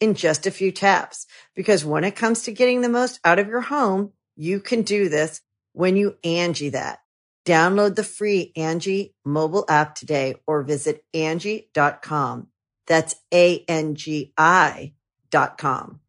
[0.00, 1.26] in just a few taps.
[1.54, 5.08] Because when it comes to getting the most out of your home, you can do
[5.08, 5.40] this
[5.72, 7.00] when you Angi that.
[7.44, 12.48] Download the free Angi mobile app today or visit Angi.com.
[12.86, 14.92] That's A-N-G-I
[15.30, 16.00] dot com.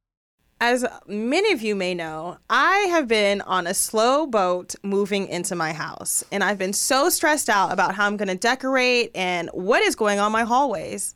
[0.62, 5.56] As many of you may know, I have been on a slow boat moving into
[5.56, 9.50] my house, and I've been so stressed out about how I'm going to decorate and
[9.54, 11.16] what is going on my hallways.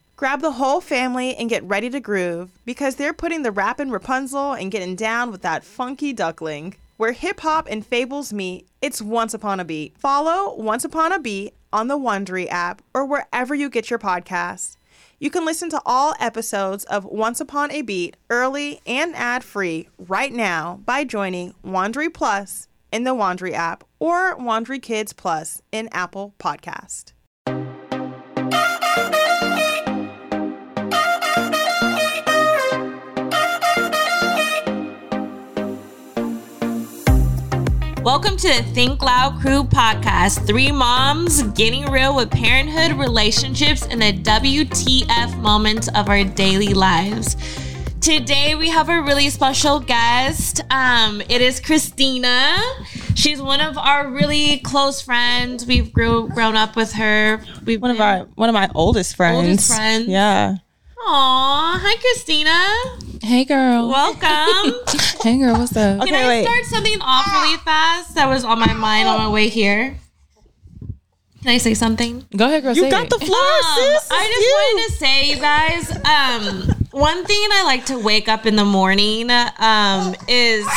[0.21, 3.89] Grab the whole family and get ready to groove because they're putting the rap in
[3.89, 6.75] Rapunzel and getting down with that funky duckling.
[6.97, 9.97] Where hip hop and fables meet, it's Once Upon a Beat.
[9.97, 14.77] Follow Once Upon a Beat on the Wondery app or wherever you get your podcasts.
[15.17, 19.89] You can listen to all episodes of Once Upon a Beat early and ad free
[19.97, 25.89] right now by joining Wondery Plus in the Wondery app or Wondery Kids Plus in
[25.91, 27.13] Apple Podcast.
[38.11, 40.45] Welcome to the Think Loud Crew podcast.
[40.45, 47.37] Three moms getting real with parenthood, relationships, and the WTF moments of our daily lives.
[48.01, 50.59] Today we have a really special guest.
[50.69, 52.61] Um, it is Christina.
[53.15, 55.65] She's one of our really close friends.
[55.65, 57.41] We've grew grown up with her.
[57.63, 59.37] We've One of our one of my oldest friends.
[59.37, 60.07] Oldest friends.
[60.09, 60.57] Yeah.
[61.07, 63.10] Aw, hi Christina.
[63.21, 63.87] Hey girl.
[63.87, 64.73] Welcome.
[65.21, 65.99] hey girl, what's up?
[65.99, 66.43] Can Okay, I wait.
[66.43, 69.95] start something off really fast that was on my mind on my way here?
[71.41, 72.25] Can I say something?
[72.35, 72.75] Go ahead, girl.
[72.75, 73.09] You say got it.
[73.09, 74.09] the floor, Um, sis.
[74.11, 74.55] I just you.
[74.57, 78.65] wanted to say, you guys, um, one thing I like to wake up in the
[78.65, 80.67] morning um, is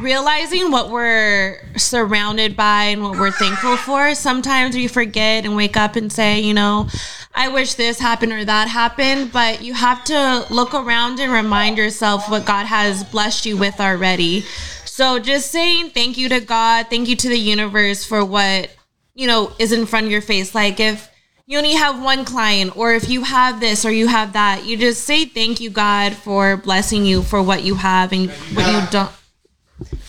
[0.00, 4.14] realizing what we're surrounded by and what we're thankful for.
[4.14, 6.88] Sometimes we forget and wake up and say, you know,
[7.34, 11.78] I wish this happened or that happened, but you have to look around and remind
[11.78, 14.42] yourself what God has blessed you with already.
[14.84, 18.70] So just saying thank you to God, thank you to the universe for what
[19.14, 20.54] you know, is in front of your face.
[20.54, 21.10] Like if
[21.46, 24.76] you only have one client or if you have this or you have that, you
[24.76, 28.90] just say thank you, God, for blessing you for what you have and what you
[28.90, 29.10] don't.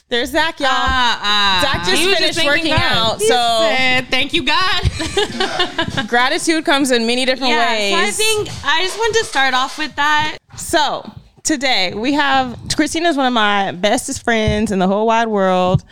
[0.09, 0.69] There's Zach, y'all.
[0.71, 1.59] Ah, ah.
[1.61, 3.13] Zach just finished thanking working God.
[3.13, 6.07] out, He so- said, thank you, God.
[6.07, 7.93] Gratitude comes in many different yeah, ways.
[7.93, 10.37] so I think I just wanted to start off with that.
[10.55, 11.09] So
[11.43, 15.83] today we have Christina is one of my bestest friends in the whole wide world.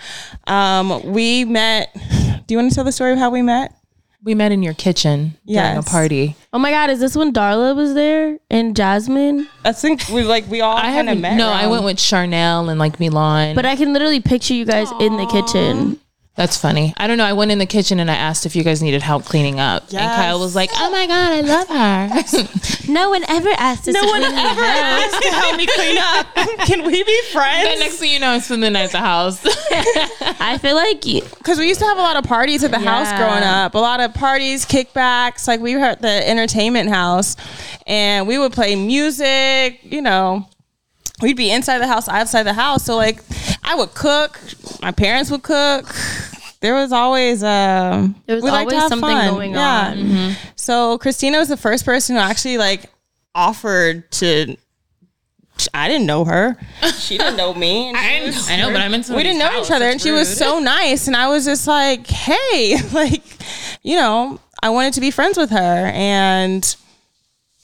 [0.47, 1.93] Um, we met.
[2.47, 3.73] Do you want to tell the story of how we met?
[4.23, 6.35] We met in your kitchen during a party.
[6.53, 9.47] Oh my god, is this when Darla was there and Jasmine?
[9.65, 11.21] I think we like we all I kind of haven't.
[11.21, 11.37] met.
[11.37, 13.55] No, I went with Charnel and like Milan.
[13.55, 15.99] But I can literally picture you guys in the kitchen.
[16.35, 16.93] That's funny.
[16.97, 17.25] I don't know.
[17.25, 19.83] I went in the kitchen and I asked if you guys needed help cleaning up,
[19.91, 22.47] and Kyle was like, "Oh my god, I love her."
[22.91, 23.93] No one ever asked us.
[23.93, 25.13] No to one ever house.
[25.13, 26.25] asked to help me clean up.
[26.67, 27.79] Can we be and friends?
[27.79, 29.39] next thing you know, I spend the night at the house.
[30.41, 32.79] I feel like you, Because we used to have a lot of parties at the
[32.79, 33.75] house growing up.
[33.75, 35.47] A lot of parties, kickbacks.
[35.47, 37.37] Like we were at the entertainment house,
[37.87, 39.79] and we would play music.
[39.83, 40.49] You know,
[41.21, 42.83] we'd be inside the house, outside the house.
[42.83, 43.21] So like,
[43.63, 44.39] I would cook.
[44.81, 45.93] My parents would cook.
[46.61, 48.15] There was always um.
[48.25, 49.33] There was we liked to always have something fun.
[49.33, 49.87] going yeah.
[49.89, 49.97] on.
[49.97, 50.47] Mm-hmm.
[50.55, 52.85] So Christina was the first person who actually like
[53.33, 54.55] offered to.
[55.73, 56.57] I didn't know her.
[56.97, 57.93] She didn't know me.
[57.95, 59.03] she was- I know, but I'm in.
[59.13, 62.07] we didn't know each other and she was so nice and i was just like
[62.07, 63.23] hey like
[63.83, 66.75] you know i wanted to be friends with her and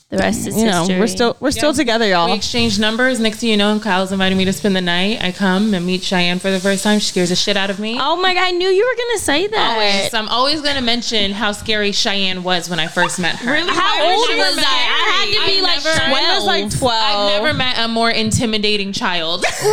[0.09, 1.00] the rest is you know history.
[1.00, 3.19] we're still we're still together y'all We exchanged numbers.
[3.19, 5.21] Next thing you know, Kyle's invited me to spend the night.
[5.21, 7.00] I come and meet Cheyenne for the first time.
[7.00, 7.98] She scares the shit out of me.
[8.00, 8.44] Oh my god!
[8.45, 9.74] I knew you were gonna say that.
[9.74, 10.13] Always.
[10.13, 13.51] I'm always going to mention how scary Cheyenne was when I first met her.
[13.51, 13.69] Really?
[13.69, 14.62] How old was I?
[14.62, 17.88] I had to be I've like never- Cheyenne was like 12 I've never met a
[17.88, 19.44] more intimidating child.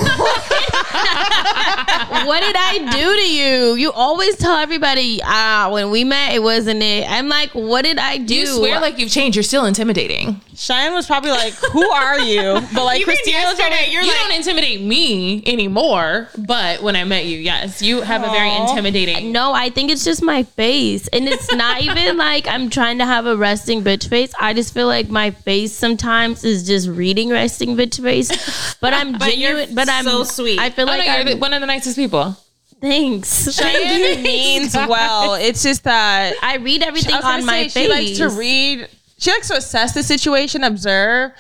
[2.25, 3.75] what did I do to you?
[3.75, 7.09] You always tell everybody, ah, when we met, it wasn't it.
[7.09, 8.35] I'm like, what did I do?
[8.35, 9.37] you swear like you've changed.
[9.37, 10.24] You're still intimidating.
[10.55, 14.81] Cheyenne was probably like who are you but like christina was probably, you don't intimidate
[14.81, 16.29] me anymore.
[16.39, 19.33] But when I met you, yes, you have a very intimidating.
[19.33, 21.09] no, I think it's just my face.
[21.09, 24.33] And it's not even like I'm trying to have a resting bitch face.
[24.41, 28.75] I just feel like my face sometimes is just reading resting bitch face.
[28.81, 29.75] But I'm But you're genuine.
[29.75, 30.59] But I'm so sweet.
[30.59, 32.37] I feel Oh, like no, you're I'm, one of the nicest people.
[32.81, 33.53] thanks.
[33.55, 37.85] Cheyenne means well it's just that I read everything I was on my say, face.
[37.87, 38.89] she likes to read
[39.19, 41.33] she likes to assess the situation observe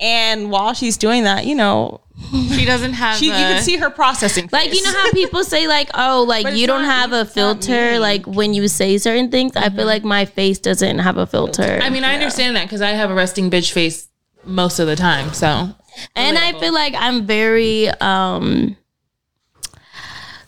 [0.00, 2.00] and while she's doing that you know
[2.30, 3.16] She doesn't have.
[3.16, 6.44] she, you can see her processing Like you know how people say like, oh, like
[6.44, 9.56] But you don't not- have a filter like when you say certain things.
[9.56, 11.80] I feel like my face doesn't have a filter.
[11.82, 14.08] I mean, I understand that because I have a resting bitch face
[14.44, 15.32] most of the time.
[15.32, 15.74] So
[16.14, 18.76] and I feel like I'm very um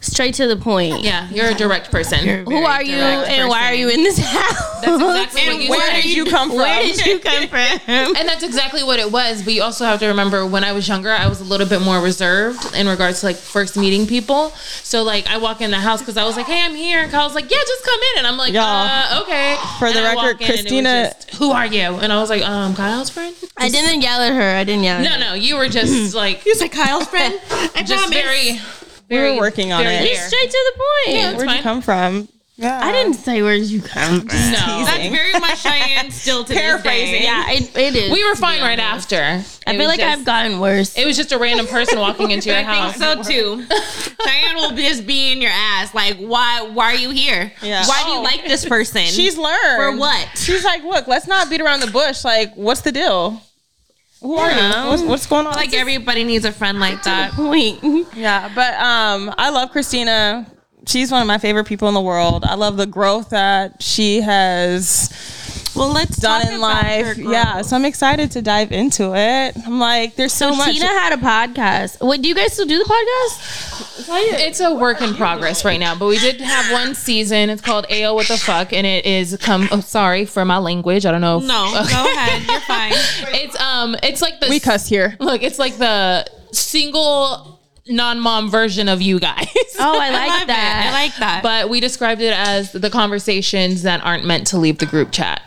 [0.04, 1.02] straight to the point.
[1.02, 2.44] yeah, you're a direct person.
[2.44, 4.80] Who are you and why are you in this house?
[4.82, 6.02] That's exactly what you where said.
[6.02, 8.16] did you come from Where did you come from?
[8.16, 9.42] And that's exactly what it was.
[9.42, 11.80] But you also have to remember when I was younger, I was a little bit
[11.80, 14.50] more reserved in regards to like first meeting people.
[14.82, 17.10] So like I walk in the house because I was like, "Hey, I'm here," and
[17.10, 20.04] Kyle's like, "Yeah, just come in," and I'm like, Y'all, uh, "Okay." for the And
[20.06, 21.80] record, walk in and it was Christina- just, who are you?
[21.98, 24.56] And I was like, "Um, Kyle's friend." I didn't yell at her.
[24.56, 24.98] I didn't yell.
[24.98, 25.18] At No, her.
[25.18, 27.40] no, you were just like He's like Kyle's friend.
[27.76, 28.10] I just promise.
[28.10, 28.60] very, we
[29.08, 30.28] very were working on very it there.
[30.28, 31.16] Straight to the point.
[31.16, 34.28] Yeah, where'd you come from yeah I didn't say where did you come from.
[34.28, 37.10] No, That's very much Cheyenne still to Paraphrasing.
[37.10, 37.24] This day.
[37.24, 38.12] Yeah, it, it is.
[38.12, 39.16] we were fine right after.
[39.66, 40.96] I feel like I've gotten worse.
[40.96, 42.96] It was just a random person walking into your I house.
[42.96, 43.66] think so too.
[44.24, 45.92] Cheyenne will just be in your ass.
[45.94, 46.62] Like, why?
[46.72, 47.52] Why are you here?
[47.60, 47.84] Yeah.
[47.88, 48.22] Why do you Oh.
[48.22, 49.02] like this person?
[49.06, 50.28] she's learned for what?
[50.36, 53.42] she's like look let's not beat around the bush like what's the deal
[54.24, 57.32] who are you what's, what's going on like everybody needs a friend like that.
[57.32, 57.80] point.
[58.16, 60.46] Yeah, but um, I love Christina.
[60.86, 62.44] She's one of my favorite people in the world.
[62.44, 65.10] I love the growth that she has
[65.74, 67.16] Well, let's done talk in about life.
[67.16, 67.32] growth.
[67.32, 69.56] Yeah, so I'm excited to dive into it.
[69.66, 70.72] I'm like, there's so, So much.
[70.72, 72.00] Tina had a podcast.
[72.04, 74.08] What do you guys still do the podcast?
[74.46, 77.50] It's a work in progress right now, but we did have one season.
[77.50, 79.68] It's called AYO What the Fuck, and it is come.
[79.72, 81.06] Oh, sorry for my language.
[81.06, 81.38] I don't know.
[81.38, 82.42] If, No, go ahead.
[82.48, 82.92] You're fine.
[83.34, 85.16] It's um, it's like the we cuss here.
[85.20, 89.48] Look, it's like the single non-mom version of you guys.
[89.76, 90.86] Oh, I like I that.
[90.86, 90.88] it.
[90.88, 91.42] I like that.
[91.42, 95.42] But we described it as the conversations that aren't meant to leave the group chat.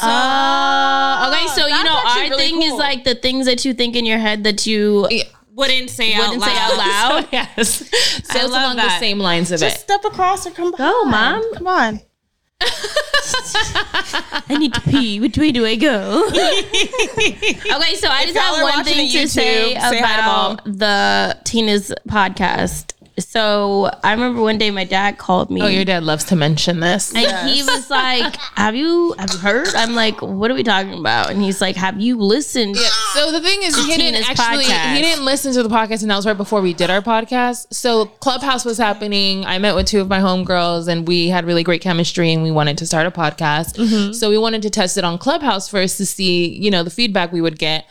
[0.00, 1.46] Oh, okay.
[1.48, 4.18] So you know, our really thing is like the things that you think in your
[4.18, 5.08] head that you
[5.54, 6.48] wouldn't say out wouldn't loud.
[6.48, 7.28] say out loud.
[7.32, 7.68] yes.
[7.78, 9.80] So it's love along the same lines of Just it.
[9.80, 10.78] step across or come oh, by.
[10.78, 11.54] Go, Mom.
[11.54, 12.00] Come on.
[14.48, 15.20] I need to pee.
[15.20, 16.26] Which way do I go?
[16.28, 21.38] okay, so I just have one thing to YouTube, say say hi to about the
[21.44, 22.92] Tina's podcast.
[23.18, 25.62] So I remember one day my dad called me.
[25.62, 27.14] Oh, your dad loves to mention this.
[27.14, 30.98] and he was like, "Have you have you heard?" I'm like, "What are we talking
[30.98, 32.76] about?" And he's like, "Have you listened?"
[33.14, 34.96] So the thing is, he didn't actually podcast.
[34.96, 37.72] he didn't listen to the podcast, and that was right before we did our podcast.
[37.72, 39.44] So Clubhouse was happening.
[39.46, 42.50] I met with two of my homegirls, and we had really great chemistry, and we
[42.50, 43.74] wanted to start a podcast.
[43.76, 44.12] Mm-hmm.
[44.12, 47.30] So we wanted to test it on Clubhouse first to see, you know, the feedback
[47.30, 47.86] we would get.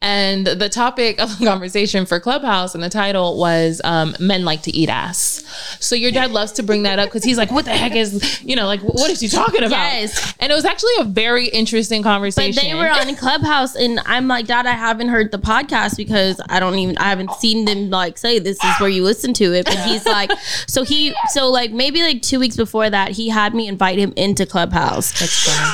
[0.00, 4.62] And the topic of the conversation for Clubhouse and the title was um, Men Like
[4.62, 5.42] to Eat Ass.
[5.80, 8.40] So your dad loves to bring that up because he's like, what the heck is,
[8.44, 9.70] you know, like, what is he talking about?
[9.70, 10.34] Yes.
[10.38, 12.54] And it was actually a very interesting conversation.
[12.54, 16.40] But they were on Clubhouse, and I'm like, Dad, I haven't heard the podcast because
[16.48, 19.52] I don't even, I haven't seen them like say this is where you listen to
[19.52, 19.64] it.
[19.64, 20.30] But he's like,
[20.68, 24.12] so he, so like maybe like two weeks before that, he had me invite him
[24.16, 25.12] into Clubhouse,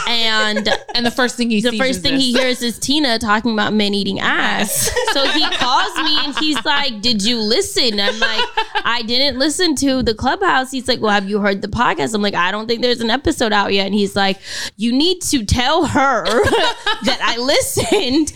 [0.09, 2.23] and And the first thing he the first thing this.
[2.23, 4.91] he hears is Tina talking about men eating ass.
[5.13, 8.45] so he calls me and he's like, "Did you listen?" I'm like,
[8.85, 12.23] "I didn't listen to the clubhouse." He's like, "Well, have you heard the podcast?" I'm
[12.23, 14.39] like, "I don't think there's an episode out yet." And he's like,
[14.77, 16.25] "You need to tell her
[17.05, 18.33] that I listened."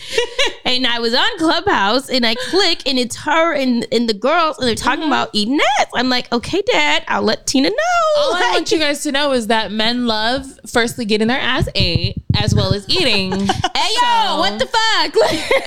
[0.65, 4.59] and I was on Clubhouse and I click and it's her and, and the girls
[4.59, 5.13] and they're talking mm-hmm.
[5.13, 5.87] about eating ass.
[5.95, 7.75] I'm like, "Okay, Dad, I'll let Tina know."
[8.19, 11.69] All I want you guys to know is that men love firstly getting their ass
[11.75, 13.49] ate as well as eating.
[13.79, 15.15] Hey yo, what the fuck?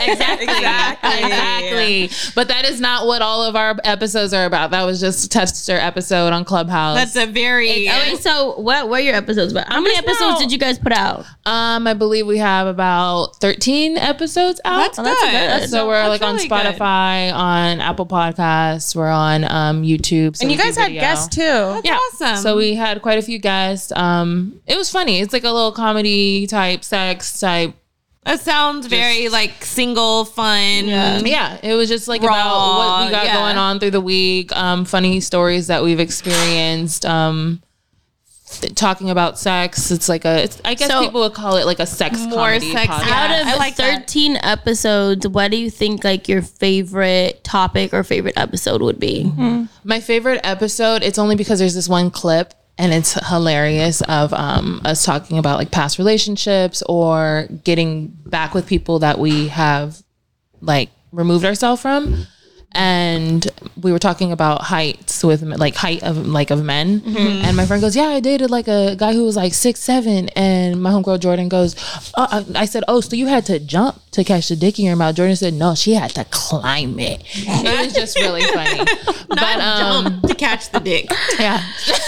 [0.07, 0.47] Exactly.
[1.23, 2.09] Exactly.
[2.35, 4.71] But that is not what all of our episodes are about.
[4.71, 6.95] That was just a tester episode on Clubhouse.
[6.97, 7.87] That's a very.
[7.89, 9.67] Okay, so what were your episodes about?
[9.71, 10.39] How many episodes know.
[10.39, 11.25] did you guys put out?
[11.45, 14.77] um, I believe we have about 13 episodes out.
[14.77, 15.59] That's Oh, that's good.
[15.61, 15.69] good.
[15.69, 16.55] So we're That's like on really good.
[16.77, 20.35] Spotify, on Apple Podcasts, we're on um, YouTube.
[20.37, 21.01] so And you guys had video.
[21.01, 21.81] guests too.
[21.83, 21.97] yeah.
[22.13, 22.37] awesome.
[22.37, 23.91] So we had quite a few guests.
[23.93, 25.19] Um, it was funny.
[25.21, 27.73] It's like a little comedy type, sex type.
[28.23, 30.85] That sounds very like single fun.
[30.87, 33.33] Yeah, it was just like Raw, about what we got yeah.
[33.35, 37.63] going on through the week, um, funny stories that we've experienced, um,
[38.59, 39.89] th- talking about sex.
[39.89, 42.29] It's like a, it's, I guess So- people would call it like a sex More
[42.37, 43.07] comedy sex- podcast.
[43.07, 43.23] yeah.
[43.37, 44.01] Out of I like that.
[44.01, 49.31] 13 episodes, what do you think like your favorite topic or favorite episode would be?
[49.83, 54.81] My favorite episode, it's only because there's this one clip and it's hilarious of um,
[54.85, 60.01] us talking about like past relationships or getting back with people that we have
[60.61, 62.25] like removed ourselves from.
[62.73, 63.45] And
[63.81, 67.43] we were talking about heights with like height of like of men, mm-hmm.
[67.43, 70.29] and my friend goes, "Yeah, I dated like a guy who was like six seven."
[70.29, 71.75] And my homegirl Jordan goes,
[72.15, 74.85] oh, I I said, "Oh, so you had to jump to catch the dick in
[74.85, 77.23] your mouth?" Jordan said, "No, she had to climb it."
[77.71, 78.79] It was just really funny.
[79.29, 81.09] but um, to catch the dick.
[81.39, 81.61] yeah,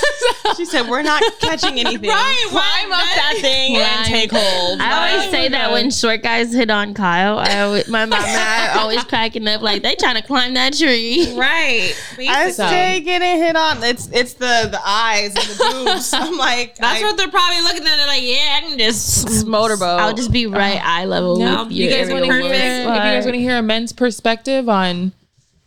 [0.57, 2.09] She said, "We're not catching anything.
[2.09, 6.53] Right, Climb up that thing and take hold." I always say that when short guys
[6.53, 9.95] hit on Kyle, I always, my mom and I are always cracking up like they
[9.95, 11.33] trying to climb that tree.
[11.37, 11.93] Right.
[12.19, 13.83] I So- stay getting hit on.
[13.83, 16.13] It's it's the the eyes and the boobs.
[16.13, 17.99] I'm like, That's I, what they're probably looking at.
[17.99, 19.45] It like, yeah, I can just.
[19.47, 19.99] motorboat.
[19.99, 22.41] I'll just be right eye level No, with you you guys want to hear?
[22.41, 25.11] If you guys want to hear a men's perspective on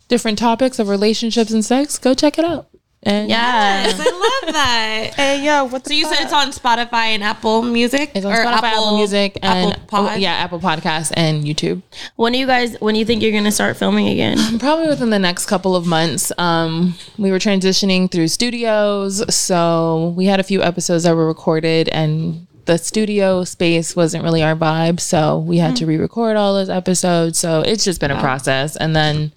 [0.07, 2.67] different topics of relationships and sex, go check it out.
[3.03, 3.85] And Yeah.
[3.87, 5.13] I love that.
[5.15, 8.33] Hey yo, what the So you said it's on Spotify and Apple Music, It's on
[8.33, 10.11] Spotify, Apple, Music, and Apple Pod?
[10.13, 11.83] oh, yeah, Apple Podcasts and YouTube.
[12.15, 12.75] When do you guys?
[12.81, 14.37] When do you think you're gonna start filming again?
[14.59, 16.31] Probably within the next couple of months.
[16.39, 21.87] Um, we were transitioning through studios, so we had a few episodes that were recorded,
[21.89, 25.89] and the studio space wasn't really our vibe, so we had to hmm.
[25.89, 27.39] re-record all those episodes.
[27.39, 29.31] So it's just been a process, and then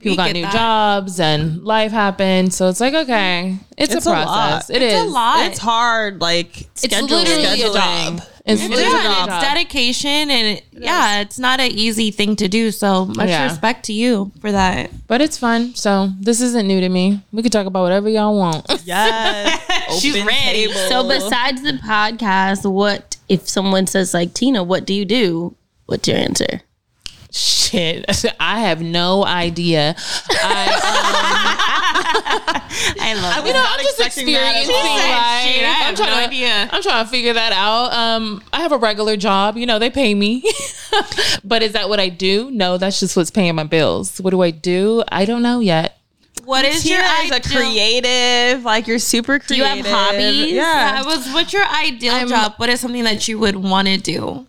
[0.00, 0.52] people got new that.
[0.52, 2.52] jobs, and life happened.
[2.52, 4.68] So it's like okay, it's, It's a a process.
[4.68, 4.76] lot.
[4.76, 5.00] It is.
[5.00, 5.46] a lot.
[5.46, 6.20] It's hard.
[6.20, 7.70] Like It's schedule, literally scheduling.
[7.70, 7.74] a
[8.18, 8.22] job.
[8.46, 9.18] It's It literally is.
[9.18, 12.70] a It's dedication, and it, yeah, it's not an easy thing to do.
[12.70, 13.44] So much Yeah.
[13.44, 14.90] respect to you for that.
[15.06, 15.74] But it's fun.
[15.74, 17.20] So this isn't new to me.
[17.32, 18.64] We could talk about whatever y'all want.
[18.84, 19.60] Yes,
[19.98, 20.66] She's ready.
[20.66, 20.74] table.
[20.88, 25.56] So besides the podcast, what if someone says like Tina, what do you do?
[25.86, 26.62] What's your answer?
[27.32, 28.04] Shit,
[28.40, 29.94] I have no idea.
[30.30, 30.80] I,
[33.00, 34.96] I love um, you know, I'm just expecting that at experiencing all.
[34.96, 35.44] life.
[35.44, 36.68] Shit, I have I'm trying no to, idea.
[36.72, 37.92] I'm trying to figure that out.
[37.92, 39.56] Um, I have a regular job.
[39.56, 40.42] You know, they pay me.
[41.44, 42.50] but is that what I do?
[42.50, 44.20] No, that's just what's paying my bills.
[44.20, 45.04] What do I do?
[45.10, 45.99] I don't know yet.
[46.44, 48.64] What is your Tina is a creative.
[48.64, 49.46] Like you're super creative.
[49.48, 50.52] Do you have hobbies?
[50.52, 51.00] Yeah.
[51.00, 52.54] Yeah, was what's your ideal job?
[52.56, 54.46] What is something that you would want to do?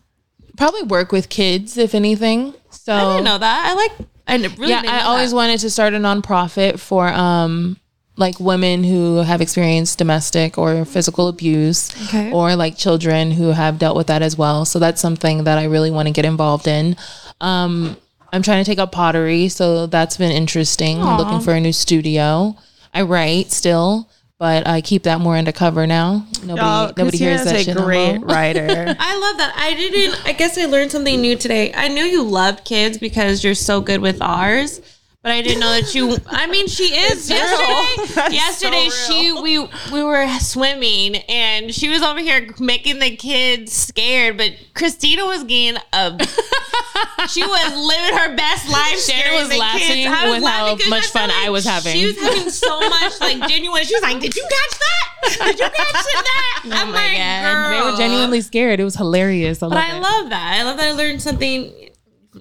[0.58, 2.54] Probably work with kids, if anything.
[2.70, 3.66] So I didn't know that.
[3.70, 3.92] I like.
[4.28, 5.36] I really yeah, I always that.
[5.36, 7.78] wanted to start a nonprofit for um
[8.18, 12.32] like women who have experienced domestic or physical abuse Okay.
[12.32, 14.64] or like children who have dealt with that as well.
[14.66, 16.96] So that's something that I really want to get involved in.
[17.42, 17.98] Um
[18.32, 21.02] I'm trying to take up pottery, so that's been interesting.
[21.02, 22.56] I'm looking for a new studio.
[22.94, 26.26] I write still, but I keep that more undercover now.
[26.44, 27.76] Nobody Y'all, nobody hears that a shit.
[27.76, 28.28] no great more.
[28.28, 28.66] writer.
[29.00, 29.54] I love that.
[29.56, 30.26] I didn't.
[30.26, 31.74] I guess I learned something new today.
[31.74, 34.82] I knew you loved kids because you're so good with ours,
[35.24, 36.18] but I didn't know that you.
[36.28, 37.30] I mean, she is.
[37.30, 39.60] Yesterday, yesterday so she we
[39.92, 45.44] we were swimming and she was over here making the kids scared, but Christina was
[45.44, 46.18] getting a
[47.30, 48.98] she was living her best life.
[48.98, 50.08] Shanan was the laughing kids.
[50.12, 51.94] I was with laughing how much fun I was having.
[51.94, 53.84] She was having so much like genuine.
[53.84, 55.46] She was like, "Did you catch that?
[55.46, 57.44] Did you catch that?" Oh I'm Oh my like, God.
[57.44, 58.80] "Girl." They were genuinely scared.
[58.80, 59.62] It was hilarious.
[59.62, 60.02] I But I it.
[60.02, 60.58] love that.
[60.60, 61.90] I love that I learned something.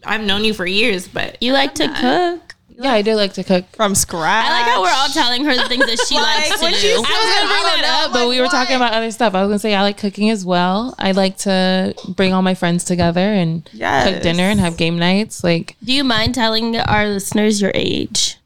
[0.05, 2.50] I've known you for years, but You like to cook.
[2.83, 3.65] Yeah, I do like to cook.
[3.77, 4.47] From scratch.
[4.47, 6.73] I like how we're all telling her the things that she Like, likes to when
[6.73, 6.79] do.
[6.79, 8.79] she I was gonna bring I don't that know, up, but like, we were talking
[8.79, 8.87] what?
[8.89, 9.35] about other stuff.
[9.35, 10.95] I was gonna say I like cooking as well.
[10.99, 14.11] I like to bring all my friends together and Yes.
[14.15, 15.45] cook dinner and have game nights.
[15.45, 18.37] Like do you mind telling our listeners your age?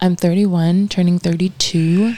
[0.00, 2.14] I'm 31, turning 32,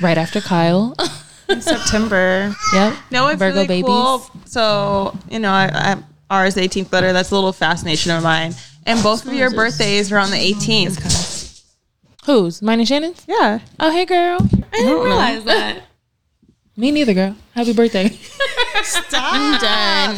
[0.00, 0.94] right after Kyle.
[1.48, 2.54] In September.
[2.72, 2.96] yep.
[3.10, 3.86] No, it's Virgo really babies.
[3.86, 4.18] cool.
[4.46, 7.12] So you know, I, I ours 18th letter.
[7.12, 8.52] That's a little fascination of mine.
[8.86, 11.64] And both of your birthdays are on the 18th.
[12.24, 12.62] Whose?
[12.62, 13.24] Mine and Shanan's?
[13.28, 13.60] Yeah.
[13.78, 14.38] Oh, hey, girl.
[14.72, 15.82] I didn't realize that.
[16.76, 17.34] Me neither, girl.
[17.54, 18.08] Happy birthday.
[18.82, 19.32] Stop.
[19.34, 20.16] I'm done.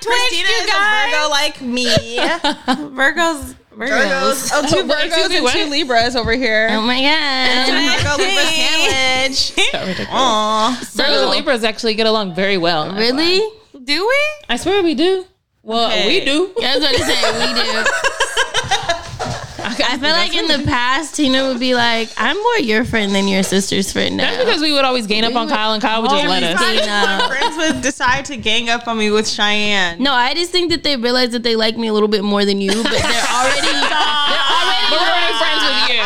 [0.00, 1.86] Christina is a Virgo like me.
[2.96, 4.50] Virgos, Virgos.
[4.54, 5.52] Oh, two Virgos Excuse me, and what?
[5.52, 6.68] two Libras over here.
[6.70, 7.66] Oh my god.
[7.66, 10.06] Virgo Libra sandwich.
[10.10, 10.80] Aw.
[10.82, 12.94] Virgos and Libras actually get along very well.
[12.94, 13.40] Really?
[13.84, 14.18] Do we?
[14.48, 15.26] I swear we do.
[15.66, 16.06] Well, Okay.
[16.06, 16.52] we do.
[16.62, 17.84] I was about to say we do.
[19.88, 23.26] I feel like in the past, Tina would be like, "I'm more your friend than
[23.28, 26.02] your sister's friend That's now." because we would always gang up on Kyle and Kyle
[26.02, 26.60] would just let us.
[26.60, 30.00] My friends would decide to gang up on me with Cheyenne.
[30.02, 32.44] No, I just think that they realize that they like me a little bit more
[32.44, 32.92] than you, but they're
[33.34, 36.02] already they're already But we're already friends with you.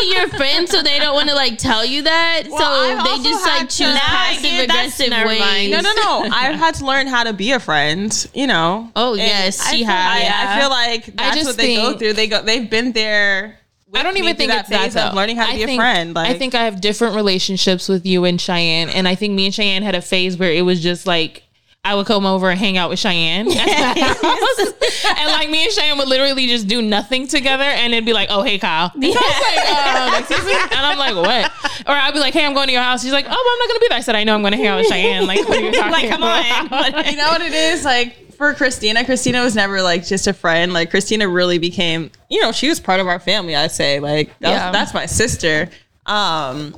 [0.00, 2.42] They're already your friend, so they don't want to like tell you that.
[2.44, 5.40] I've so they just like choose Now passive get- that's- aggressive never ways.
[5.40, 5.70] mind.
[5.72, 6.28] No, no, no.
[6.32, 8.12] I've had to learn how to be a friend.
[8.34, 8.90] You know.
[8.96, 10.12] Oh And yes, I she feel- has.
[10.16, 10.54] I, Yeah.
[10.56, 12.12] I feel like that's just what they go through.
[12.14, 12.42] They go.
[12.42, 13.58] They've been there.
[13.94, 15.78] I don't even think through it's that phase of learning how to I be think,
[15.80, 16.14] a friend.
[16.14, 19.46] Like, I think I have different relationships with you and Cheyenne, and I think me
[19.46, 21.42] and Cheyenne had a phase where it was just like
[21.84, 26.08] I would come over and hang out with Cheyenne, and like me and Cheyenne would
[26.08, 30.30] literally just do nothing together, and it'd be like, "Oh, hey, Kyle," and, I was
[30.30, 31.50] like, um, and I'm like, "What?"
[31.86, 33.58] Or I'd be like, "Hey, I'm going to your house." She's like, "Oh, but I'm
[33.58, 35.26] not gonna be there." I said, "I know I'm going to hang out with Cheyenne."
[35.26, 36.94] Like, what are you talking like, come about?
[36.94, 37.04] on.
[37.06, 37.84] you know what it is?
[37.84, 40.72] Like for Christina, Christina was never like just a friend.
[40.72, 43.56] Like Christina really became, you know, she was part of our family.
[43.56, 45.70] I'd say like that was- that's my sister.
[46.06, 46.74] Um,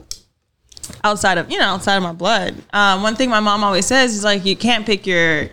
[1.04, 2.54] outside of you know outside of my blood.
[2.72, 5.48] Um, one thing my mom always says is like you can't pick your.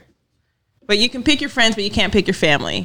[0.86, 2.82] But you can pick your friends, but you can't pick your family.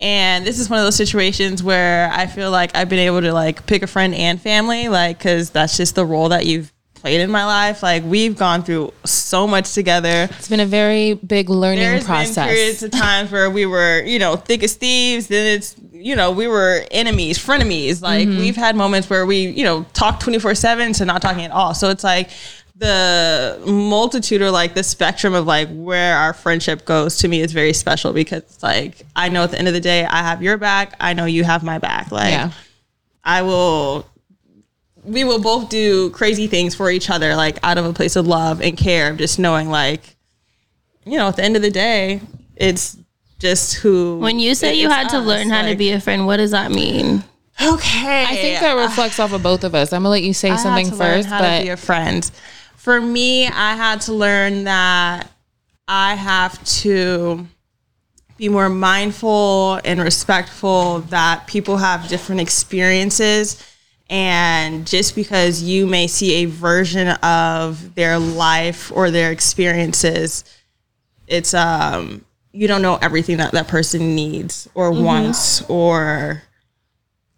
[0.00, 3.32] And this is one of those situations where I feel like I've been able to
[3.32, 7.20] like pick a friend and family, like because that's just the role that you've played
[7.20, 7.82] in my life.
[7.82, 10.28] Like we've gone through so much together.
[10.30, 12.34] It's been a very big learning There's process.
[12.36, 15.26] been periods of times where we were, you know, thick as thieves.
[15.28, 18.00] Then it's, you know, we were enemies, frenemies.
[18.02, 18.38] Like Mm-hmm.
[18.38, 21.74] we've had moments where we, you know, talk 24 seven to not talking at all.
[21.74, 22.30] So it's like
[22.76, 27.52] the multitude or like the spectrum of like where our friendship goes to me is
[27.52, 30.42] very special because it's like I know at the end of the day I have
[30.42, 30.96] your back.
[31.00, 32.10] I know you have my back.
[32.10, 32.52] Like yeah.
[33.22, 34.06] I will
[35.04, 38.26] we will both do crazy things for each other, like out of a place of
[38.26, 40.16] love and care, just knowing like,
[41.04, 42.20] you know, at the end of the day,
[42.56, 42.96] it's
[43.38, 46.00] just who When you say you it's had to us, learn how to be a
[46.00, 47.24] friend, what does that mean?
[47.62, 48.24] Okay.
[48.24, 49.92] I think that reflects off of both of us.
[49.92, 51.76] I'm gonna let you say I had something to learn first, but to be a
[51.76, 52.30] friend.
[52.76, 55.30] For me, I had to learn that
[55.86, 57.46] I have to
[58.38, 63.62] be more mindful and respectful that people have different experiences.
[64.10, 70.44] And just because you may see a version of their life or their experiences,
[71.28, 75.04] it's um you don't know everything that that person needs or Mm-hmm.
[75.04, 76.42] wants or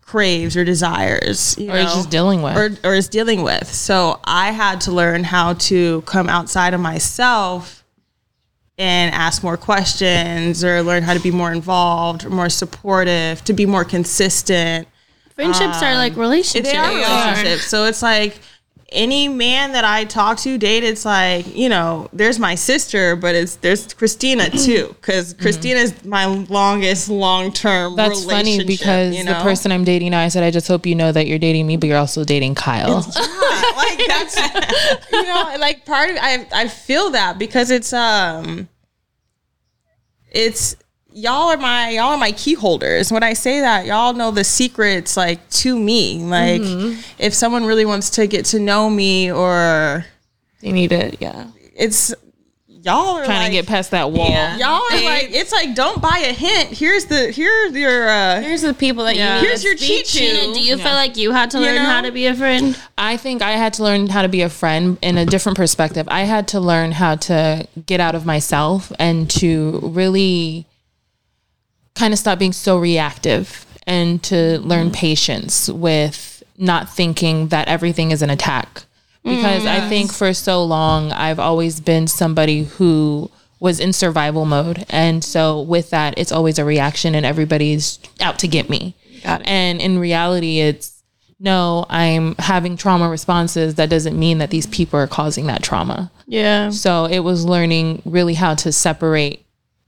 [0.01, 1.95] craves or desires you or is know?
[1.95, 2.57] just dealing with.
[2.57, 3.67] or, or is dealing with.
[3.67, 7.85] So I had to learn how to come outside of myself
[8.79, 13.53] and ask more questions or learn how to be more involved or more supportive, to
[13.53, 14.89] be more consistent.
[15.43, 16.71] Friendships are like relationships.
[16.71, 17.67] They are relationships.
[17.67, 18.39] So it's like
[18.93, 23.35] any man that I talk to, date, it's like, you know, there's my sister, but
[23.35, 24.95] it's there's Christina too.
[25.01, 30.21] Because Christina is my longest long term That's funny because the person I'm dating now,
[30.21, 32.55] I said, I just hope you know that you're dating me, but you're also dating
[32.55, 32.97] Kyle.
[32.97, 34.37] like that's
[35.13, 38.69] you know like part of I I feel that because it's um
[40.31, 40.77] it's
[41.15, 43.11] y'all are my y'all are my key holders.
[43.13, 46.19] When I say that, y'all know the secrets like to me.
[46.23, 46.63] Like
[47.19, 50.05] if someone really wants to get to know me or
[50.61, 51.47] they need it, yeah.
[51.75, 52.15] it's
[52.69, 54.29] y'all are Trying like, to get past that wall.
[54.29, 54.57] Yeah.
[54.57, 56.71] Y'all are like it's like don't buy a hint.
[56.71, 59.41] Here's the here's your uh Here's the people that Yeah.
[59.41, 60.55] you Here's your cheat Tina, sheet.
[60.55, 61.85] do you feel like you had to learn know?
[61.85, 62.77] how to be a friend?
[62.99, 66.09] I think I had to learn how to be a friend in a different perspective.
[66.11, 70.67] I had to learn how to get out of myself and to really
[71.95, 74.95] kind of stop being so reactive and to learn mm.
[74.95, 78.85] patience with not thinking that everything is an attack.
[79.25, 79.89] Because I mm.
[79.89, 84.85] think for so long, I've always been somebody who was in survival mode.
[84.91, 88.97] And so with that, it's always a reaction and everybody's out to get me.
[89.25, 91.01] And in reality, it's
[91.39, 93.77] no, I'm having trauma responses.
[93.77, 96.11] That doesn't mean that these people are causing that trauma.
[96.27, 96.71] Yeah.
[96.71, 99.45] So it was learning really how to separate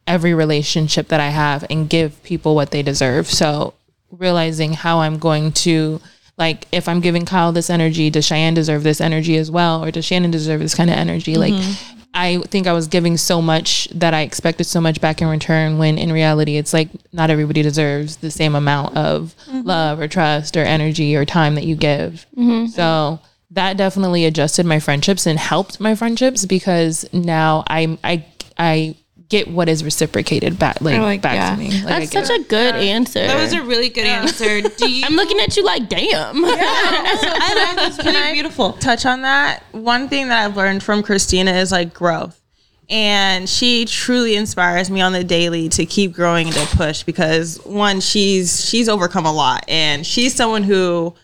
[0.07, 3.31] every relationship that I have and give people what they deserve.
[3.31, 3.75] So
[4.11, 6.01] realizing how I'm going to
[6.37, 9.85] like if I'm giving Kyle this energy, does Cheyenne deserve this energy as well?
[9.85, 11.37] Or does Shanan deserve this kind of energy?
[11.37, 12.01] Like mm-hmm.
[12.13, 15.79] I think I was giving so much that I expected so much back in return
[15.79, 19.63] when in reality it's like not everybody deserves the same amount of mm-hmm.
[19.63, 22.27] love or trust or energy or time that you give.
[22.37, 22.67] Mm-hmm.
[22.67, 28.25] So that definitely adjusted my friendships and helped my friendships because now I I
[28.59, 28.97] I
[29.35, 31.55] get what is reciprocated back like, like, back yeah.
[31.55, 31.71] to me.
[31.83, 32.47] Like, That's such it.
[32.47, 33.27] a good answer.
[33.27, 34.61] That was a really good answer.
[34.77, 35.05] Do you?
[35.05, 36.37] I'm looking at you like, damn.
[36.45, 38.75] I know that's pretty beautiful.
[38.75, 39.65] Touch on that.
[39.73, 42.41] One thing that I've learned from Christina is like growth.
[42.89, 47.57] And she truly inspires me on the daily to keep growing and to push because
[47.65, 51.15] one, she's she's overcome a lot and she's someone who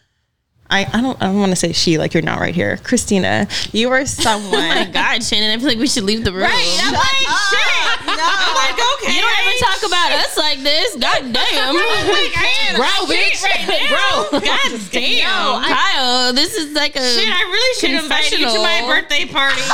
[0.71, 2.77] I, I don't I don't want to say she like you're not right here.
[2.79, 6.33] Christina, you are someone Oh my God, Shanan, I feel like we should leave the
[6.33, 6.45] room.
[6.47, 8.07] I'm like, shit.
[8.07, 8.15] No.
[8.17, 9.15] I'm like, okay.
[9.15, 10.97] You don't ever talk about us like this.
[10.97, 11.75] God damn.
[12.77, 13.41] Bro, bitch.
[13.89, 15.63] Bro, God damn.
[15.63, 17.01] Kyle, this is like a.
[17.01, 19.61] Shit, I really should invite you to my birthday party.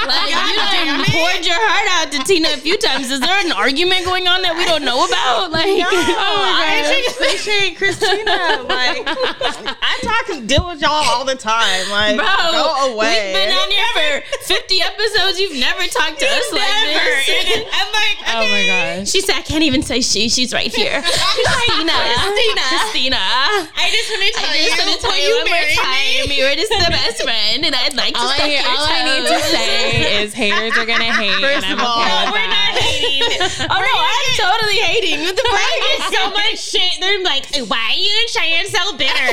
[0.00, 3.10] Like, you done poured your heart out to Tina a few times.
[3.10, 5.52] Is there an argument going on that we don't know about?
[5.60, 8.64] Like, No, I actually appreciate Christina.
[8.66, 11.90] Like, I talk and deal with y'all all the time.
[11.90, 13.30] Like, Bro, go away.
[13.30, 14.10] we've been on here for
[14.46, 15.38] 50 episodes.
[15.38, 17.10] You've never talked to us like Never.
[17.26, 17.50] this.
[17.54, 19.08] And I'm like, Oh my gosh.
[19.10, 20.28] She said, I can't even say she.
[20.28, 21.02] She's right here.
[21.02, 21.92] Christina.
[21.94, 22.62] Christina.
[22.68, 23.16] Christina.
[23.16, 26.26] I just want to tell I just want to tell you one more time.
[26.30, 29.24] You're just the best friend, and I'd like to All, I, your all I need
[29.28, 32.74] to say is haters are gonna hate, First and I'm of all, okay we're not
[32.78, 33.22] hating.
[33.70, 35.20] Oh no, I'm totally hating.
[35.20, 36.10] What the fuck?
[36.10, 37.00] get so much shit.
[37.00, 39.28] They're like, why are you and Cheyenne so bitter?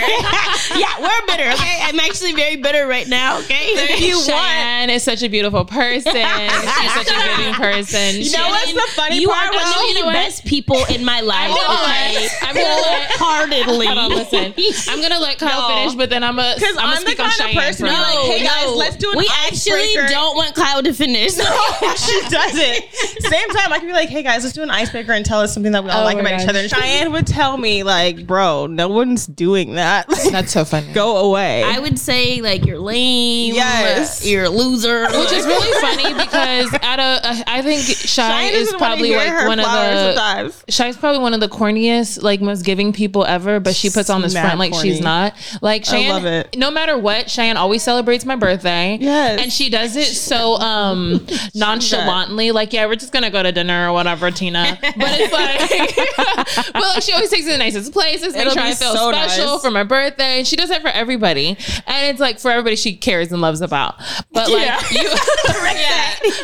[0.78, 1.50] yeah, we're bitter.
[1.54, 3.40] Okay, I'm actually very bitter right now.
[3.40, 4.28] Okay, if you want.
[4.28, 6.14] Cheyenne is such a beautiful person.
[6.14, 8.22] She's such a giving person.
[8.22, 9.50] You know what's the funny you part?
[9.50, 11.52] are one of the best people in my life.
[11.52, 13.86] Okay, I'm gonna let heartedly.
[13.88, 14.54] Hold on, listen.
[14.90, 15.76] I'm gonna let Kyle No.
[15.76, 17.62] finish, but then I'm gonna I'm Because gonna I'm the speak on kind of Cheyenne
[17.68, 18.38] person for who a like, minute.
[18.40, 20.08] hey guys, let's do an We actually icebreaker.
[20.10, 21.34] don't want Kyle to finish.
[21.98, 22.84] she doesn't.
[23.28, 25.54] Same time, I can be like, "Hey guys, let's do an icebreaker and tell us
[25.54, 27.84] something that we all Oh like my about each other." And Cheyenne would tell me,
[27.84, 30.08] like, "Bro, no one's doing that.
[30.32, 30.92] That's so funny.
[30.94, 33.54] Go away." I would say like you're lame.
[33.56, 34.26] Yes.
[34.26, 35.04] you're a loser.
[35.08, 38.97] Which is really funny because out of uh, I think Shy Cheyenne is doesn't wanna
[38.98, 40.98] probably like one of the sometimes.
[40.98, 44.34] Probably one of the corniest, like most giving people ever, but she puts on this
[44.34, 45.34] Mad front like she's not.
[45.62, 48.98] Like Cheyenne, no matter what, Cheyenne always celebrates my birthday.
[49.00, 49.42] Yes.
[49.42, 52.52] and she does it so um nonchalantly.
[52.52, 54.78] Like, yeah, we're just gonna go to dinner or whatever, Tina.
[54.82, 58.54] But it's like, but like she always takes it to the nicest places, make It'll
[58.54, 59.62] sure I feel so special nice.
[59.62, 60.40] for my birthday.
[60.40, 61.50] And she does that for everybody,
[61.86, 63.96] and it's like for everybody she cares and loves about.
[64.32, 64.82] But like Yeah.
[64.92, 65.10] you,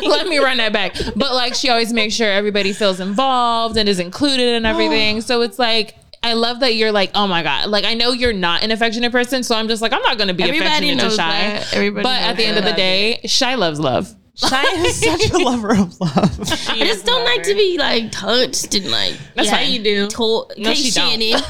[0.02, 0.94] yeah, let me run that back.
[1.16, 5.20] But like she always makes sure everybody feels involved and is included in everything.
[5.28, 5.96] so it's like.
[6.26, 9.12] I love that you're like, oh my god, like I know you're not an affectionate
[9.12, 11.16] person, so I'm just like, I'm not gonna be Everybody affectionate to Shy.
[11.16, 11.74] that.
[11.74, 12.76] Everybody but knows at the end of the that.
[12.78, 14.14] day, Shy loves love.
[14.36, 16.40] Cheyenne is such a lover of love.
[16.68, 19.14] I just don't like to be like touched and like.
[19.36, 19.70] That's yeah, fine.
[19.70, 20.08] you do.
[20.08, 21.20] Told, No, okay, she don't.
[21.20, 21.40] Shanan.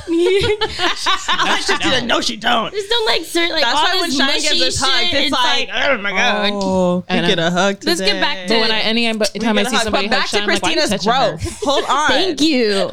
[2.06, 2.72] no, she don't.
[2.72, 5.10] just don't like certain like That's all why when this Cheyenne mushy gives us hugs,
[5.10, 7.80] shit, it's like, oh my god, oh, I get a hug.
[7.80, 7.90] Today.
[7.90, 9.22] Let's get back to- But when I any time
[9.58, 9.84] I see hug.
[9.84, 11.36] somebody but back Shy, to I'm like, why are you Christina's touching her?
[11.38, 11.60] growth.
[11.64, 12.08] Hold on.
[12.08, 12.90] Thank you.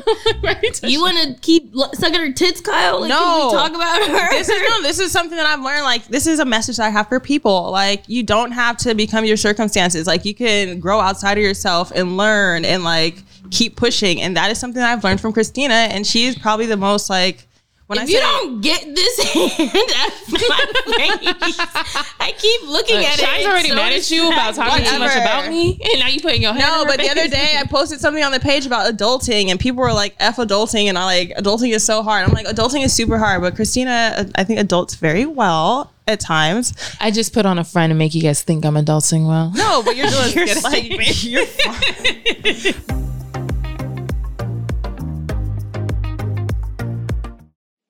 [0.90, 3.02] You want to keep sucking her tits, Kyle?
[3.08, 3.50] No.
[3.52, 4.30] Talk about her?
[4.32, 5.84] this is no, this is something that I've learned.
[5.84, 7.72] Like, this is a message that I have for people.
[7.72, 9.38] Like, you don't have to become your
[9.82, 10.08] circumstances.
[10.08, 14.22] Like, you can grow outside of yourself and learn and like keep pushing.
[14.22, 15.74] And that is something I've learned from Christina.
[15.74, 17.48] And she's probably the most like
[17.92, 20.12] when I if you say, don't get this hand out
[20.88, 21.58] my face,
[22.22, 23.26] I keep looking Look, at it.
[23.26, 26.08] Shy's It's already so mad at you about talking too much about me, and now
[26.08, 26.64] you putting your hand.
[26.64, 29.84] No, but the other day I posted something on the page about adulting, and people
[29.84, 32.26] were like, "F adulting," and I like adulting is so hard.
[32.26, 36.74] I'm like, adulting is super hard, but Christina, I think adults very well at times.
[37.02, 39.52] I just put on a friend and make you guys think I'm adulting well.
[39.54, 43.11] No, but you're doing you're like you're fine.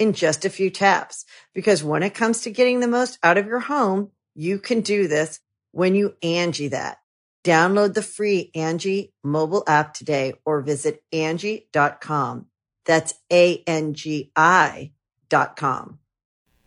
[0.00, 1.24] in just a few taps.
[1.54, 5.06] Because when it comes to getting the most out of your home, you can do
[5.06, 5.38] this
[5.70, 6.98] when you Angi that.
[7.44, 12.46] Download the free Angi mobile app today or visit Angi.com.
[12.84, 14.92] That's A-N-G-I
[15.28, 15.98] dot com.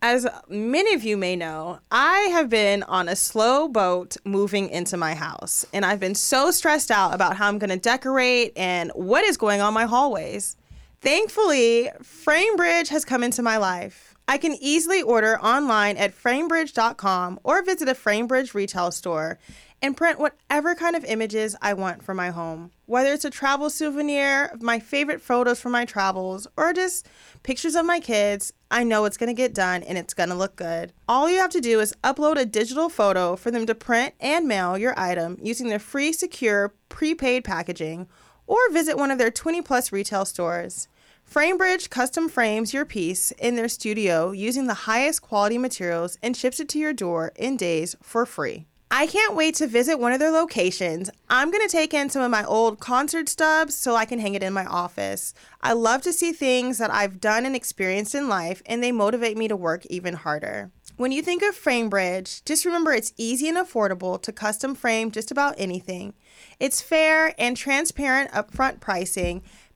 [0.00, 4.98] As many of you may know, I have been on a slow boat moving into
[4.98, 8.90] my house, and I've been so stressed out about how I'm going to decorate and
[8.94, 10.56] what is going on my hallways.
[11.04, 14.14] Thankfully, FrameBridge has come into my life.
[14.26, 19.38] I can easily order online at framebridge.com or visit a FrameBridge retail store
[19.82, 22.70] and print whatever kind of images I want for my home.
[22.86, 27.06] Whether it's a travel souvenir, my favorite photos from my travels, or just
[27.42, 30.94] pictures of my kids, I know it's gonna get done and it's gonna look good.
[31.06, 34.48] All you have to do is upload a digital photo for them to print and
[34.48, 38.08] mail your item using their free, secure, prepaid packaging,
[38.46, 40.88] or visit one of their 20 plus retail stores.
[41.30, 46.60] FrameBridge custom frames your piece in their studio using the highest quality materials and ships
[46.60, 48.66] it to your door in days for free.
[48.90, 51.10] I can't wait to visit one of their locations.
[51.28, 54.34] I'm going to take in some of my old concert stubs so I can hang
[54.34, 55.34] it in my office.
[55.60, 59.36] I love to see things that I've done and experienced in life, and they motivate
[59.36, 60.70] me to work even harder.
[60.96, 65.32] When you think of FrameBridge, just remember it's easy and affordable to custom frame just
[65.32, 66.14] about anything.
[66.60, 69.42] It's fair and transparent upfront pricing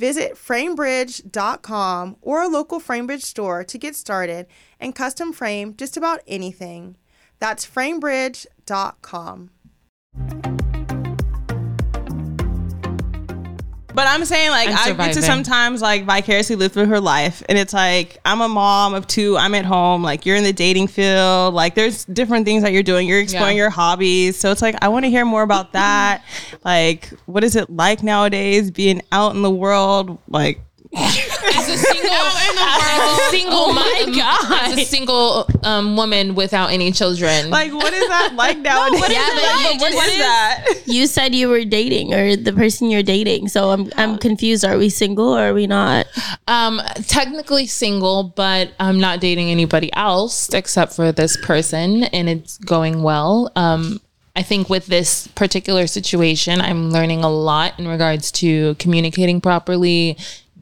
[0.00, 4.46] Visit framebridge.com or a local FrameBridge store to get started
[4.80, 6.96] and custom frame just about anything.
[7.38, 9.50] That's framebridge.com.
[14.00, 17.58] But I'm saying like I'm get to sometimes like vicariously live through her life, and
[17.58, 19.36] it's like I'm a mom of two.
[19.36, 20.02] I'm at home.
[20.02, 21.52] Like you're in the dating field.
[21.52, 23.06] Like there's different things that you're doing.
[23.06, 23.64] You're exploring Yeah.
[23.64, 24.38] your hobbies.
[24.38, 26.24] So it's like I want to hear more about that.
[26.64, 30.16] like what is it like nowadays being out in the world?
[30.28, 36.34] Like As a single, as a single, oh my god, as a single um, woman
[36.34, 37.48] without any children.
[37.50, 39.00] like what is that like nowadays?
[39.08, 40.82] Yeah, but you what just- is that?
[40.86, 43.48] You said you were dating or the person you're dating.
[43.48, 44.64] So I'm I'm confused.
[44.64, 46.06] Are we single or are we not?
[46.48, 52.58] Um, technically single, but I'm not dating anybody else except for this person, and it's
[52.58, 53.52] going well.
[53.54, 54.00] Um,
[54.36, 60.16] I think with this particular situation, I'm learning a lot in regards to communicating properly,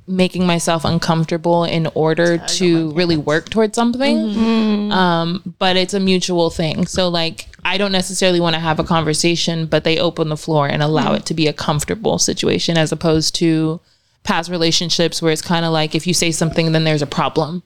[0.09, 4.91] making myself uncomfortable in order to really work towards something.
[4.91, 6.87] Um, but it's a mutual thing.
[6.87, 10.67] So like I don't necessarily want to have a conversation, but they open the floor
[10.67, 13.81] and allow it to be a comfortable situation as opposed to
[14.25, 17.63] past relationships where it's kind of like if you say something then there's a problem.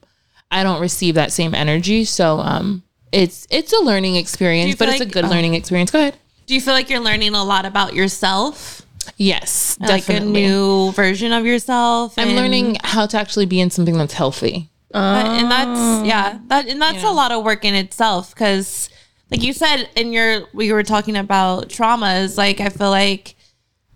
[0.51, 2.05] I don't receive that same energy.
[2.05, 5.29] So um it's it's a learning experience, but feel it's a good oh.
[5.29, 5.91] learning experience.
[5.91, 6.17] Go ahead.
[6.45, 8.82] Do you feel like you're learning a lot about yourself?
[9.17, 12.13] Yes, Like a new version of yourself?
[12.17, 14.69] I'm learning how to actually be in something that's healthy.
[14.93, 16.03] But- and that's ah.
[16.03, 18.89] yeah that and that's a lot of work in itself because
[19.31, 23.33] like you said in your we were talking about traumas like i feel like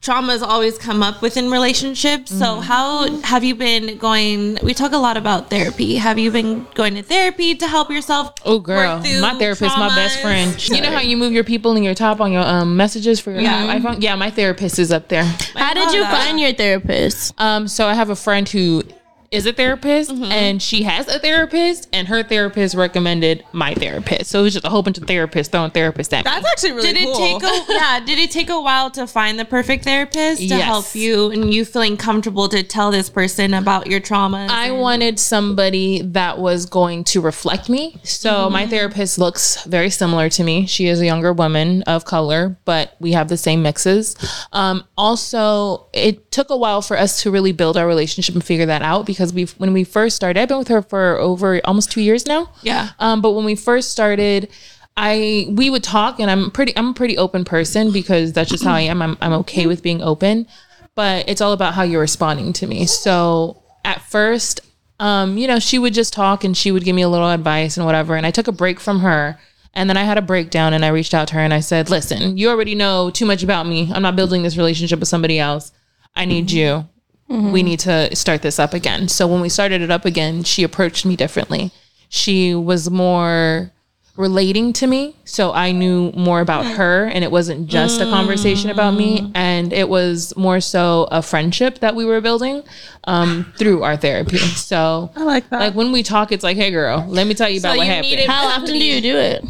[0.02, 4.98] traumas always come up within relationships so how have you been going we talk a
[4.98, 9.34] lot about therapy have you been going to therapy to help yourself Oh girl, my
[9.38, 10.22] therapist, my best traumas?
[10.22, 10.70] friend.
[10.78, 13.32] You know how you move your people in your top on your um, messages for
[13.32, 13.78] your Yeah.
[13.80, 14.02] iPhone?
[14.02, 15.24] Yeah, my therapist is up there.
[15.56, 16.12] How did you that.
[16.26, 17.34] find your therapist?
[17.40, 18.84] Um, so I have a friend who
[19.32, 20.24] is a therapist Mm-hmm.
[20.32, 24.30] and she has a therapist and her therapist recommended my therapist.
[24.32, 26.32] So it was just a whole bunch of therapists throwing therapists at me.
[26.32, 28.00] That's actually really Did it take a yeah?
[28.00, 30.64] Did it take a while to find the perfect therapist to Yes.
[30.64, 34.50] help you and you feeling comfortable to tell this person about your traumas?
[34.50, 38.00] I and- wanted somebody that was going to reflect me.
[38.04, 38.54] So Mm-hmm.
[38.54, 40.66] my therapist looks very similar to me.
[40.68, 44.16] She is a younger woman of color, but we have the same mixes.
[44.54, 48.66] Um, also, it took a while for us to really build our relationship and figure
[48.68, 51.92] that out because we, when we first started, I've been with her for over almost
[51.92, 52.52] two years now.
[52.62, 52.90] Yeah.
[53.00, 54.50] Um, but when we first started,
[54.96, 58.64] I we would talk, and I'm pretty I'm a pretty open person because that's just
[58.64, 59.02] how I am.
[59.02, 60.48] I'm I'm okay with being open,
[60.96, 62.88] but it's all about how you're responding to me.
[62.88, 64.62] So at first,
[65.00, 67.78] um, you know, she would just talk and she would give me a little advice
[67.78, 68.16] and whatever.
[68.16, 69.40] And I took a break from her.
[69.74, 71.92] And then I had a breakdown and I reached out to her and I said,
[71.92, 73.92] Listen, you already know too much about me.
[73.94, 75.72] I'm not building this relationship with somebody else.
[76.16, 76.90] I need you.
[77.28, 77.54] We mm-hmm.
[77.54, 79.10] need to start this up again.
[79.10, 81.72] So when we started it up again, she approached me differently.
[82.08, 83.72] She was more
[84.18, 85.16] relating to me.
[85.26, 86.76] So I knew more about mm.
[86.76, 89.20] her and it wasn't just a conversation about me.
[89.20, 89.32] Mm.
[89.36, 92.64] And it was more so a friendship that we were building
[93.06, 94.38] um, through our therapy.
[94.68, 95.60] So I like that.
[95.60, 97.94] like when we talk, it's like, hey girl, let me tell you about what you
[97.94, 98.30] happened.
[98.30, 99.46] How often do you do it?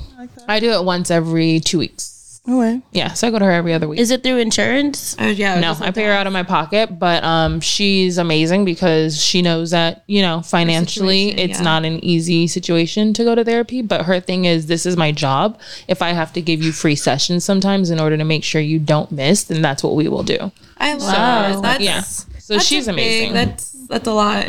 [0.47, 2.16] I do it once every two weeks.
[2.47, 2.81] Okay.
[2.91, 3.13] Yeah.
[3.13, 3.99] So I go to her every other week.
[3.99, 5.15] Is it through insurance?
[5.19, 5.59] Oh, yeah.
[5.59, 9.71] No, I pay her out of my pocket, but um, she's amazing because she knows
[9.71, 11.63] that you know financially it's yeah.
[11.63, 13.81] not an easy situation to go to therapy.
[13.81, 15.59] But her thing is, this is my job.
[15.87, 18.79] If I have to give you free sessions sometimes in order to make sure you
[18.79, 20.51] don't miss, then that's what we will do.
[20.77, 21.59] I love Wow.
[21.59, 21.61] it.
[21.61, 22.01] That's, Yeah.
[22.01, 23.33] So that's she's a big- amazing.
[23.33, 24.47] That's that's a lot.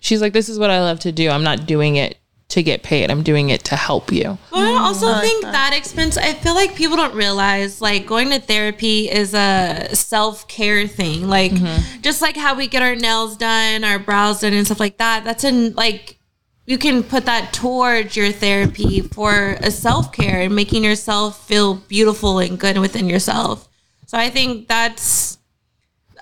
[0.00, 1.30] She's like, this is what I love to do.
[1.30, 2.18] I'm not doing it
[2.54, 3.10] to get paid.
[3.10, 4.38] I'm doing it to help you.
[4.52, 5.74] But I also think that.
[5.74, 6.16] expense.
[6.16, 11.28] I feel like people don't realize like going to therapy is a self care thing.
[11.28, 12.00] Like mm-hmm.
[12.00, 15.24] just like how we get our nails done, our brows done, and stuff like that.
[15.24, 16.18] That's in like
[16.66, 21.74] you can put that towards your therapy for a self care and making yourself feel
[21.74, 23.68] beautiful and good within yourself.
[24.06, 25.38] So I think that's.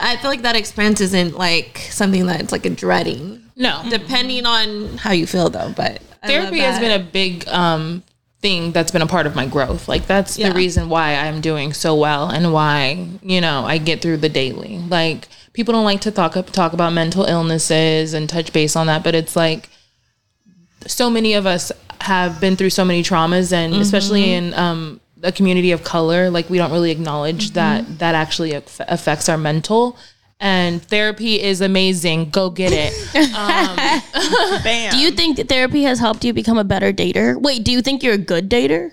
[0.00, 4.96] I feel like that expense isn't like something that's like a dreading, No, depending on
[4.96, 5.72] how you feel though.
[5.76, 8.02] But I love therapy has been a big um
[8.40, 9.86] thing that's been a part of my growth.
[9.88, 10.48] Like that's Yeah.
[10.48, 14.28] the reason why i'm doing so well and why you know i get through the
[14.28, 14.78] daily.
[14.78, 19.04] Like people don't like to talk talk about mental illnesses and touch base on that
[19.04, 19.68] but it's like
[20.86, 25.30] so many of us have been through so many traumas and especially in um a
[25.30, 29.96] community of color like we don't really acknowledge that that actually aff- affects our mental
[30.42, 32.92] and therapy is amazing go get it
[33.34, 33.76] um,
[34.62, 34.90] Bam.
[34.90, 37.40] Do you think that therapy has helped you become a better dater?
[37.40, 38.92] Wait, do you think you're a good dater?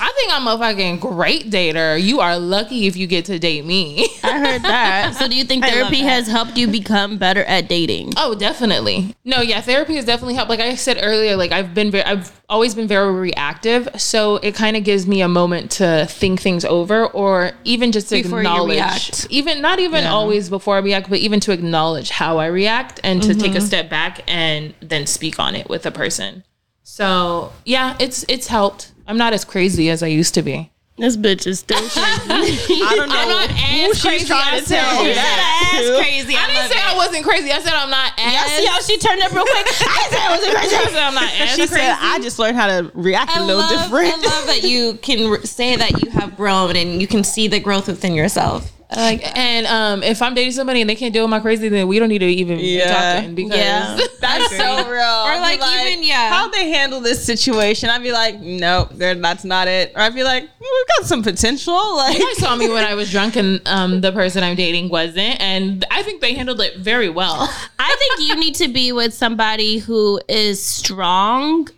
[0.00, 2.02] I think I'm a fucking great dater.
[2.02, 4.08] You are lucky if you get to date me.
[4.24, 5.14] I heard that.
[5.20, 8.14] So do you think therapy has helped you become better at dating?
[8.16, 9.14] oh, definitely.
[9.24, 10.48] No, yeah, therapy has definitely helped.
[10.48, 14.54] Like I said earlier, like I've been very, I've always been very reactive, so it
[14.54, 18.42] kind of gives me a moment to think things over, or even just to Before
[18.42, 19.26] you acknowledge, react.
[19.30, 23.22] even not even always before I react, but even to acknowledge how I react and
[23.22, 23.66] to take a mm-hmm.
[23.66, 26.44] step back and then speak on it with a person.
[26.82, 28.92] So yeah, it's it's helped.
[29.10, 30.70] I'm not as crazy as I used to be.
[30.96, 31.94] This bitch is still crazy.
[32.84, 35.02] I don't know I'm not who as she's crazy trying to tell her.
[35.02, 35.72] you You that.
[35.72, 35.96] That's to.
[35.98, 36.36] crazy.
[36.36, 37.50] I didn't say I wasn't crazy.
[37.50, 38.32] I said I'm not as.
[38.34, 39.66] Y'all see how she turned up real quick?
[39.66, 40.76] I said I wasn't crazy.
[40.76, 41.74] I said I'm not as She crazy.
[41.74, 44.62] said, "I just learned how to react a I little love, different." I love that
[44.62, 48.14] you can r- say that you have grown and you can see the growth within
[48.14, 48.70] yourself.
[48.92, 49.38] I like.
[49.38, 51.98] And um, if I'm dating somebody and they can't deal with my crazy, then we
[52.00, 53.14] don't need to even be Yeah.
[53.14, 53.96] talking because Yeah.
[54.20, 55.00] That's so real.
[55.00, 56.28] Or like, even, yeah.
[56.30, 57.88] how they handle this situation.
[57.88, 59.92] I'd be like, nope, they're- that's not it.
[59.94, 61.74] Or I'd be like, "Mm, we've got some potential.
[62.00, 64.88] Like, you guys saw me when I was drunk and um, the person I'm dating
[64.88, 67.48] wasn't, and I think they handled it very well.
[67.78, 71.68] I think you need to be with somebody who is strong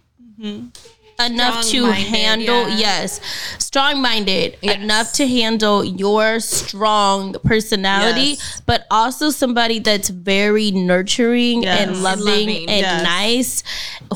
[1.21, 2.79] enough to handle yeah.
[2.79, 3.21] yes
[3.59, 4.77] strong-minded Yes.
[4.77, 8.63] enough to handle your strong personality Yes.
[8.67, 11.81] but also somebody that's very nurturing Yes.
[11.81, 13.03] and And loving, loving, and yes.
[13.05, 13.63] nice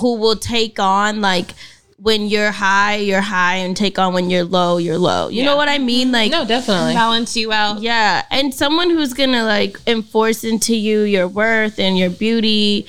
[0.00, 1.52] who will take on like
[1.98, 5.46] when you're high you're high and take on when you're low you're low you Yeah.
[5.46, 6.92] know what i mean like no, definitely.
[6.92, 7.80] balance you out.
[7.80, 12.84] yeah, and someone who's gonna like enforce into you your worth and your beauty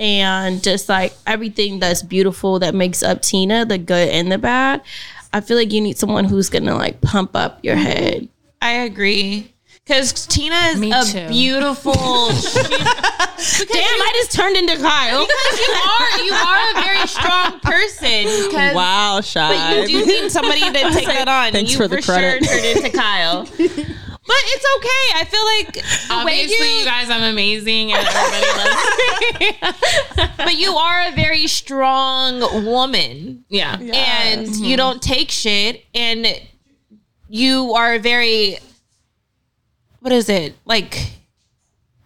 [0.00, 4.82] and just like everything that's beautiful that makes up Tina, the good and the bad.
[5.32, 8.28] I feel like you need someone who's gonna like pump up your head.
[8.62, 9.52] I agree.
[9.86, 11.28] Because Tina is Me a too.
[11.28, 11.92] beautiful.
[11.94, 12.02] Damn,
[13.40, 15.26] I just turned into Kyle.
[15.26, 18.24] Because you are you are a very strong person.
[18.48, 19.80] Because wow, shy.
[19.80, 21.52] But you do need somebody to take that on.
[21.52, 22.44] Thanks you for the credit.
[22.44, 23.48] sure turned into Kyle.
[24.30, 25.06] But it's okay.
[25.16, 30.28] I feel like the way Obviously, you, you, guys, I'm amazing, and everybody loves me.
[30.44, 33.74] but you are a very strong woman, yeah.
[33.74, 34.64] and mm-hmm.
[34.64, 36.40] you don't take shit, and
[37.28, 38.58] you are very.
[39.98, 40.96] What is it like?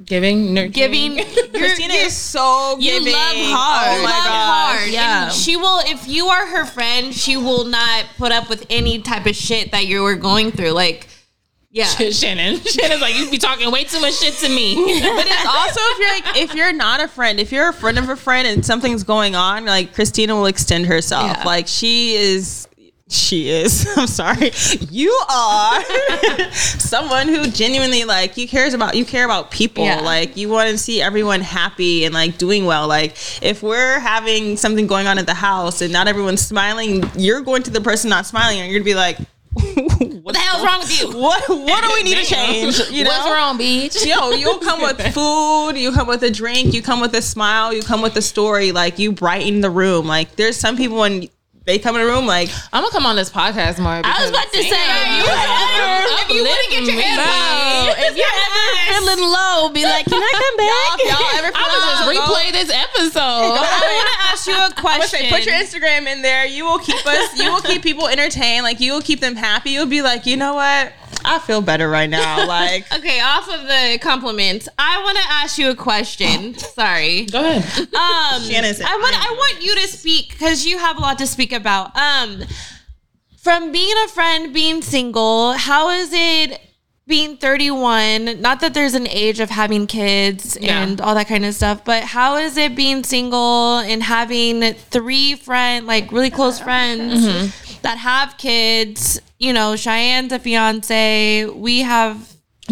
[0.03, 0.73] Giving, nurturing.
[0.73, 1.17] Giving.
[1.19, 3.13] You're, Christina you're is so You giving.
[3.13, 3.89] love oh hard.
[3.89, 4.79] Oh you my love gosh.
[4.79, 4.91] hard.
[4.91, 5.25] Yeah.
[5.25, 9.03] And she will, if you are her friend, she will not put up with any
[9.03, 10.71] type of shit that you were going through.
[10.71, 11.07] Like,
[11.75, 11.87] yeah.
[11.87, 12.59] Shanan.
[12.59, 14.77] Shanan's like, you'd be talking way too much shit to me.
[15.15, 17.99] But it's also if you're like if you're not a friend, if you're a friend
[17.99, 21.27] of a friend and something's going on, like Christina will extend herself.
[21.27, 21.43] Yeah.
[21.45, 22.69] Like she is
[23.09, 23.87] she is.
[23.97, 24.53] I'm sorry.
[24.91, 25.83] You are
[26.53, 29.85] someone who genuinely like you cares about you care about people.
[29.85, 30.01] Yeah.
[30.01, 32.87] Like you want to see everyone happy and like doing well.
[32.87, 37.41] Like if we're having something going on at the house and not everyone's smiling, you're
[37.41, 39.19] going to the person not smiling and you're gonna be like
[39.55, 41.09] What the hell's wrong with you?
[41.21, 42.79] what what do we need to change?
[42.91, 43.11] You know?
[43.11, 44.05] What's wrong, bitch?
[44.05, 47.73] Yo, you'll come with food, you come with a drink, you come with a smile,
[47.73, 50.07] you come with a story, like you brighten the room.
[50.07, 51.29] Like there's some people when
[51.67, 54.01] they come in a room, like I'm gonna come on this podcast more.
[54.05, 54.85] I was about to say,
[55.17, 59.85] you if you want to get your head no, if you're ever feeling low, be
[59.85, 60.99] like, can I come back?
[61.01, 63.57] y'all, y'all ever I'm gonna just replay this episode.
[63.57, 65.21] I want you a I would question.
[65.21, 66.47] say put your Instagram in there.
[66.47, 67.39] You will keep us.
[67.39, 68.65] You will keep people entertained.
[68.65, 69.71] Like you will keep them happy.
[69.71, 70.93] You'll be like, you know what?
[71.25, 72.47] I feel better right now.
[72.55, 76.55] Like okay, off of the compliments, I want to ask you a question.
[76.55, 77.25] Sorry.
[77.27, 77.63] Go ahead.
[77.95, 81.19] Um, Shanan I want "I I want you to speak because you have a lot
[81.19, 81.97] to speak about.
[81.97, 82.43] Um,
[83.39, 86.61] from being a friend, being single, how is it
[87.07, 88.41] being 31?
[88.41, 90.83] Not that there's an age of having kids Yeah.
[90.83, 95.35] and all that kind of stuff, but how is it being single and having three
[95.35, 97.79] friend, like really close friends Mm-hmm.
[97.83, 99.21] that have kids?
[99.39, 101.45] You know, Cheyenne's a fiance.
[101.47, 102.17] We have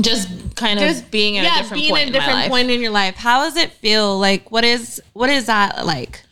[0.00, 2.80] Just kind of just being at a different being point at a different point in
[2.80, 3.16] your life.
[3.16, 4.18] How does it feel?
[4.18, 6.22] Like, what is what is that like?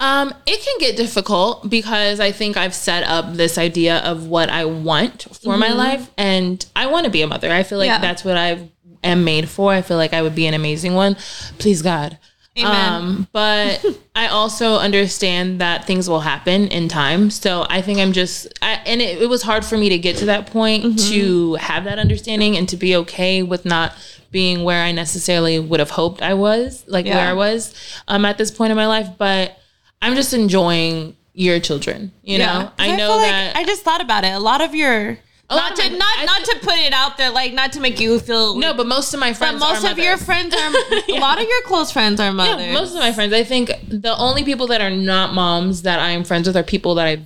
[0.00, 4.48] Um, it can get difficult because I think I've set up this idea of what
[4.48, 7.50] I want for my life, and I want to be a mother.
[7.50, 7.98] I feel like Yeah.
[7.98, 8.68] that's what I
[9.02, 9.72] am made for.
[9.72, 11.16] I feel like I would be an amazing one.
[11.58, 12.16] Please God.
[12.56, 12.92] Amen.
[12.92, 13.84] Um, but
[14.16, 17.30] I also understand that things will happen in time.
[17.30, 20.16] So I think I'm just, I, and it, it was hard for me to get
[20.18, 23.94] to that point to have that understanding and to be okay with not
[24.30, 27.16] being where I necessarily would have hoped I was, like Yeah.
[27.16, 27.74] where I was
[28.08, 29.08] um, at this point in my life.
[29.18, 29.56] But
[30.00, 32.12] I'm just enjoying your children.
[32.22, 33.56] You know, I know feel like- that.
[33.56, 34.32] I just thought about it.
[34.32, 35.18] A lot of your
[35.50, 37.80] lot not to my- not I not to put it out there, like not to
[37.80, 40.54] make you feel no, but most of my But friends, most are of your friends
[40.54, 40.58] are
[41.08, 42.66] a lot of your close friends are mothers.
[42.66, 43.32] Yeah, most of my friends.
[43.32, 46.62] I think the only people that are not moms that I am friends with are
[46.62, 47.22] people that I've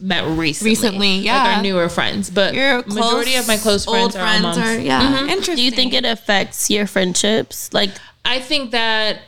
[0.00, 0.70] met recently.
[0.70, 1.56] Recently, like yeah.
[1.56, 2.30] our newer friends.
[2.30, 4.58] But your majority of my close friends old are all moms.
[4.58, 5.26] are yeah.
[5.26, 5.56] Interesting.
[5.56, 7.72] Do you think it affects your friendships?
[7.72, 7.90] Like,
[8.24, 9.20] I think that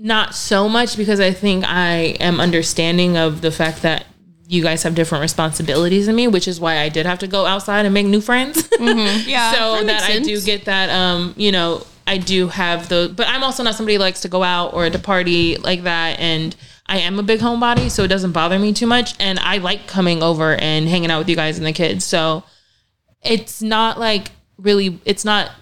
[0.00, 4.06] not so much because I think I am understanding of the fact that
[4.48, 7.46] you guys have different responsibilities than me, which is why I did have to go
[7.46, 8.68] outside and make new friends.
[8.80, 13.12] Yeah, so that that, I do get that um you know I do have the
[13.14, 16.18] but I'm also not somebody who likes to go out or to party like that.
[16.18, 19.14] And I am a big homebody so it doesn't bother me too much.
[19.20, 22.04] And I like coming over and hanging out with you guys and the kids.
[22.04, 22.42] So
[23.22, 25.52] it's not like really it's not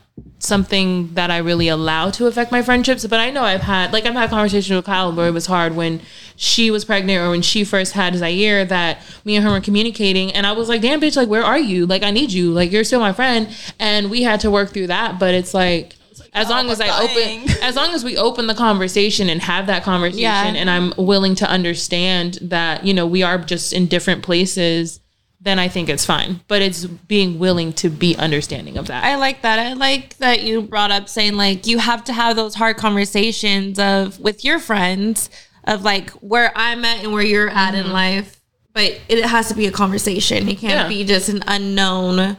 [0.41, 3.05] something that I really allow to affect my friendships.
[3.07, 5.75] But I know I've had like I've had conversations with Kyle where it was hard
[5.75, 6.01] when
[6.37, 10.33] she was pregnant or when she first had Zaire that me and her were communicating
[10.33, 11.87] and I was like, damn bitch, like where are you?
[11.87, 12.53] Like I need you.
[12.53, 13.49] Like you're still my friend.
[13.81, 15.19] And we had to work through that.
[15.19, 15.97] But it's like
[16.35, 17.41] as long as I dang.
[17.43, 20.45] open as long as we open the conversation and have that conversation Yeah.
[20.55, 25.01] and I'm willing to understand that, you know, we are just in different places,
[25.41, 26.41] then I think it's fine.
[26.49, 29.05] But it's being willing to be understanding of that.
[29.05, 29.59] I like that.
[29.59, 33.79] I like that you brought up saying like you have to have those hard conversations
[33.79, 35.31] of with your friends
[35.65, 37.93] of like where I'm at and where you're at in mm-hmm.
[37.93, 38.41] life.
[38.73, 40.49] But it has to be a conversation.
[40.49, 40.89] It can't Yeah.
[40.89, 42.37] be just an unknown.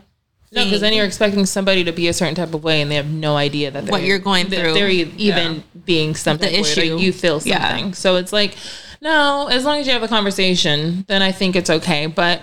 [0.51, 2.95] No, because then you're expecting somebody to be a certain type of way, and they
[2.95, 4.73] have no idea that What they're- you're going through.
[4.73, 6.49] They're even being something.
[6.49, 6.97] The type of way, issue.
[6.97, 7.69] you feel Yeah.
[7.69, 7.93] something.
[7.93, 8.55] So it's like,
[9.01, 12.07] no, as long as you have a conversation, then I think it's okay.
[12.07, 12.41] But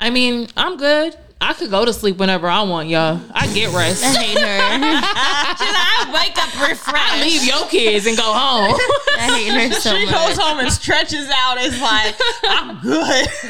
[0.00, 1.16] I mean, I'm good.
[1.38, 3.20] I could go to sleep whenever I want, y'all.
[3.32, 4.02] I get rest.
[4.02, 4.46] I hate her.
[4.48, 7.12] I wake up refreshed.
[7.12, 8.74] I leave your kids and go home.
[9.18, 10.14] I hate her so she much.
[10.14, 11.56] goes home and stretches out.
[11.60, 12.16] It's like
[12.48, 13.28] I'm good.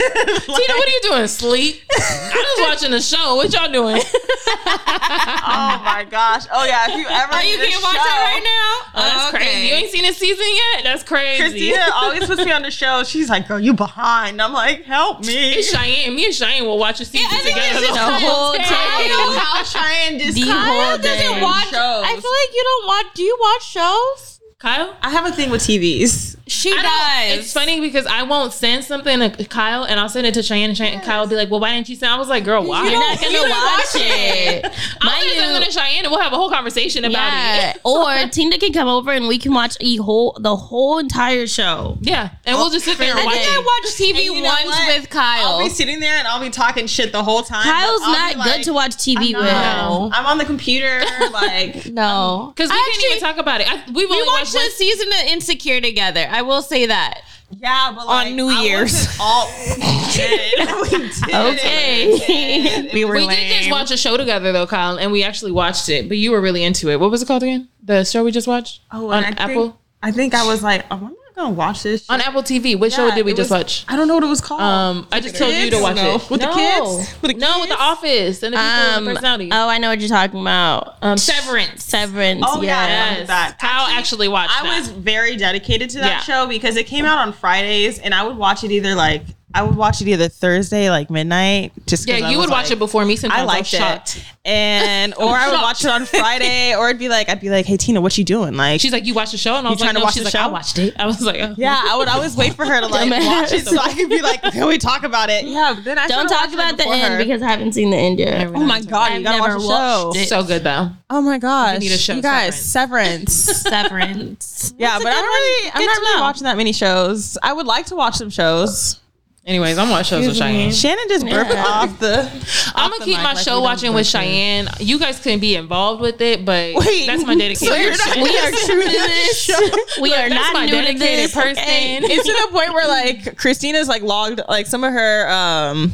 [0.43, 1.26] Tina, what are you doing?
[1.28, 1.82] Sleep?
[1.97, 3.37] I'm just watching the show.
[3.37, 4.03] What y'all doing?
[4.03, 6.45] oh my gosh.
[6.53, 6.91] Oh yeah.
[6.91, 9.01] If you ever Oh, you need can't watch show- that right now?
[9.01, 9.45] Oh, that's okay.
[9.45, 9.66] crazy.
[9.68, 10.84] You ain't seen this season yet?
[10.84, 11.41] That's crazy.
[11.43, 13.05] Christina always puts me on the show.
[13.05, 17.01] She's like, "Girl, you behind." I'm like, "Help me." Cheyenne, me and Cheyenne will watch
[17.01, 17.75] a season I think together.
[17.80, 18.62] The whole day.
[18.62, 21.72] How Cheyenne just The whole doesn't watch.
[21.72, 23.06] I feel like you don't watch.
[23.14, 24.40] Do you watch shows?
[24.58, 24.96] Kyle?
[25.02, 26.36] I have a thing with TVs.
[26.49, 27.38] She I does.
[27.40, 30.68] it's funny because I won't send something to Kyle and I'll send it to Cheyenne
[30.70, 32.12] and Cheyenne, Kyle will be like, well, why didn't you send?
[32.12, 32.84] I was like, girl, why?
[32.88, 34.64] You're not gonna watch it.
[34.64, 37.70] I'll Mind send you- something to Cheyenne and we'll have a whole conversation about Yeah.
[37.70, 37.80] it.
[37.84, 41.99] or Tina can come over and we can watch a whole the whole entire show.
[42.01, 42.30] Yeah.
[42.44, 44.66] And we'll just sit there and I watch think I watch TV you know once
[44.66, 45.01] what?
[45.01, 45.47] with Kyle.
[45.49, 47.64] I'll be sitting there and I'll be talking shit the whole time.
[47.64, 49.44] Kyle's not be good like, to watch TV with.
[49.47, 50.11] not.
[50.14, 53.68] I'm on the computer, like no, Because we I can't actually- even talk about it.
[53.68, 56.24] I, we've We only watched watched a season of Insecure together.
[56.37, 57.22] I will say that.
[57.51, 58.93] yeah, but like, New I Year's.
[58.93, 60.68] wasn't All we did.
[61.34, 62.91] Okay.
[62.93, 65.89] We were We did just watch a show together though, Kyle, and we actually watched
[65.89, 66.09] it.
[66.09, 67.01] But you were really into it.
[67.01, 67.68] What was it called again?
[67.82, 69.62] The show we just watched Oh, on I Apple.
[69.70, 72.03] Think, I think I was like, oh, I'm not gonna watch this.
[72.03, 72.11] Shit.
[72.11, 72.78] on Apple TV.
[72.78, 73.84] What show did we just was- watch?
[73.89, 74.61] I don't know what it was called.
[74.61, 76.16] Um, I just told you to watch No.
[76.16, 77.14] it With the kids?
[77.22, 77.76] With the No, with the?
[77.78, 79.49] Office and the people and Um, the personality.
[79.53, 80.97] oh, I know what you're talking about.
[81.03, 81.84] um, Severance.
[81.84, 82.43] Severance.
[82.47, 83.24] Oh, yeah, I yeah.
[83.24, 83.59] that.
[83.61, 84.64] Kyle actually watched it.
[84.64, 84.78] I that.
[84.78, 86.20] was very dedicated to that Yeah.
[86.20, 89.22] show because it came out on Fridays, and I would watch it either like
[89.57, 92.70] I would watch it either Thursday, like midnight, just 'cause yeah, you was would watch
[92.70, 93.16] it before me.
[93.16, 94.24] Sometimes I I liked it, shocked.
[94.44, 95.62] and or I would shocked.
[95.62, 98.24] watch it on Friday, or it'd be like I'd be like, "Hey Tina, what you
[98.24, 100.04] doing?" Like She's like, "You watched the show?" And I was trying like, to "No."
[100.04, 101.54] watch She's the like, "I watched it." I was like, oh.
[101.57, 104.20] Yeah, I would always wait for her to like watch it so I could be
[104.22, 107.14] like, "Can we talk about it?" Yeah, but then I Don't talk about the end
[107.14, 107.18] her.
[107.18, 108.46] because I haven't seen the end yet.
[108.48, 110.07] Oh my god, you I've gotta watch never the show.
[110.09, 110.28] watched it.
[110.28, 110.90] so good though.
[111.09, 113.32] Oh my gosh, need a show, you guys, Severance.
[113.62, 114.74] Severance.
[114.78, 117.38] yeah, but I'm really, I'm not really watching that many shows.
[117.42, 119.00] I would like to watch some shows.
[119.47, 120.70] Anyways, I'm watching shows with Cheyenne.
[120.70, 121.64] Shanan just burped Yeah.
[121.64, 122.28] off the.
[122.74, 124.68] I'm gonna keep my show watching with Cheyenne.
[124.80, 127.68] You guys can be involved with it, but Wait, that's my dedication.
[127.94, 129.38] so not- We are true to this.
[129.40, 129.59] Show.
[130.03, 130.99] We are not my dedicated
[131.30, 131.34] this.
[131.34, 131.55] person.
[131.64, 135.92] it's to the point where like Christina's like logged like some of her um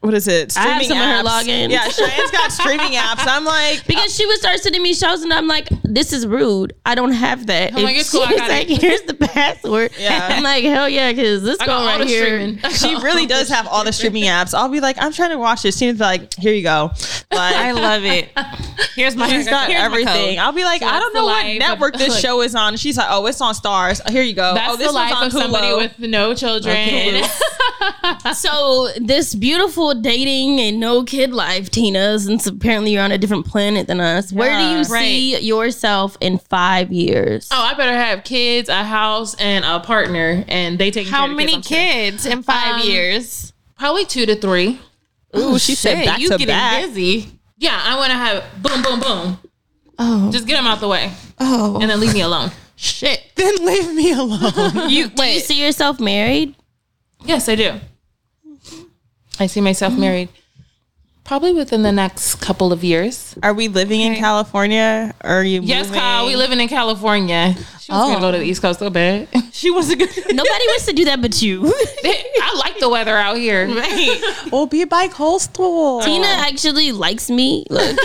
[0.00, 1.70] what is it I have streaming some of her apps.
[1.70, 3.24] Yeah, Cheyenne's got streaming apps.
[3.26, 6.72] I'm like Because she would start sending me shows, and I'm like, "This is rude.
[6.86, 9.90] I don't have that." I'm like, "It's cool, I got like, it." "Here's the password."
[9.98, 10.28] Yeah.
[10.32, 12.58] I'm like, "Hell yeah!" Because this I girl got all right the here.
[12.70, 14.54] she really does have all the streaming apps.
[14.54, 15.76] I'll be like, I'm trying to watch this.
[15.78, 16.90] She's like, here you go.
[17.32, 18.30] I love it.
[18.94, 19.28] Here's my.
[19.28, 20.38] she's got here's everything.
[20.38, 22.76] I'll be like, I don't know what network of- this like- show is on.
[22.76, 24.06] She's like, oh, it's on Starz.
[24.10, 24.54] Here you go.
[24.54, 27.24] That's oh, this the life on of somebody with no children.
[28.34, 33.46] So this beautiful dating and no kid life, Tina, since apparently you're on a different
[33.46, 34.32] planet than us.
[34.32, 34.82] Where do you Yeah.
[34.82, 35.40] see
[35.80, 37.48] yourself in five years?
[37.50, 41.24] oh, I better have kids, a house, and a partner, and they take How care
[41.24, 41.66] of the many kids.
[41.68, 43.52] Kids in five Um, years?
[43.78, 44.78] Probably two to three.
[45.36, 46.84] Ooh, she said back you to getting back.
[46.86, 47.32] busy.
[47.56, 49.38] Yeah, I want to have boom, boom, boom.
[49.98, 52.50] Oh, Just get them out the way, oh, and then leave me alone.
[52.76, 53.22] shit.
[53.36, 54.90] Then leave me alone.
[54.90, 56.54] You Do you see yourself married?
[57.24, 57.80] Yes, I do.
[59.38, 60.28] I see myself married
[61.30, 63.38] probably within the next couple of years.
[63.44, 65.14] Are we living in California?
[65.22, 65.60] Or are you?
[65.60, 66.00] Yes, moving?
[66.00, 67.54] Kyle, we living in California.
[67.78, 68.46] She was gonna go to the oh.
[68.46, 69.28] East Coast so bad.
[69.52, 70.08] She wasn't good.
[70.34, 71.72] Nobody wants to do that but you.
[71.72, 73.68] I like the weather out here.
[74.50, 76.00] We'll be by coastal.
[76.00, 77.64] Tina actually likes me.
[77.70, 77.96] Look.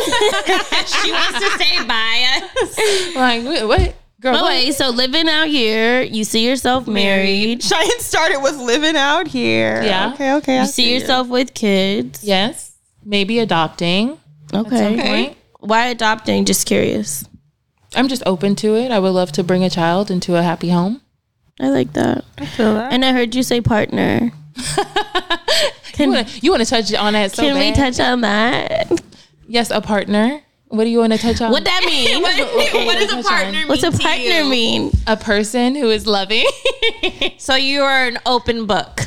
[0.85, 3.15] she wants to stay by us.
[3.15, 3.67] Like what?
[3.67, 3.95] what?
[4.21, 4.53] Girl, what?
[4.53, 7.63] Okay, so living out here, you see yourself married.
[7.63, 9.81] Cheyenne started with living out here.
[9.81, 10.13] Yeah.
[10.13, 10.33] Okay.
[10.33, 10.57] Okay.
[10.59, 12.23] I You see yourself with kids.
[12.23, 12.74] Yes,
[13.05, 14.17] maybe adopting.
[14.53, 15.01] Okay.
[15.01, 15.37] Point.
[15.59, 16.45] Why adopting?
[16.45, 17.23] Just curious.
[17.95, 18.91] I'm just open to it.
[18.91, 21.01] I would love to bring a child into a happy home.
[21.59, 22.25] I like that.
[22.37, 22.91] I feel that.
[22.91, 24.31] And I heard you say partner.
[25.97, 27.31] You wanna, you want to touch on that?
[27.31, 28.91] So Can we touch on that?
[29.47, 30.41] Yes, a partner.
[30.67, 31.51] What do you want to touch on?
[31.51, 32.21] What that mean?
[32.21, 32.35] what
[32.99, 33.67] does a partner mean?
[33.69, 34.49] What's a to partner you?
[34.49, 34.91] mean?
[35.07, 36.45] a person who is loving.
[37.37, 39.01] So you are an open book.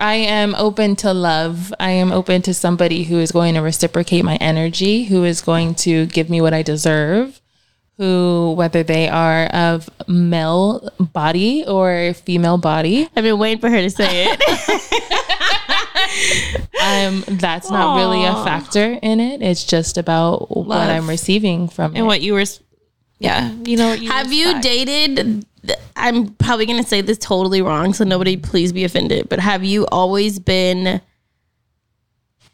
[0.00, 1.74] I am open to love.
[1.78, 5.74] I am open to somebody who is going to reciprocate my energy, who is going
[5.76, 7.38] to give me what I deserve,
[7.98, 13.82] who, whether they are of male body or female body, I've been waiting for her
[13.82, 14.40] to say it.
[16.82, 19.42] um, that's not really a factor in it.
[19.42, 22.08] It's just about what I'm receiving from And it.
[22.08, 22.44] what you were,
[23.20, 25.46] yeah, you know you Have you dated?
[25.94, 29.28] I'm probably going to say this totally wrong, so nobody please be offended.
[29.28, 31.02] But have you always been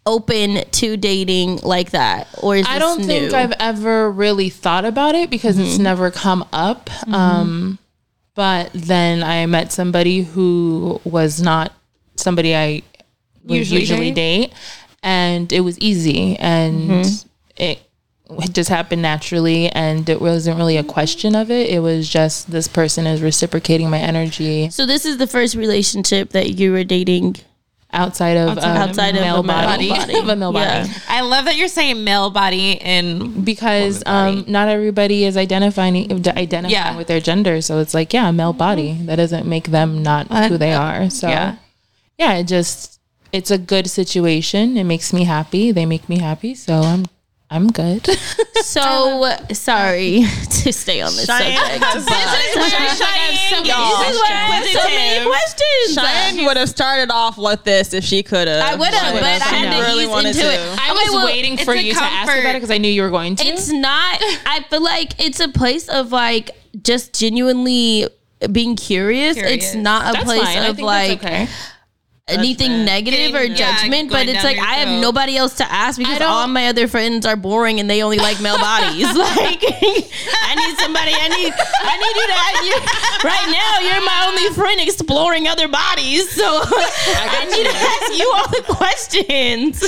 [0.05, 3.07] open to dating like that, or is I don't new?
[3.07, 5.85] think I've ever really thought about it because it's mm-hmm.
[5.85, 6.87] never come up.
[6.87, 7.15] Mm-hmm.
[7.15, 7.79] Um,
[8.35, 11.73] but then I met somebody who was not
[12.17, 12.83] somebody I
[13.49, 14.53] Usually usually, date.
[15.05, 17.25] and it was easy, and it
[18.57, 21.71] just happened naturally, and it wasn't really a question of it.
[21.71, 24.69] It was just this person is reciprocating my energy.
[24.71, 27.37] So this is the first relationship that you were dating.
[27.93, 30.19] outside of Outside- a outside of male a male body, body.
[30.19, 30.83] of a male Yeah.
[30.83, 30.93] body.
[31.09, 36.69] I love that you're saying male body and because um, not everybody is identifying identifying
[36.69, 36.97] Yeah.
[36.97, 37.63] with their gender.
[37.63, 38.99] So it's like, yeah, male body.
[39.07, 41.09] That doesn't make them not who they are.
[41.09, 41.55] So yeah.
[42.19, 42.35] yeah.
[42.35, 42.99] it just
[43.33, 44.77] it's a good situation.
[44.77, 45.71] It makes me happy.
[45.73, 46.55] They make me happy.
[46.55, 47.07] So I'm
[47.51, 48.07] I'm good.
[48.67, 49.23] So
[49.53, 51.85] sorry to stay on this Cheyenne subject.
[51.85, 52.05] has-
[52.99, 53.99] Cheyenne, uh, y'all.
[54.03, 55.95] This is why I have so many questions.
[55.95, 58.63] Cheyenne would have started off with this if she could have.
[58.63, 60.53] I would have, but I had to really ease wanted into to.
[60.53, 60.79] it.
[60.81, 62.91] I Okay, was well, waiting for a you to ask about it because I knew
[62.91, 63.47] you were going to.
[63.47, 64.19] It's not.
[64.21, 66.51] I feel like it's a place of like
[66.83, 68.09] just genuinely
[68.53, 69.37] being curious.
[69.37, 70.59] It's not a That's place fine.
[70.59, 71.49] I of think like that's okay.
[72.37, 75.73] Anything negative or Getting- yeah, judgment, but it's like your I have nobody else to
[75.73, 79.07] ask because all my other friends are boring and they only like male bodies.
[79.17, 81.13] like I need somebody.
[81.15, 81.53] I need.
[81.55, 82.37] I need you to.
[82.67, 82.75] You,
[83.23, 88.33] right now, you're my only friend exploring other bodies, so I, need to ask you
[88.35, 89.83] all the questions.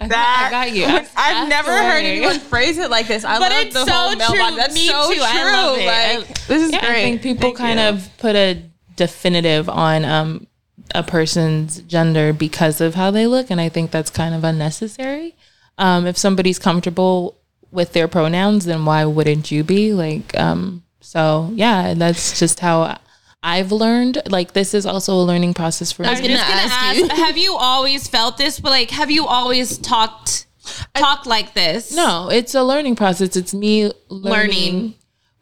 [0.00, 0.84] I got, I got you.
[0.86, 1.84] Ask- I've ask never away.
[1.84, 3.24] heard anyone phrase it like this.
[3.24, 4.56] I But love it's the so whole male body.
[4.56, 5.14] That's Me so too.
[5.14, 5.22] true.
[5.24, 5.86] I love it.
[5.86, 6.98] Like this is Yeah, great.
[6.98, 7.86] I think people Thank kind you.
[7.86, 8.60] of put a
[8.96, 10.46] definitive on um,
[10.94, 15.34] a person's gender because of how they look, and I think that's kind of unnecessary.
[15.78, 17.36] Um, if somebody's comfortable
[17.70, 19.92] with their pronouns, then why wouldn't you be?
[19.92, 22.98] Like, um, so yeah, that's just how
[23.42, 24.22] I've learned.
[24.28, 26.08] Like, this is also a learning process for me.
[26.08, 26.28] I was me.
[26.28, 27.08] gonna gonna ask ask, you.
[27.08, 28.58] have you always felt this?
[28.60, 30.46] But like, have you always talked
[30.94, 31.94] talked like this?
[31.94, 33.36] No, it's a learning process.
[33.36, 34.94] It's me learning, Learning.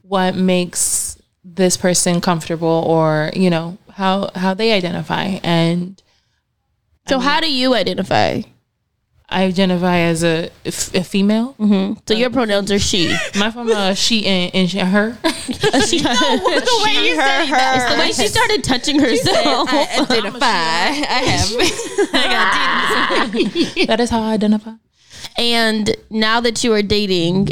[0.03, 5.39] what makes this person comfortable or, you know, how how they identify.
[5.43, 6.01] And
[7.09, 8.43] So how do you identify?
[9.27, 11.55] I identify as a, a female.
[11.59, 11.95] Mm-hmm.
[12.07, 13.09] So your pronouns are she.
[13.37, 15.17] My pronouns are she and, and she, her.
[15.89, 17.95] she the way you said that.
[17.95, 19.69] the way she started touching herself.
[19.73, 20.39] identify.
[20.47, 21.49] I have.
[23.89, 24.73] that is how I identify.
[25.39, 27.49] and now that you are dating,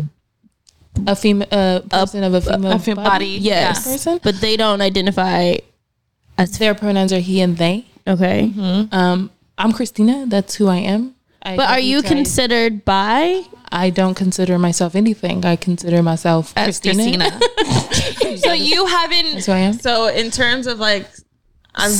[1.07, 3.39] A female, uh, a person of a female, fem- body.
[3.41, 4.21] yes, Person?
[4.23, 5.57] but they don't identify
[6.39, 7.87] as Their pronouns are he and they.
[8.07, 8.53] okay.
[8.93, 10.27] Um, I'm Christina.
[10.27, 11.15] That's who I am.
[11.43, 13.43] I But are you need considered bi?
[13.71, 15.45] I don't consider myself anything.
[15.45, 17.31] I consider myself As Christina.
[17.31, 18.39] Christina.
[18.39, 19.33] so you haven't.
[19.35, 19.73] That's who I am.
[19.75, 21.09] So in terms of like,
[21.75, 21.91] I'm.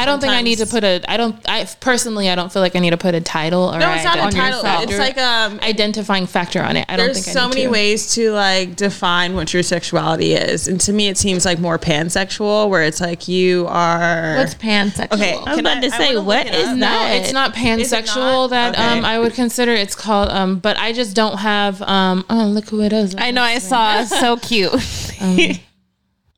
[0.00, 1.02] I don't think I need to put a.
[1.08, 1.36] I don't.
[1.48, 4.04] I personally, I don't feel like I need to put a title or No, it's
[4.04, 4.62] not a title.
[4.62, 5.58] factor- It's like um.
[5.62, 6.86] identifying factor on it.
[6.88, 7.70] I don't There's think I so need many to.
[7.70, 11.78] ways to like define what your sexuality is, and to me, it seems like more
[11.78, 14.36] pansexual, where it's like you are.
[14.36, 15.12] What's pansexual?
[15.12, 15.32] okay?
[15.34, 16.76] I was can about to say, wanna what look it is.
[16.76, 18.50] No, it's not Is it pansexual not?
[18.50, 19.72] that um I would consider.
[19.72, 22.24] It's called um, but I just don't have um.
[22.30, 23.14] Oh, look who it is.
[23.18, 23.42] I know.
[23.42, 24.04] I saw.
[24.04, 24.72] So cute.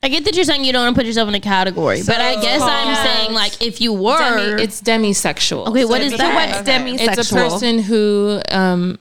[0.02, 2.18] I get that you're saying you don't want to put yourself in a category, but
[2.20, 5.68] I guess I'm called- saying like if you were, Demi, it's demisexual.
[5.68, 5.84] okay.
[5.84, 6.34] What is that?
[6.34, 7.18] what's demisexual?
[7.18, 8.98] It's a person who um,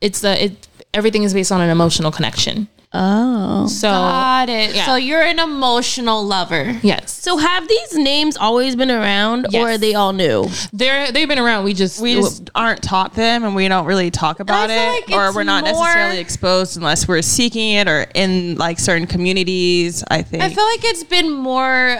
[0.00, 0.66] it's the it.
[0.94, 2.66] Everything is based on an emotional connection.
[2.92, 4.74] Oh, So Got it.
[4.74, 4.86] Yeah.
[4.86, 6.78] So you're an emotional lover.
[6.82, 10.48] yes, so have these names always been around, or are they all new?
[10.72, 11.64] they're they've been around.
[11.64, 15.10] We just we just aren't taught them and we don't really talk about it like
[15.10, 20.02] or we're not more- necessarily exposed unless we're seeking it or in like certain communities
[20.10, 21.98] i think I feel like it's been more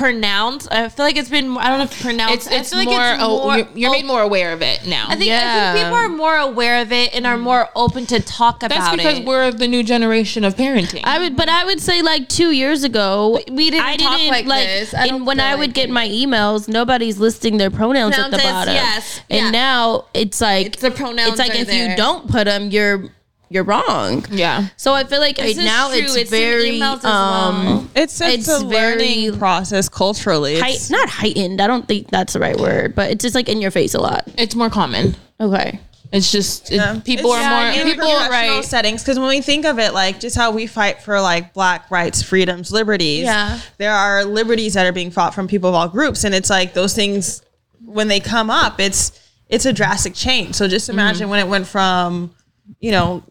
[0.00, 0.68] pronounced.
[0.72, 1.56] I feel like it's been.
[1.58, 2.34] I don't know if pronounced.
[2.34, 3.58] it's it's I feel more, like it's oh, more.
[3.58, 5.06] you're, you're made more aware of it now.
[5.08, 7.42] I think, I think people are more aware of it and are mm.
[7.42, 8.78] more open to talk about it.
[8.78, 9.26] That's because it.
[9.26, 11.02] we're the new generation of parenting.
[11.04, 14.30] I would, but I would say like two years ago, we didn't I talk didn't
[14.30, 14.94] like this.
[14.94, 15.92] I and when feel I like would get it.
[15.92, 18.74] my emails, nobody's listing their pronouns at the Pronouns, bottom.
[18.74, 19.50] yes, and yeah.
[19.50, 23.10] now it's like It's the pronouns It's like are if you don't put them, you're
[23.50, 24.24] you're wrong.
[24.30, 24.68] yeah.
[24.76, 25.98] So I feel like This right now true.
[25.98, 27.88] it's, It's very emails as um well.
[27.96, 28.96] it's, it's, it's a very
[29.28, 31.60] learning process culturally height, It's- not heightened.
[31.60, 34.00] I don't think that's the right word, but it's just like in your face a
[34.00, 34.24] lot.
[34.38, 35.16] It's more common.
[35.40, 35.80] Okay.
[36.12, 38.64] It's just it- people It's- are more in people professional right.
[38.64, 41.90] settings because when we think of it like just how we fight for like black
[41.90, 43.58] rights freedoms liberties Yeah.
[43.78, 46.74] there are liberties that are being fought from people of all groups and it's like
[46.74, 47.42] those things
[47.84, 49.12] when they come up it's
[49.48, 51.30] it's a drastic change so just imagine Mm-hmm.
[51.30, 52.32] when it went from
[52.80, 53.22] you know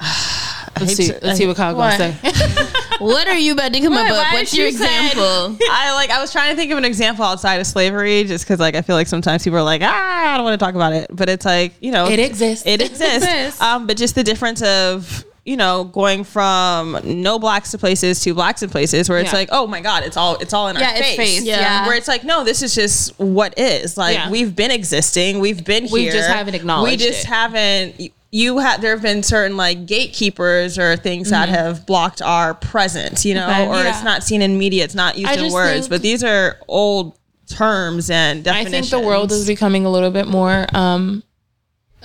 [0.00, 1.06] Let's see.
[1.08, 2.14] to- Let's see what Kyle gonna say.
[2.98, 4.32] What are you about to come up with?
[4.32, 5.58] What's your you say- example?
[5.70, 8.58] I like I was trying to think of an example outside of slavery just because
[8.58, 10.94] like I feel like sometimes people are like ah I don't want to talk about
[10.94, 12.66] it but it's like you know It exists.
[12.66, 13.60] it exists exists.
[13.60, 18.32] um but just the difference of you know going from no blacks to places to
[18.32, 19.38] blacks in places where it's Yeah.
[19.40, 21.60] like oh my god it's all it's all in Yeah, our it's face face, Yeah.
[21.60, 21.86] yeah.
[21.86, 24.30] where it's like no this is just what is like Yeah.
[24.30, 27.28] we've been existing we've been here We just haven't acknowledged we just it.
[27.28, 32.54] haven't you have there have been certain like gatekeepers or things that have blocked our
[32.54, 33.66] presence you know Okay.
[33.66, 33.88] or Yeah.
[33.90, 36.56] it's not seen in media it's not used I in words think- but these are
[36.68, 37.16] old
[37.48, 38.74] terms and definitions.
[38.74, 41.22] I think the world is becoming a little bit more, um,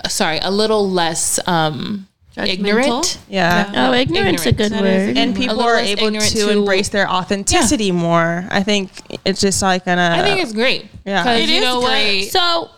[0.08, 2.06] sorry, a little less um,
[2.36, 3.18] ignorant.
[3.28, 3.72] yeah.
[3.74, 5.16] Oh, ignorance a good word.
[5.18, 8.46] And people are able to, to- embrace their authenticity more.
[8.52, 8.90] I think
[9.24, 10.14] it's just like gonna.
[10.16, 10.86] I think it's great.
[11.04, 11.28] Yeah.
[11.34, 12.30] It you is know great.
[12.30, 12.70] so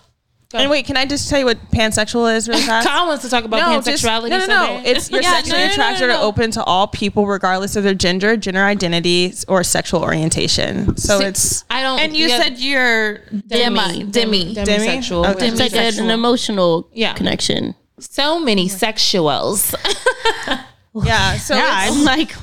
[0.63, 2.87] and wait, can I just tell you what pansexual is really fast?
[2.87, 4.31] Kyle wants to talk about no, just, pansexuality.
[4.31, 4.67] no, no, so no.
[4.67, 4.87] bad.
[4.87, 7.77] It's you're Yeah, sexually no, no, no, attracted no, or open to all people, regardless
[7.77, 10.97] of their gender, gender identity, or sexual orientation.
[10.97, 11.99] So See, it's I don't.
[12.01, 14.55] And you yeah, said you're demi, demi.
[14.55, 15.35] demisexual.
[15.35, 15.49] Okay.
[15.49, 17.15] it's like a- an emotional Yeah.
[17.15, 17.75] connection.
[17.99, 19.75] So many sexuals.
[21.05, 21.37] yeah.
[21.39, 22.43] So Yeah, it's, I'm like,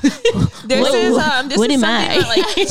[0.66, 2.20] this what- is um this what is am something I?
[2.20, 2.62] that, like te-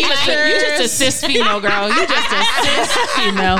[0.00, 1.88] you, just, you just a cis female girl.
[1.88, 3.58] You just a cis female.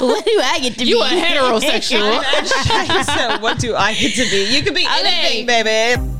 [0.00, 1.00] what do I get to You be?
[1.00, 3.04] You a heterosexual.
[3.04, 4.54] so what do I get to be?
[4.54, 6.19] You could be anything, baby.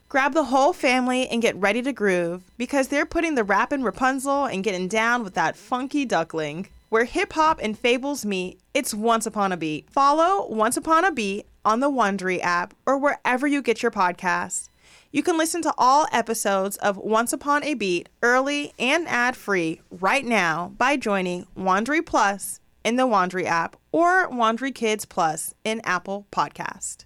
[0.11, 4.43] Grab the whole family and get ready to groove because they're putting the rappin' Rapunzel
[4.43, 6.67] and getting down with that funky duckling.
[6.89, 9.89] Where hip hop and fables meet, it's Once Upon a Beat.
[9.89, 14.67] Follow Once Upon a Beat on the Wondery app or wherever you get your podcasts.
[15.13, 19.79] You can listen to all episodes of Once Upon a Beat early and ad free
[19.89, 25.79] right now by joining Wondery Plus in the Wondery app or Wondery Kids Plus in
[25.85, 27.05] Apple Podcast.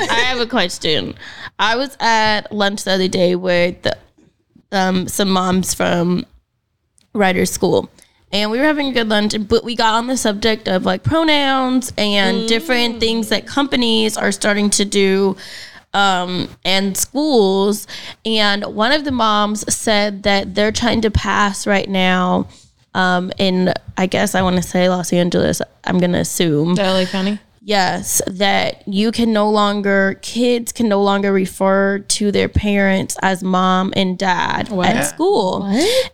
[0.00, 1.14] I have a question.
[1.58, 3.96] I was at lunch the other day with the,
[4.72, 6.26] um, some moms from
[7.12, 7.90] Ryder's school.
[8.32, 11.04] And we were having a good lunch, but we got on the subject of like
[11.04, 15.36] pronouns and different things that companies are starting to do
[15.92, 17.86] um, and schools.
[18.26, 22.48] And one of the moms said that they're trying to pass right now
[22.94, 26.74] um, in, I guess I want to say Los Angeles, I'm going to assume.
[26.74, 27.38] LA County.
[27.66, 33.42] Yes, that you can no longer, kids can no longer refer to their parents as
[33.42, 35.64] mom and dad at school.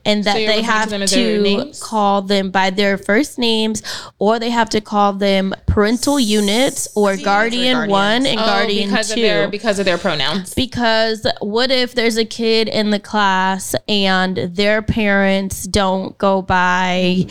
[0.04, 3.82] And that you're they to have their to call them by their first names
[4.20, 9.08] or they have to call them parental units or guardian one and guardian Oh, because
[9.08, 10.54] two of their because of their pronouns.
[10.54, 17.26] because what if there's a kid in the class and their parents don't go by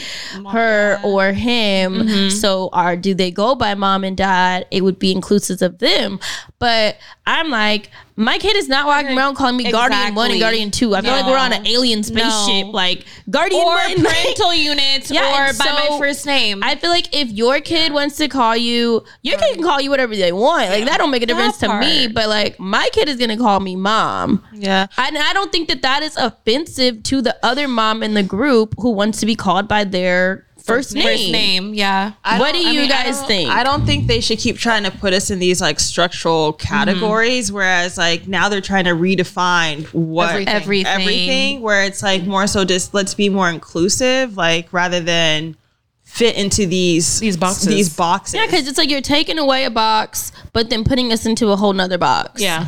[0.52, 1.94] her or him?
[1.94, 2.30] Mm-hmm.
[2.30, 6.20] so are do they go by mom and dad it would be inclusive of them
[6.60, 10.72] but i'm like my kid is not walking around calling me guardian one and guardian
[10.72, 12.72] two i feel like we're on an alien spaceship No.
[12.72, 16.62] like guardian Or one parental units Yeah, or and by my first name.
[16.64, 19.90] I feel like if your kid wants to call you, your kid can call you
[19.90, 20.70] whatever they want.
[20.70, 22.08] Like that don't make a difference to me.
[22.08, 24.44] But like my kid is gonna call me mom.
[24.54, 24.88] Yeah.
[24.98, 28.74] And I don't think that that is offensive to the other mom in the group
[28.80, 31.04] who wants to be called by their first name.
[31.04, 32.14] first name, yeah.
[32.38, 33.50] What do I you mean, guys don't- think?
[33.50, 36.66] I don't think they should keep trying to put us in these like structural mm-hmm.
[36.66, 40.56] categories, whereas like now they're trying to redefine what Everything.
[40.56, 41.02] Everything.
[41.02, 45.56] everything, where it's like more so just let's be more inclusive, like rather than
[46.04, 47.68] fit into these These boxes.
[47.68, 48.34] These boxes.
[48.34, 51.56] yeah, because it's like you're taking away a box, but then putting us into a
[51.56, 52.42] whole nother box.
[52.42, 52.66] Yeah.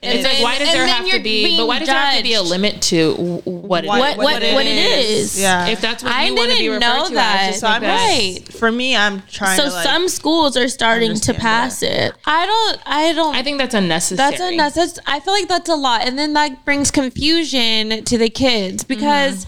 [0.00, 1.56] It's like why does and there then have to be?
[1.56, 4.16] But why does there have to be a limit to what it What- is?
[4.16, 5.40] What what what it is?
[5.40, 5.66] yeah.
[5.66, 7.48] If that's what I you want to be didn't referred know to that.
[7.50, 8.06] as, so I'm that.
[8.08, 8.52] Right.
[8.52, 12.14] for me, I'm trying So to like, some schools are starting to understand pass it.
[12.26, 14.16] I don't I don't I think that's unnecessary.
[14.30, 15.04] That's unnecessary.
[15.08, 19.46] I feel like that's a lot, and then that brings confusion to the kids because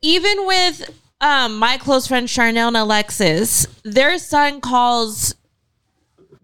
[0.00, 0.90] even with
[1.20, 5.36] um, my close friends Charnel and Alexis, their son calls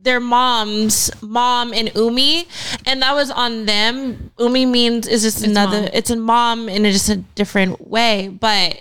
[0.09, 2.49] their mom's mom and Umi,
[2.87, 4.31] and that was on them.
[4.39, 5.83] Umi means is just another.
[5.83, 5.91] mom.
[5.93, 8.81] It's a mom in a, just a different way, but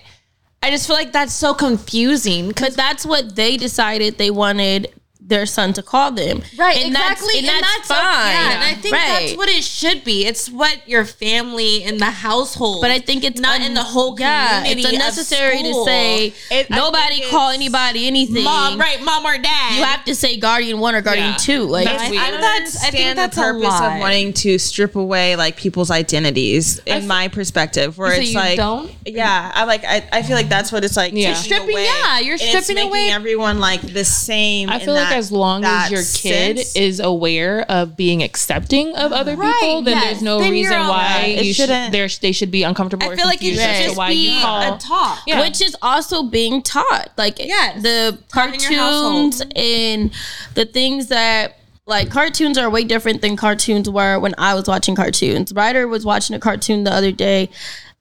[0.64, 2.48] I just feel like that's so confusing.
[2.48, 4.94] because that's what they decided they wanted
[5.28, 6.42] their son to call them.
[6.58, 7.98] Right, and exactly, That's, and, that's, fine.
[8.32, 10.26] Yeah, and I think that's what it should be.
[10.26, 13.84] It's what your family in the household, But I think it's not un- in the
[13.84, 14.80] whole Yeah, community.
[14.82, 18.44] it's of unnecessary to say It- nobody call anybody anything.
[18.46, 19.04] mom, right?
[19.04, 19.76] Mom or dad.
[19.76, 21.38] You have to say guardian one or guardian Yeah.
[21.38, 21.64] two.
[21.64, 22.22] Like That's I, weird.
[22.24, 22.84] I, I think that's.
[22.86, 23.94] I think that's the purpose a lot.
[23.96, 28.36] of wanting to strip away like people's identities in my perspective where So it's you
[28.36, 28.92] like don't?
[29.06, 31.28] yeah i like I, I feel like that's what it's like Yeah.
[31.30, 31.84] You're stripping- away.
[31.86, 35.32] yeah, you're And it's stripping away- everyone like the same I feel like that- as
[35.32, 36.76] long as your kid sense.
[36.76, 40.04] is aware of being accepting of other Right, people, then yes.
[40.06, 41.44] there's no Then reason why alright.
[41.46, 43.10] You shouldn't- should there they should be uncomfortable.
[43.10, 44.76] I feel like you should just why be you call.
[44.76, 45.20] a talk.
[45.28, 45.42] Yeah.
[45.42, 47.10] which is also being taught.
[47.18, 47.82] Like Yes.
[47.82, 50.12] the Taught in your cartoons and
[50.54, 54.94] the things that like cartoons are way different than cartoons were when I was watching
[54.96, 55.54] cartoons.
[55.54, 57.50] Ryder was watching a cartoon the other day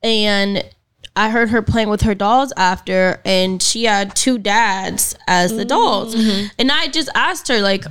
[0.03, 0.63] and
[1.17, 5.65] I heard her playing with her dolls after and she had two dads as the
[5.65, 6.15] dolls.
[6.59, 7.85] And I just asked her like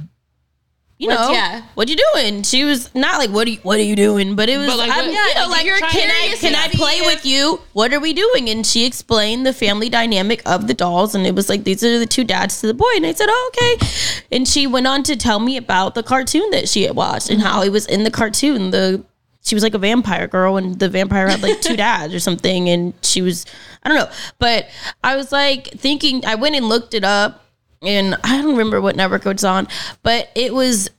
[0.97, 1.61] you What's- know, yeah.
[1.73, 2.43] what you doing?
[2.43, 4.35] She was not like, what are you, what are you doing?
[4.37, 7.01] But it was, But, like, I'm, you know, like, you're can I, can I play
[7.01, 7.59] with you?
[7.73, 8.49] What are we doing?
[8.49, 11.99] And she explained the family dynamic of the dolls, and it was like these are
[11.99, 12.87] the two dads to the boy.
[12.95, 13.87] And I said, oh, okay.
[14.31, 17.41] And she went on to tell me about the cartoon that she had watched and
[17.41, 18.71] how it was in the cartoon.
[18.71, 19.03] The
[19.45, 22.67] she was like a vampire girl, and the vampire had like two dads or something,
[22.67, 23.45] and she was,
[23.83, 24.67] I don't know, but
[25.03, 26.25] I was like thinking.
[26.25, 27.41] I went and looked it up.
[27.81, 29.67] And I don't remember what network it was on,
[30.01, 30.89] but it was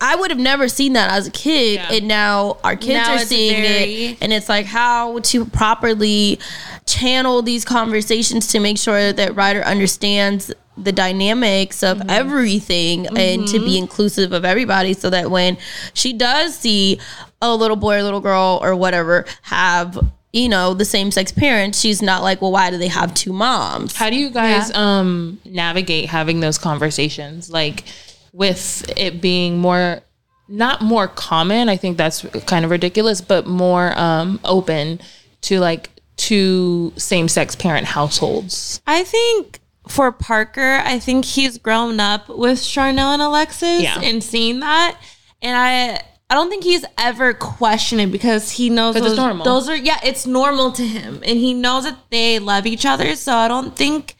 [0.00, 1.92] I would have never seen that as a kid, Yeah.
[1.96, 6.40] and now our kids Now are seeing very- it, and it's like how to properly
[6.86, 13.58] channel these conversations to make sure that Ryder understands the dynamics of everything and to
[13.58, 15.58] be inclusive of everybody, so that when
[15.94, 16.98] she does see
[17.40, 19.98] a little boy or little girl or whatever have
[20.32, 23.32] you know the same sex parents, she's not like, well, why do they have two
[23.32, 23.94] moms?
[23.94, 27.50] How do you guys um navigate having those conversations?
[27.50, 27.84] Like
[28.32, 30.00] with it being more
[30.48, 35.00] not more common, I think that's kind of ridiculous, but more um open
[35.42, 38.80] to like two same sex parent households.
[38.86, 44.00] I think for Parker, I think he's grown up with Charnel and Alexis Yeah.
[44.00, 44.96] and seeing that.
[45.40, 49.44] And I I don't think he's ever questioned it because he knows those, normal.
[49.44, 51.16] those are yeah, it's normal to him.
[51.26, 53.14] And he knows that they love each other.
[53.16, 54.16] So I don't think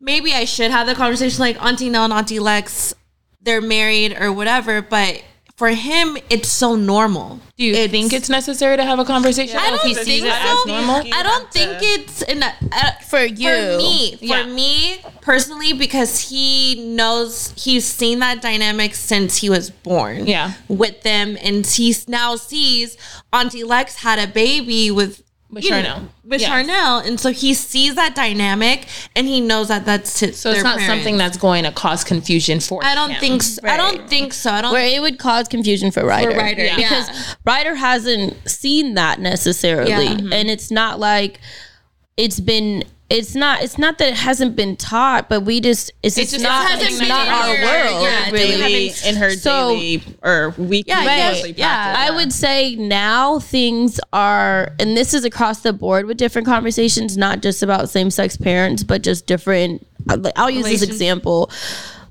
[0.00, 2.94] maybe I should have the conversation like Auntie Nell and Auntie Lex,
[3.40, 5.22] they're married or whatever, but
[5.56, 7.38] for him it's so normal.
[7.56, 9.56] Do you think it's necessary to have a conversation?
[9.56, 10.64] I don't he think it so.
[10.66, 10.96] normal?
[11.14, 13.48] I don't think it's in a, uh, For you.
[13.48, 14.46] For me, for Yeah.
[14.46, 20.26] me personally, because he knows he's seen that dynamic since he was born.
[20.26, 20.52] Yeah.
[20.68, 22.96] with them, and he now sees
[23.32, 25.22] Auntie Lex had a baby with.
[25.54, 26.08] With you know, Charnel.
[26.24, 26.50] with Yes.
[26.50, 30.38] Charnel, and so he sees that dynamic, and he knows that that's his.
[30.38, 30.86] So it's not parents.
[30.86, 33.20] something that's going to cause confusion for I don't him.
[33.20, 33.42] think.
[33.42, 33.60] So.
[33.64, 34.50] I don't think so.
[34.50, 34.72] I don't.
[34.72, 36.36] where it would cause confusion for Ryder.
[36.36, 36.76] Ryder, yeah.
[36.76, 39.90] Because Ryder hasn't seen that necessarily.
[39.90, 40.18] Yeah.
[40.32, 41.40] And it's not like
[42.16, 46.16] it's been it's not it's not that it hasn't been taught, but we just it's,
[46.16, 48.02] just just not it's not our world.
[48.02, 48.92] yeah, really.
[49.06, 51.58] in her So- daily or weekly Yeah, Right.
[51.58, 51.94] yeah.
[51.98, 57.16] I would say now things are, and this is across the board with different conversations,
[57.18, 59.86] not just about same sex parents, but just different.
[60.36, 61.50] I'll use this example.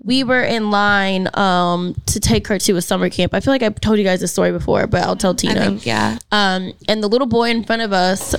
[0.04, 3.34] We were in line um, to take her to a summer camp.
[3.34, 5.56] I feel like I've told you guys this story before, but I'll tell Tina.
[5.66, 6.18] think yeah.
[6.32, 8.36] Um, and the little boy in front of us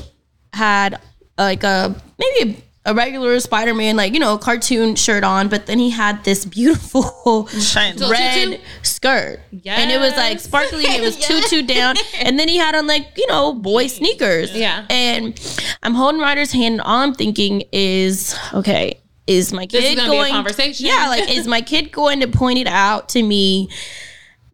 [0.52, 1.00] had
[1.38, 5.78] like a maybe a, a regular Spider-Man, like you know, cartoon shirt on, but then
[5.78, 7.96] he had this beautiful Shine.
[8.10, 10.86] red skirt, and it was like sparkly.
[10.86, 14.54] and It was tutu down, and then he had on like you know boy sneakers.
[14.54, 14.86] Yeah.
[14.90, 15.38] and
[15.82, 16.74] I'm holding Ryder's hand.
[16.74, 20.86] and All I'm thinking is, okay, is my kid This is gonna be a conversation.
[20.86, 23.70] Yeah, like is my kid going to point it out to me?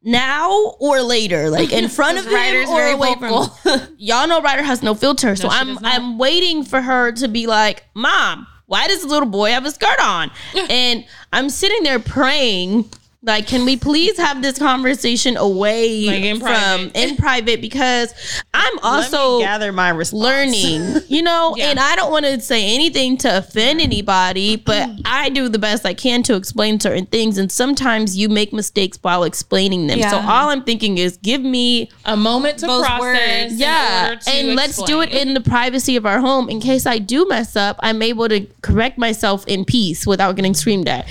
[0.03, 3.48] Now or later, like in front of him or away vocal.
[3.48, 5.78] from y'all know Ryder has no filter, so I'm.
[5.84, 9.70] I'm waiting for her to be like, "Mom, why does the little boy have a
[9.70, 10.30] skirt on?"
[10.70, 12.88] and I'm sitting there praying
[13.22, 16.96] Like, can we please have this conversation away Like in from private.
[16.96, 17.60] in private?
[17.60, 18.14] Because
[18.54, 20.22] I'm also gather my response.
[20.22, 25.02] learning, you know, and I don't want to say anything to offend anybody, but mm.
[25.04, 27.36] I do the best I can to explain certain things.
[27.36, 30.00] And sometimes you make mistakes while explaining them.
[30.00, 33.00] So all I'm thinking is give me A moment to process.
[33.00, 33.60] words.
[33.60, 36.48] yeah, and let's do it in the privacy of our home.
[36.48, 40.54] In case I do mess up, I'm able to correct myself in peace without getting
[40.54, 41.06] screamed at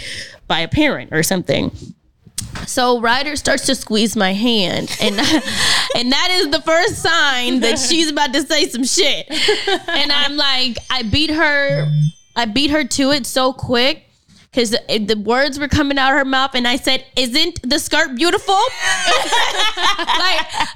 [0.47, 1.69] by a parent or something.
[2.67, 5.15] So Ryder starts to squeeze my hand, and
[5.95, 9.27] and that is the first sign that she's about to say some shit.
[9.87, 11.87] And I'm like, I beat her,
[12.35, 14.08] I beat her to it so quick.
[14.51, 17.77] Because the, the words were coming out of her mouth, and I said, "Isn't the
[17.77, 18.63] skirt beautiful?" like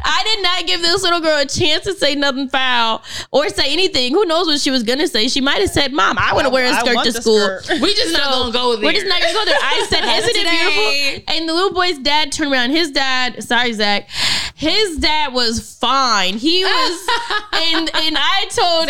[0.05, 3.01] I did not give this little girl a chance to say nothing foul
[3.32, 4.13] or say anything.
[4.13, 5.28] Who knows what she was gonna say?
[5.28, 7.80] She might have said, "Mom, I want to wear a skirt to school." skirt.
[7.82, 8.86] We just not gonna go there.
[8.86, 9.57] We're just not gonna go there.
[9.59, 12.69] I said, "Isn't it beautiful?" And the little boy's dad turned around.
[12.69, 14.07] His dad, sorry, Zach.
[14.53, 16.38] His dad was fine.
[16.38, 17.07] He was,
[17.53, 18.89] and and I told.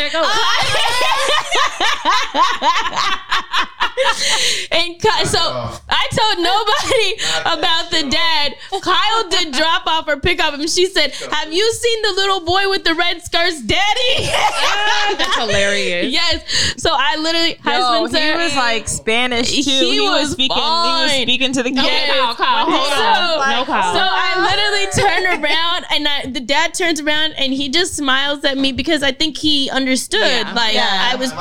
[4.73, 7.09] And Ky- so I told nobody
[7.59, 8.55] about the dad.
[8.81, 10.67] Kyle did drop off or pick up him.
[10.67, 14.13] She said, "Have you seen the little boy with the red skirts, Daddy?"
[15.17, 16.11] That's hilarious.
[16.11, 16.73] yes.
[16.81, 19.55] So I literally, Yo, husband, he sir, was like Spanish too.
[19.61, 20.55] He He, was was, speaking.
[20.57, 22.11] He was speaking to the No, kids.
[22.11, 23.49] Kyle, Kyle, hold So- on.
[23.49, 23.93] No, Kyle.
[23.93, 28.43] So I literally turn around and I, the dad turns around and he just smiles
[28.43, 30.21] at me because I think he understood.
[30.21, 30.53] Yeah.
[30.55, 31.09] Like Yeah.
[31.11, 31.31] I was.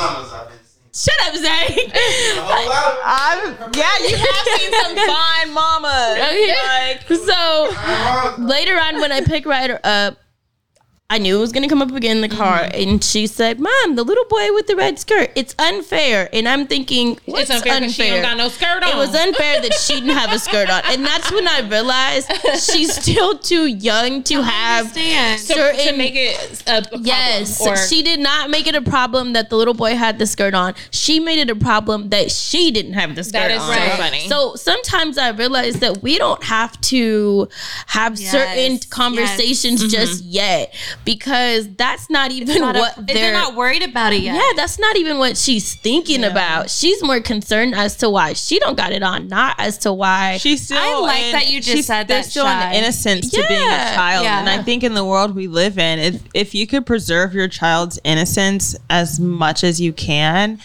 [0.95, 1.71] Shut up, Zach.
[3.05, 6.19] I'm, yeah, you have seen some fine mamas.
[6.73, 10.19] Like, so uh, later on, when I pick Ryder up,
[11.13, 12.81] I knew it was gonna come up again in the car, Mm-hmm.
[12.91, 15.31] and she said, "Mom, the little boy with the red skirt.
[15.35, 18.89] It's unfair." And I'm thinking, "What's It's unfair because she don't got no skirt on.
[18.89, 22.31] It was unfair that she didn't have a skirt on, and that's when I realized
[22.63, 25.41] she's still too young to have understand.
[25.41, 28.83] certain to make it a, a problem, Yes, or she did not make it a
[28.83, 30.75] problem that the little boy had the skirt on.
[30.91, 33.75] She made it a problem that she didn't have the skirt That is on.
[33.75, 34.29] so funny.
[34.29, 37.49] So sometimes I realize that we don't have to
[37.89, 40.73] have certain Yes, conversations just yet
[41.05, 44.35] because that's not even Not a- what they're, they're not worried about it yet.
[44.35, 46.71] yeah, that's not even what she's thinking about.
[46.71, 50.37] She's more concerned as to why she don't got it on, not as to why
[50.39, 50.79] she's still.
[50.79, 52.65] I like in- that you just she's- said there's that, still Shai.
[52.71, 54.41] an innocence to being a child, yeah.
[54.41, 57.49] and I think in the world we live in, if if you could preserve your
[57.49, 60.61] child's innocence as much as you can,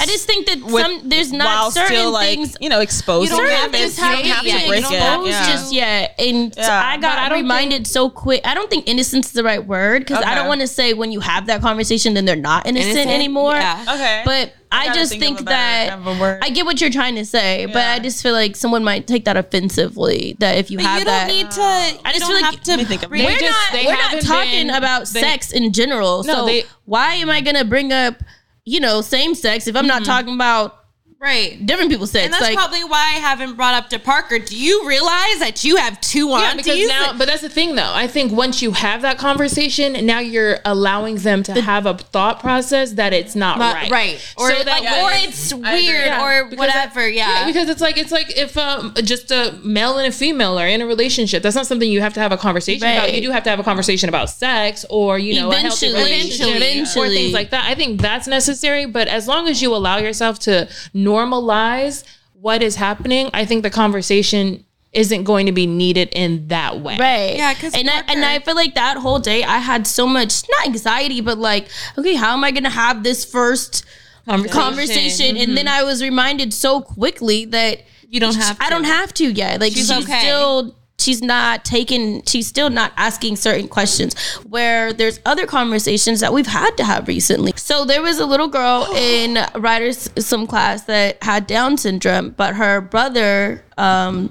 [0.00, 2.80] I just think that with- some there's not while certain still like things you know
[2.80, 4.58] exposing don't have to you don't it have yet.
[4.58, 4.96] to You break don't it.
[4.96, 5.46] exposed Yeah.
[5.50, 6.14] just yet.
[6.18, 6.82] And so Yeah.
[6.86, 8.40] I got I don't reminded so quick.
[8.44, 11.10] I don't think innocence is the right word because I don't want to say when
[11.10, 13.10] you have that conversation, then they're not innocent, Innocent?
[13.14, 13.54] anymore.
[13.54, 13.84] Yeah.
[13.88, 14.22] Okay.
[14.24, 16.40] But I, gotta just think think, that kind of a word.
[16.42, 19.24] I get what you're trying to say, but I just feel like someone might take
[19.24, 20.36] that offensively.
[20.40, 21.60] That if you But have you don't that, need to.
[22.06, 22.70] I just feel like to.
[22.72, 25.50] Let me think of we're just- not they we're haven't talking been- about they- sex
[25.52, 26.22] in general.
[26.24, 28.22] No, so they- why am I gonna bring up
[28.68, 29.66] you know same sex.
[29.66, 30.12] If I'm not mm-hmm.
[30.12, 30.84] talking about
[31.20, 31.64] right.
[31.66, 32.24] different people sex?
[32.24, 34.38] And that's like probably why I haven't brought up to Parker.
[34.38, 37.92] Do you realize that you have two Yeah, because now, but that's the thing though.
[37.94, 42.40] I think once you have that conversation, now you're allowing them to have a thought
[42.40, 43.90] process that it's not Not- right.
[43.90, 44.34] right.
[44.36, 47.00] Or, So that- like, or it's weird Yeah, or whatever.
[47.02, 47.46] that- yeah.
[47.46, 50.80] because it's like it's like if um just a male and a female are in
[50.82, 53.12] a relationship, that's not something you have to have a conversation about.
[53.14, 55.92] You do have to have a conversation about sex or you know Eventually.
[55.94, 57.08] relationship Eventually.
[57.08, 57.64] or things like that.
[57.68, 58.86] I think that's necessary.
[58.86, 60.68] But as long as you allow yourself to
[61.08, 62.04] normalize
[62.40, 66.96] what is happening, I think the conversation isn't going to be needed in that way.
[66.98, 67.36] Right.
[67.36, 70.32] Yeah, 'cause and I, and I feel like that whole day I had so much
[70.48, 73.84] not anxiety, but like, okay, how am I gonna have this first
[74.26, 75.36] conversation?
[75.36, 75.80] And then mm-hmm.
[75.80, 78.64] I was reminded so quickly that You don't have to.
[78.64, 79.60] I don't have to yet.
[79.60, 80.20] Like She's she's, okay.
[80.20, 84.18] still she's not taking she's still not asking certain questions
[84.48, 87.52] where there's other conversations that we've had to have recently.
[87.56, 92.54] So there was a little girl in Ryder's some class that had down syndrome but
[92.56, 94.30] her brother um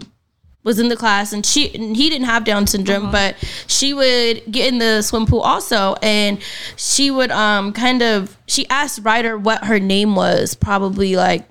[0.64, 3.38] was in the class and she and he didn't have down syndrome but
[3.68, 5.96] she would get in the swim pool also.
[6.04, 6.40] And
[6.76, 11.48] she would um kind of she asked Ryder what her name was probably like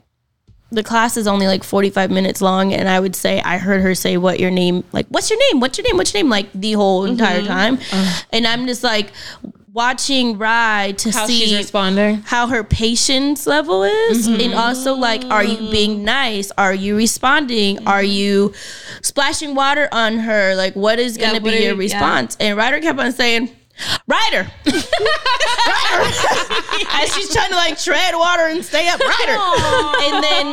[0.71, 3.95] the class is only like 45 minutes long and i would say i heard her
[3.95, 5.61] say what your name like what's your name?
[5.61, 5.97] What's your name?
[5.97, 6.31] What's your name?
[6.31, 7.13] Like the whole mm-hmm.
[7.13, 7.79] entire time.
[8.31, 9.13] And i'm just like
[9.77, 12.23] watching Rye to How see responding.
[12.23, 14.41] how her patience level is mm-hmm.
[14.41, 16.51] and also like are you being nice?
[16.57, 17.77] Are you responding?
[17.77, 17.89] Mm-hmm.
[17.89, 18.55] Are you
[19.03, 20.55] splashing water on her?
[20.55, 22.39] Like what is gonna what be your you- response?
[22.41, 23.51] And Ryder kept on saying
[24.09, 24.51] Ryder.
[24.65, 26.11] Ryder.
[26.91, 29.37] As she's trying to like tread water and stay up, Ryder.
[30.05, 30.51] And then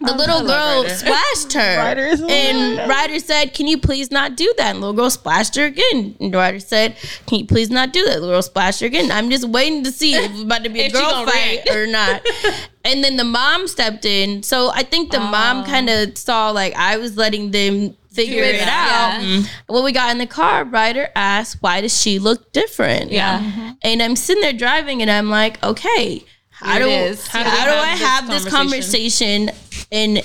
[0.00, 1.76] the little girl splashed her.
[1.78, 4.70] Ryder is and Ryder said, Can you please not do that?
[4.70, 6.16] And little girl splashed her again.
[6.20, 8.14] And Ryder said, Can you please not do that?
[8.14, 9.10] Little girl splashed her again.
[9.10, 11.70] I'm just waiting to see if it's about to be a girl gonna fight react.
[11.70, 12.22] or not.
[12.84, 14.42] And then the mom stepped in.
[14.42, 18.56] So I think the mom kind of saw like I was letting them figure it,
[18.56, 19.20] it out.
[19.20, 19.50] out.
[19.68, 23.74] When we got in the car, Ryder asked, "Why does she look different?" Yeah.
[23.82, 27.26] And I'm sitting there driving, and I'm like, "Okay, how Here do, it is.
[27.26, 29.50] how, How do we do I have this have this conversation?"
[29.90, 30.22] And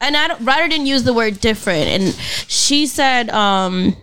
[0.00, 0.44] and I don't.
[0.44, 2.14] Ryder didn't use the word different, and
[2.48, 3.96] she said, um.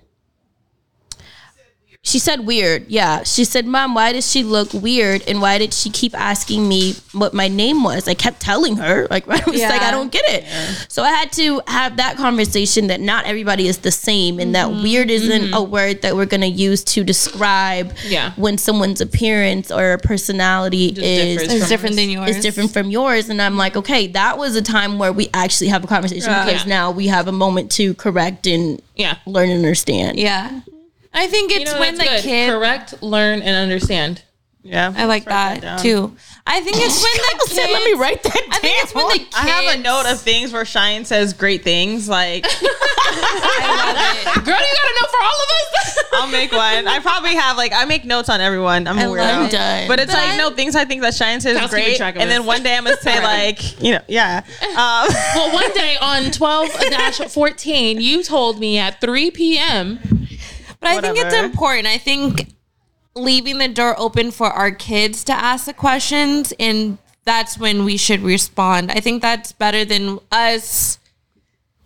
[2.09, 2.87] She said weird.
[2.87, 3.21] Yeah.
[3.21, 5.21] She said, Mom, why does she look weird?
[5.27, 8.07] And why did she keep asking me what my name was?
[8.07, 9.05] I kept telling her.
[9.11, 10.45] Like, I was like, I don't get it.
[10.91, 14.69] So I had to have that conversation that not everybody is the same and that
[14.69, 14.81] mm-hmm.
[14.81, 15.53] weird isn't mm-hmm.
[15.53, 18.31] a word that we're going to use to describe Yeah.
[18.37, 22.31] when someone's appearance or personality Just is differs different than yours.
[22.31, 23.29] It's different from yours.
[23.29, 26.65] And I'm like, okay, that was a time where we actually have a conversation because
[26.65, 26.69] Yeah.
[26.69, 29.17] now we have a moment to correct and Yeah.
[29.27, 30.17] learn and understand.
[30.17, 30.61] Yeah.
[31.13, 32.29] I think it's You know, when the that's good.
[32.29, 32.49] kid.
[32.51, 34.23] Correct, learn, and understand.
[34.61, 34.93] Yeah.
[34.95, 36.15] I like Write that, too.
[36.45, 37.51] I think it's when the kids.
[37.55, 39.35] Said, Let me write that I think it's when the kids.
[39.35, 42.09] I have a note of things where Cheyenne says great things.
[42.09, 44.45] Like I love it.
[44.45, 46.03] Girl, you gotta know for all of us.
[46.13, 46.87] I'll make one.
[46.87, 48.85] I probably have like I make notes on everyone.
[48.87, 49.17] I'm a I weirdo.
[49.17, 49.51] love it.
[49.53, 49.87] Done.
[49.87, 51.85] But it's But like I- no things I think that Cheyenne says is Kyle's keeping
[51.85, 54.43] great, track of and then one day I'm gonna say like you know yeah.
[54.63, 56.69] Um, well, one day on 12
[57.31, 60.18] 14, you told me at 3 p.m.
[60.81, 61.87] But I think it's important.
[61.87, 62.53] I think
[63.15, 67.97] leaving the door open for our kids to ask the questions and that's when we
[67.97, 68.91] should respond.
[68.91, 70.97] I think that's better than us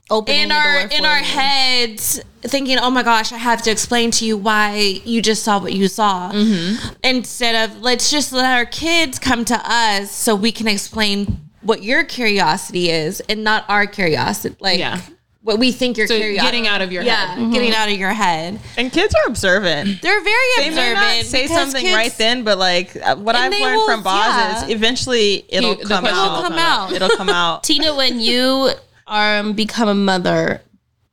[0.10, 1.24] Opening in the our door for in our them.
[1.24, 5.60] heads thinking, "Oh my gosh, I have to explain to you why you just saw
[5.60, 6.94] what you saw." Mm-hmm.
[7.04, 11.84] Instead of let's just let our kids come to us so we can explain what
[11.84, 14.56] your curiosity is and not our curiosity.
[14.60, 15.00] Like Yeah.
[15.44, 16.46] What we think your So curiosity.
[16.46, 17.52] getting out of your yeah, head.
[17.54, 18.60] getting out of your head.
[18.78, 20.02] and kids are observant.
[20.02, 21.18] They're very They may observant.
[21.18, 24.14] not say something kids- right then, but like uh, what I've learned will- from Boz
[24.28, 24.64] yeah.
[24.66, 26.36] is eventually it'll the come question out.
[26.38, 26.92] will come out.
[26.94, 27.64] It'll come out.
[27.70, 28.70] Tina, when you
[29.08, 30.62] um become a mother,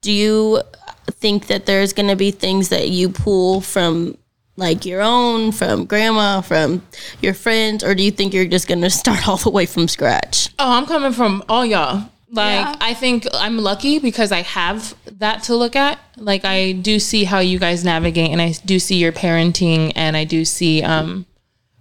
[0.01, 0.63] do you
[1.11, 4.17] think that there's gonna be things that you pull from
[4.57, 6.83] like your own, from grandma, from
[7.21, 10.51] your friends, or do you think you're just gonna start all the way from scratch?
[10.59, 12.05] Oh, I'm coming from all y'all.
[12.33, 12.77] Like, Yeah.
[12.81, 15.99] I think I'm lucky because I have that to look at.
[16.17, 20.17] Like, I do see how you guys navigate, and I do see your parenting, and
[20.17, 21.27] I do see um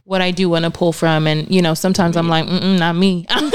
[0.05, 1.27] what I do want to pull from.
[1.27, 3.25] And you know, sometimes I'm like, not me.
[3.31, 3.51] I'm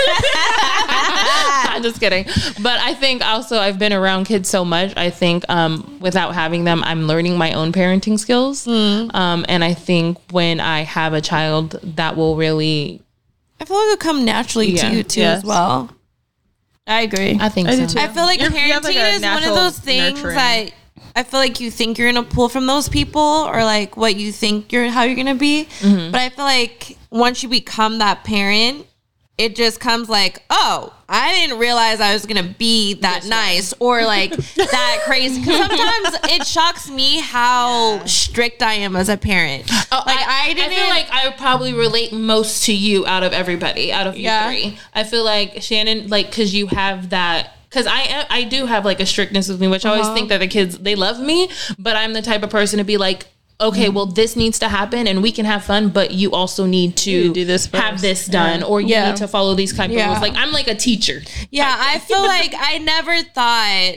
[1.82, 2.24] just kidding.
[2.62, 4.92] But I think also I've been around kids so much.
[4.96, 8.66] I think um, without having them, I'm learning my own parenting skills.
[8.68, 13.02] Um, and I think when I have a child, that will really.
[13.60, 14.88] I feel like it'll come naturally Yeah.
[14.90, 15.38] to you too Yes.
[15.38, 15.90] as well.
[16.86, 17.38] I agree.
[17.40, 17.94] I think I do so.
[17.94, 18.00] too.
[18.00, 20.16] I feel like You're- you have, parenting like, a is one of natural those things
[20.22, 20.36] nurturing.
[20.36, 20.70] that
[21.16, 24.32] I feel like you think you're gonna pull from those people or like what you
[24.32, 25.66] think you're how you're gonna be.
[25.80, 26.10] Mm-hmm.
[26.10, 28.86] But I feel like once you become that parent,
[29.36, 34.04] it just comes like, oh, I didn't realize I was gonna be that nice or
[34.04, 35.40] like that crazy.
[35.40, 39.68] Because sometimes it shocks me how strict I am as a parent.
[39.90, 40.70] Oh, like I, I didn't.
[40.72, 44.46] feel like I probably relate most to you out of everybody, out of you Yeah.
[44.48, 44.78] three.
[44.94, 47.50] I feel like Shanan, like, because you have that.
[47.68, 50.14] Because I am- I do have like a strictness with me, which I always Uh-huh.
[50.14, 52.96] think that the kids they love me, but I'm the type of person to be
[52.98, 53.26] like,
[53.60, 53.94] okay, Mm-hmm.
[53.94, 57.32] well this needs to happen and we can have fun, but you also need to
[57.32, 59.08] do this have this done, or you Yeah.
[59.10, 60.08] need to follow these type of Yeah.
[60.08, 60.20] rules.
[60.20, 61.22] Like I'm like a teacher.
[61.50, 63.94] Yeah, I feel like I never thought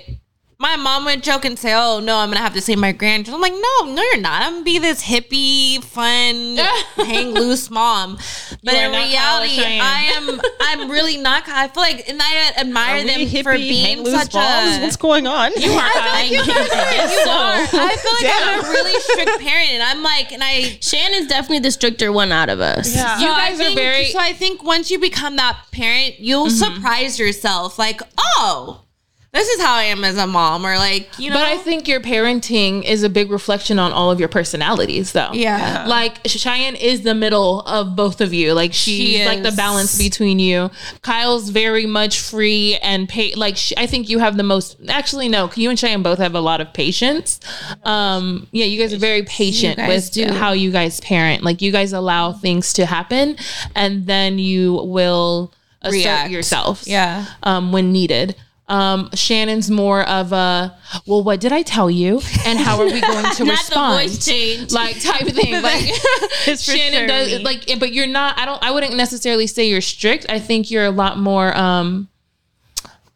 [0.59, 3.35] my mom would joke and say, "Oh no, I'm gonna have to save my grandchildren."
[3.35, 4.41] I'm like, "No, no, you're not.
[4.41, 6.57] I'm gonna be this hippie, fun,
[7.05, 8.17] hang loose mom."
[8.63, 10.41] But in reality, I am.
[10.61, 11.47] I'm really not.
[11.47, 14.77] I feel like, and I admire them we for hippie, hang being loose such bombs?
[14.77, 14.81] a.
[14.81, 15.51] What's going on?
[15.53, 16.25] You are Kyle.
[16.25, 16.45] you are.
[16.45, 21.59] I feel like I'm a really strict parent, and I'm like, and I Shanan's definitely
[21.59, 22.95] the stricter one out of us.
[22.95, 23.19] Yeah.
[23.19, 26.47] You so guys I are very- So I think once you become that parent, you'll
[26.47, 26.75] mm-hmm.
[26.75, 27.77] surprise yourself.
[27.77, 28.86] Like, oh,
[29.33, 31.35] this is how I am as a mom, or like, you know.
[31.35, 35.31] But I think your parenting is a big reflection on all of your personalities, though.
[35.33, 35.85] Yeah.
[35.87, 38.53] Like Cheyenne is the middle of both of you.
[38.53, 40.71] Like she's She like the balance between you.
[41.01, 43.33] Kyle's very much free and pay.
[43.35, 44.77] Like sh I think you have the most.
[44.87, 45.51] Actually, no.
[45.55, 47.39] You and Cheyenne both have a lot of patience.
[47.83, 50.31] Um, yeah, you guys are very patient with do.
[50.31, 51.43] how you guys parent.
[51.43, 53.35] Like you guys allow things to happen,
[53.75, 56.31] and then you will assert React.
[56.31, 56.87] yourselves.
[56.87, 57.25] Yeah.
[57.43, 58.35] Um, when needed.
[58.69, 62.99] Um, Shanan's more of a, well, what did I tell you, and how are we
[62.99, 63.99] going to respond?
[63.99, 64.71] the voice change.
[64.73, 65.53] like type of thing.
[65.63, 65.83] Like
[66.45, 67.37] Shanan sure does, me.
[67.39, 68.37] like, but you're not.
[68.37, 68.61] I don't.
[68.61, 70.25] I wouldn't necessarily say you're strict.
[70.29, 72.09] I think you're a lot more um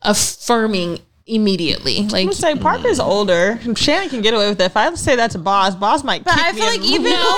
[0.02, 0.99] affirming
[1.32, 2.08] immediately.
[2.08, 3.58] Like I'm say Parker's older.
[3.64, 4.66] Shanan can get away with it.
[4.66, 6.24] If I say that to Boz, Boz might.
[6.24, 7.38] But kick I feel in like even no,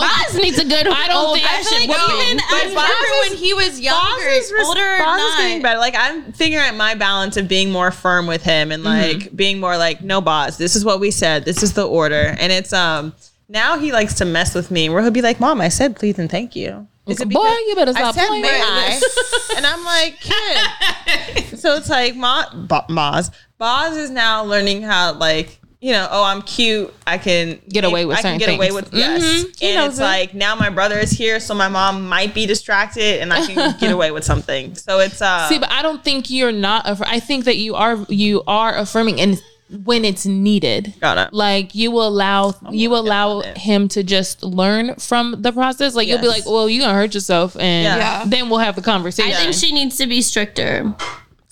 [0.00, 2.26] Boz needs a good I don't old think- I fashioned feel like whooping.
[2.26, 5.62] even as Parker when he was younger, Boz is, res- older or Boz is getting
[5.62, 5.78] better.
[5.78, 9.60] Like I'm figuring out my balance of being more firm with him and like being
[9.60, 11.44] more like, no, Boz, this is what we said.
[11.44, 12.36] This is the order.
[12.38, 13.14] And it's um
[13.48, 16.18] now he likes to mess with me where he'll be like, Mom, I said please
[16.18, 16.86] and thank you.
[17.06, 19.00] Is it Boy, you better I stop said playing may I?
[19.56, 21.58] and I'm like, kid.
[21.58, 23.30] so it's like Ma, Moz.
[23.56, 26.92] Boz is now learning how like you know, oh, I'm cute.
[27.06, 29.22] I can Get away with I can get away with yes.
[29.22, 29.44] Mhm.
[29.62, 30.02] And it's it.
[30.02, 33.78] like now my brother is here, so my mom might be distracted, and I can
[33.78, 34.74] get away with something.
[34.74, 36.84] So it's uh, See, but I don't think you're not.
[37.02, 37.96] I think that you are.
[38.08, 39.40] You are affirming, and
[39.84, 41.32] when it's needed, Got it.
[41.34, 45.94] like you will allow you allow him to just learn from the process.
[45.94, 47.96] Like you'll be like, "Well, you're gonna hurt yourself," and Yeah.
[47.96, 48.24] Yeah.
[48.26, 49.32] then we'll have the conversation.
[49.32, 50.94] I think she needs to be stricter.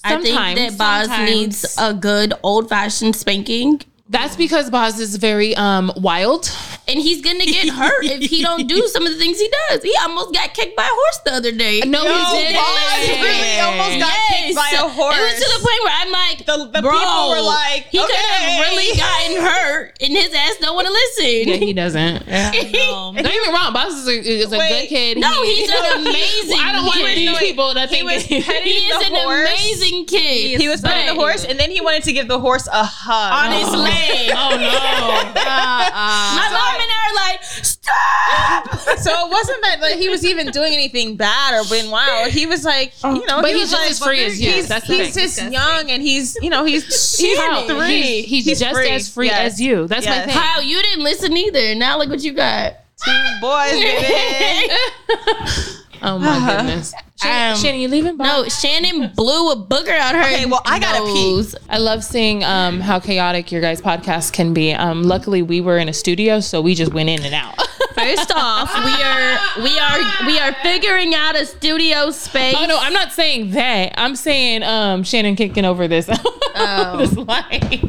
[0.04, 3.80] I think that Boz needs a good old fashioned spanking.
[4.08, 6.48] That's because Boz is very um wild.
[6.88, 9.82] And he's gonna get hurt if he don't do some of the things he does.
[9.82, 11.80] He almost got kicked by a horse the other day.
[11.84, 12.62] No, Yo, he didn't.
[12.62, 15.16] Boz really almost got kicked by a horse.
[15.18, 17.98] It was to the point where I'm like, The- the bro, people were like, he
[17.98, 21.48] could have really gotten hurt, and his ass don't want to listen.
[21.50, 22.22] Yeah, he doesn't.
[22.26, 23.72] Don't get me wrong.
[23.72, 25.18] Boz is a, is a good kid.
[25.18, 27.16] No, He- he's an amazing I don't want kid.
[27.18, 29.48] these people to think was petting He is an horse.
[29.50, 30.60] amazing kid.
[30.60, 33.32] He was petting the horse, and then he wanted to give the horse a hug
[33.32, 33.92] on his leg.
[34.38, 34.68] Oh no!
[34.68, 36.34] Uh-uh.
[36.36, 38.96] My mom and I are like, stop.
[38.98, 42.30] So it wasn't that like, he was even doing anything bad or being wild.
[42.32, 44.50] He was like, oh, you know, But he he's just like, as free as you.
[44.52, 45.24] He's, That's the he's thing.
[45.24, 46.84] just young and he's, you know, he's
[47.18, 47.66] he's How?
[47.66, 48.22] three.
[48.22, 48.88] He's, he's just free.
[48.90, 49.52] as free Yes.
[49.54, 49.86] as you.
[49.86, 50.26] That's Yes.
[50.26, 50.42] my thing.
[50.42, 51.74] Kyle, you didn't listen either.
[51.74, 52.74] Now look what you got.
[53.04, 54.74] Two boys, baby.
[56.06, 56.94] Oh my goodness.
[57.20, 58.16] Shanan, Um, Shanan, you leaving?
[58.16, 58.26] Bob?
[58.26, 60.22] No, Shanan blew a booger out her.
[60.22, 61.44] Okay, well, I gotta pee.
[61.68, 64.72] I love seeing um, how chaotic your guys' podcast can be.
[64.72, 67.56] Um, luckily, we were in a studio, so we just went in and out.
[67.94, 72.54] First off, we are we are we are figuring out a studio space.
[72.56, 73.94] oh no, I'm not saying that.
[73.96, 76.08] I'm saying um, Shanan kicking over this
[76.54, 76.96] oh.
[76.98, 77.82] this light.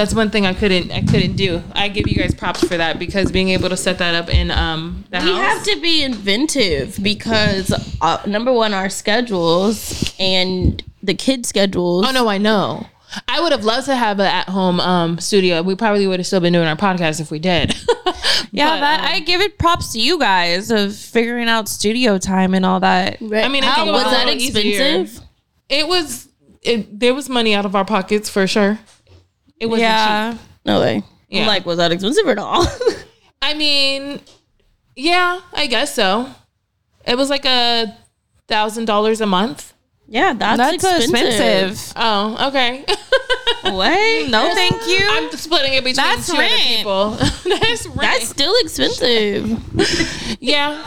[0.00, 1.62] That's one thing I couldn't I couldn't do.
[1.74, 4.50] I give you guys props for that because being able to set that up in
[4.50, 5.36] um the we house.
[5.38, 7.70] have to be inventive because
[8.00, 12.06] uh, number one, our schedules and the kids' schedules.
[12.08, 12.86] Oh no, I know.
[13.28, 15.62] I would have loved to have an at-home um, studio.
[15.62, 17.74] We probably would have still been doing our podcast if we did.
[18.52, 22.18] Yeah, But, that um, I give it props to you guys of figuring out studio
[22.18, 23.18] time and all that.
[23.20, 23.44] Right.
[23.44, 25.00] I mean, I How think it was was that little easier.
[25.02, 25.24] expensive?
[25.68, 26.28] It was.
[26.62, 28.78] It, there was money out of our pockets for sure.
[29.60, 30.32] It was Yeah.
[30.32, 30.40] cheap.
[30.64, 31.02] No way.
[31.28, 31.46] Yeah.
[31.46, 32.66] Like, was that expensive at all?
[33.42, 34.20] I mean,
[34.96, 36.28] yeah, I guess so.
[37.06, 37.96] It was like a
[38.48, 39.72] thousand dollars a month.
[40.08, 40.74] yeah, that's, That's
[41.04, 41.26] expensive.
[41.70, 41.92] expensive.
[41.96, 42.84] Oh, okay.
[43.62, 44.28] What?
[44.30, 44.98] No, thank you.
[45.10, 46.62] I'm splitting it between That's two other rent.
[46.62, 47.10] people.
[47.10, 48.00] That's rent.
[48.00, 49.60] That's still expensive.
[50.40, 50.82] yeah.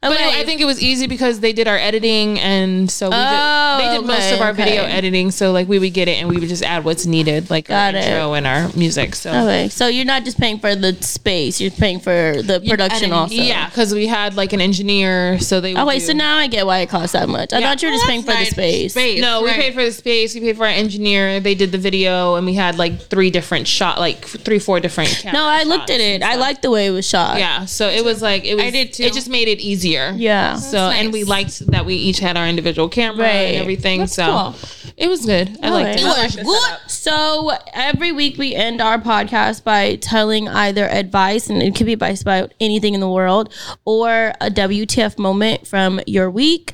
[0.00, 0.40] But Okay.
[0.40, 3.84] I think it was easy because they did our editing, and so we Oh, did,
[3.88, 5.30] they did most of oh, our video editing.
[5.30, 7.94] So like we would get it, and we would just add what's needed, like Got
[7.94, 8.04] our it.
[8.04, 9.14] intro and our music.
[9.14, 13.12] So Okay, so you're not just paying for the space; you're paying for the production
[13.12, 13.34] also.
[13.34, 15.74] Yeah, because we had like an engineer, so they.
[15.74, 17.52] Would Okay, do- so now I get why it costs that much.
[17.52, 17.68] I Yeah.
[17.68, 18.92] thought you were just paying for the space.
[18.92, 19.20] space.
[19.20, 20.34] No, we paid for the space.
[20.34, 21.40] We paid for our engineer.
[21.40, 25.24] They did the video, and we had like three different shot, like three, four different.
[25.32, 26.22] No, I looked at it.
[26.22, 27.38] I liked the way it was shot.
[27.38, 28.64] Yeah, so it was like it was.
[28.64, 29.04] I did too.
[29.04, 30.12] It just made it easier.
[30.16, 30.56] Yeah.
[30.56, 33.30] So and we liked that we each had our individual camera Right.
[33.32, 34.00] and everything.
[34.00, 34.92] That's so cool.
[34.96, 35.56] it was good.
[35.62, 36.02] I liked it.
[36.02, 36.90] It was good.
[36.90, 41.92] So every week we end our podcast by telling either advice, and it could be
[41.94, 43.52] advice about anything in the world,
[43.84, 46.72] or a WTF moment from your week.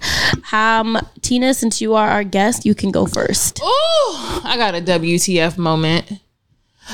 [0.53, 3.61] Um, Tina, since you are our guest, you can go first.
[3.63, 6.13] Oh, I got a WTF moment.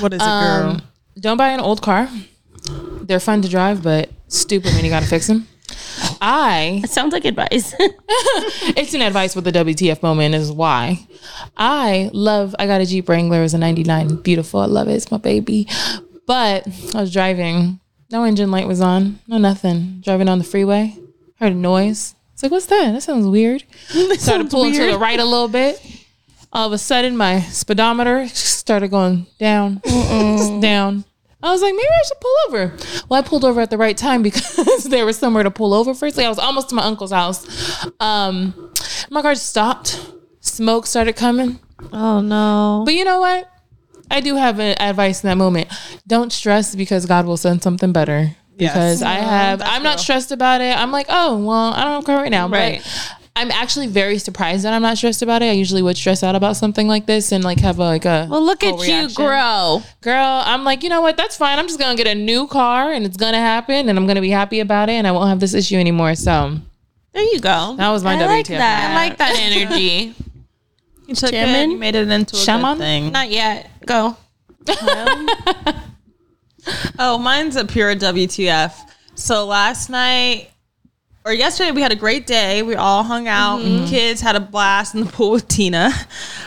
[0.01, 0.31] What is it, girl?
[0.71, 0.83] Um,
[1.19, 2.09] don't buy an old car.
[3.03, 5.47] They're fun to drive, but stupid when you gotta fix them.
[6.21, 7.75] I It sounds like advice.
[7.79, 11.07] it's an advice with the WTF moment is why.
[11.57, 14.17] I love I got a Jeep Wrangler, it's a 99.
[14.23, 14.61] Beautiful.
[14.61, 14.95] I love it.
[14.95, 15.69] It's my baby.
[16.27, 17.81] But I was driving.
[18.11, 19.19] No engine light was on.
[19.27, 20.01] No nothing.
[20.03, 20.97] Driving on the freeway.
[21.41, 22.15] Heard a noise.
[22.33, 22.93] It's like, what's that?
[22.93, 23.65] That sounds weird.
[24.19, 25.81] Started pulling to the right a little bit.
[26.53, 29.81] All of a sudden my speedometer started going down.
[30.61, 31.05] down.
[31.45, 32.77] I was like, maybe I should pull over.
[33.09, 35.95] Well, I pulled over at the right time because there was somewhere to pull over
[35.95, 37.87] Firstly, I was almost to my uncle's house.
[38.01, 38.73] Um,
[39.11, 40.11] My car stopped.
[40.41, 41.61] Smoke started coming.
[41.93, 42.83] Oh no.
[42.85, 43.51] But you know what?
[44.11, 45.69] I do have a, advice in that moment.
[46.07, 48.37] Don't stress because God will send something better.
[48.57, 50.77] Because I have, I'm not stressed about it.
[50.77, 52.49] I'm like, oh well, I don't care right now.
[52.49, 52.81] Right.
[52.83, 55.47] But I'm actually very surprised that I'm not stressed about it.
[55.47, 58.29] I usually would stress out about something like this and like have a, like a
[58.31, 59.15] Well, look at full you reaction.
[59.17, 59.83] grow.
[60.03, 61.17] Girl, I'm like, you know what?
[61.17, 61.59] That's fine.
[61.59, 64.31] I'm just gonna get a new car and it's gonna happen and I'm gonna be
[64.31, 66.15] happy about it and I won't have this issue anymore.
[66.15, 66.59] So
[67.13, 67.75] There you go.
[67.77, 68.29] that was my I WTF.
[68.29, 68.91] like that.
[68.91, 70.15] I like that energy.
[71.07, 71.71] You took Shaman?
[71.71, 71.73] it.
[71.75, 72.79] You made it into a Shaman?
[72.79, 73.13] good thing.
[73.13, 73.69] Not yet.
[73.85, 74.17] Go.
[76.99, 78.73] Oh, mine's a pure WTF.
[79.15, 80.51] So last night
[81.25, 82.63] or yesterday we had a great day.
[82.63, 83.61] We all hung out.
[83.89, 85.91] Kids had a blast in the pool with Tina.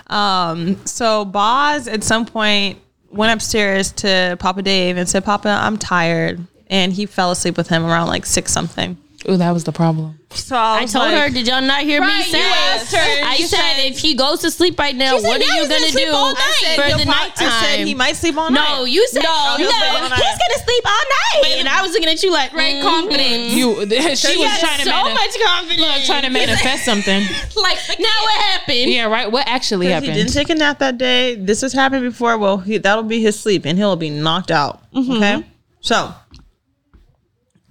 [0.07, 2.79] Um, so Boz at some point
[3.09, 7.69] went upstairs to Papa Dave and said, "Papa, I'm tired." And he fell asleep with
[7.69, 8.97] him around like six something.
[9.27, 10.19] Ooh, that was the problem.
[10.29, 12.37] So I, I told like- her, did y'all not hear me Right, say?
[12.37, 13.25] you asked her.
[13.25, 15.67] I You said, said- if he goes to sleep right now, said, what are you
[15.67, 17.47] gonna gonna do all night." I for said, the "He'll nighttime?
[17.49, 18.69] I said he might sleep all night.
[18.77, 19.57] No, you said No, no.
[19.57, 20.21] he'll sleep all night.
[20.21, 21.05] He's gonna sleep all
[21.41, 23.53] night, and I was looking at you like, Right mm, confidence.
[23.53, 25.81] You she She was had trying to so mani- much confidence.
[25.81, 27.23] look, trying to manifest something.
[27.57, 28.91] Like Now what happened?
[28.91, 29.31] Yeah, right.
[29.31, 31.33] What actually Because he didn't take a nap that day.
[31.35, 32.37] This has happened before.
[32.37, 34.83] Well, he, that'll be his sleep, and he'll be knocked out.
[34.95, 35.43] Okay,
[35.81, 36.13] so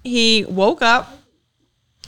[0.02, 1.12] he woke up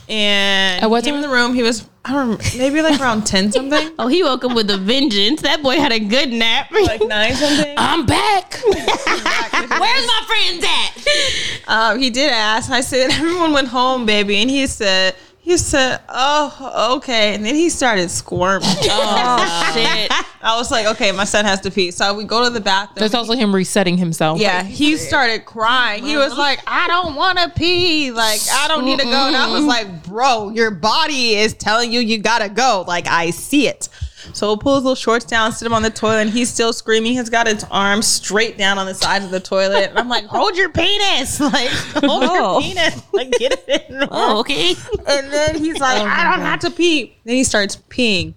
[0.09, 1.53] and what came in the room.
[1.53, 4.69] He was I don't remember, maybe like around ten something, Oh, he woke up with
[4.71, 5.41] a vengeance.
[5.41, 6.71] That boy had a good nap.
[6.83, 7.75] like nine something.
[7.77, 8.59] I'm back.
[8.63, 11.67] Where's my friends at?
[11.67, 12.71] Um, he did ask.
[12.71, 15.15] I said everyone went home, baby, and he said.
[15.41, 18.67] He said, "Oh, okay," and then he started squirming.
[18.91, 20.11] Oh shit!
[20.41, 22.95] I was like, "Okay, my son has to pee." So we go to the bathroom.
[22.97, 24.39] That's also him resetting himself.
[24.39, 26.03] Yeah, he started crying.
[26.03, 28.11] He was like, I don't want to pee.
[28.11, 29.27] Like, I don't need to go.
[29.27, 32.83] And I was like, bro, your body is telling you you gotta go.
[32.87, 33.89] Like, I see it.
[34.33, 36.73] So we'll pull his little shorts down, sit him on the toilet, and he's still
[36.73, 37.13] screaming.
[37.13, 39.89] He's got his arms straight down on the side of the toilet.
[39.89, 41.39] And I'm like, hold your penis.
[41.49, 42.59] Like, hold your oh.
[42.61, 43.01] penis.
[43.13, 44.07] Like, get it in.
[44.11, 44.75] Oh, okay.
[45.07, 47.17] And then he's like, oh, I don't have to pee.
[47.25, 48.35] Then he starts peeing.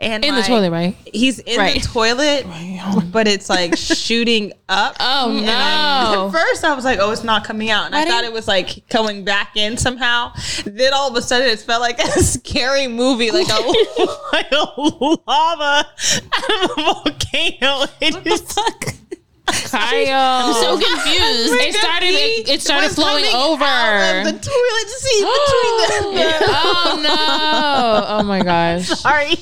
[0.00, 0.94] And In the toilet, right?
[1.12, 1.82] He's in Right.
[1.82, 2.46] the toilet,
[3.12, 4.96] but it's like shooting up.
[5.00, 5.50] Oh no!
[5.50, 6.30] At no.
[6.30, 8.88] first, I was like, "Oh, it's not coming out," and I thought it was like
[8.88, 10.32] coming back in somehow.
[10.64, 13.60] Then all of a sudden, it felt like a scary movie, like a
[14.32, 14.80] like a
[15.26, 15.88] lava
[16.32, 17.86] out of a volcano.
[18.00, 18.56] It just
[19.70, 20.46] Kyle.
[20.46, 21.54] I'm so confused.
[21.54, 22.06] It started.
[22.06, 23.64] It, it started was flowing over.
[23.64, 26.28] out of the toilet seat between the.
[26.38, 28.04] the oh no!
[28.18, 28.86] Oh my gosh!
[28.88, 29.34] sorry.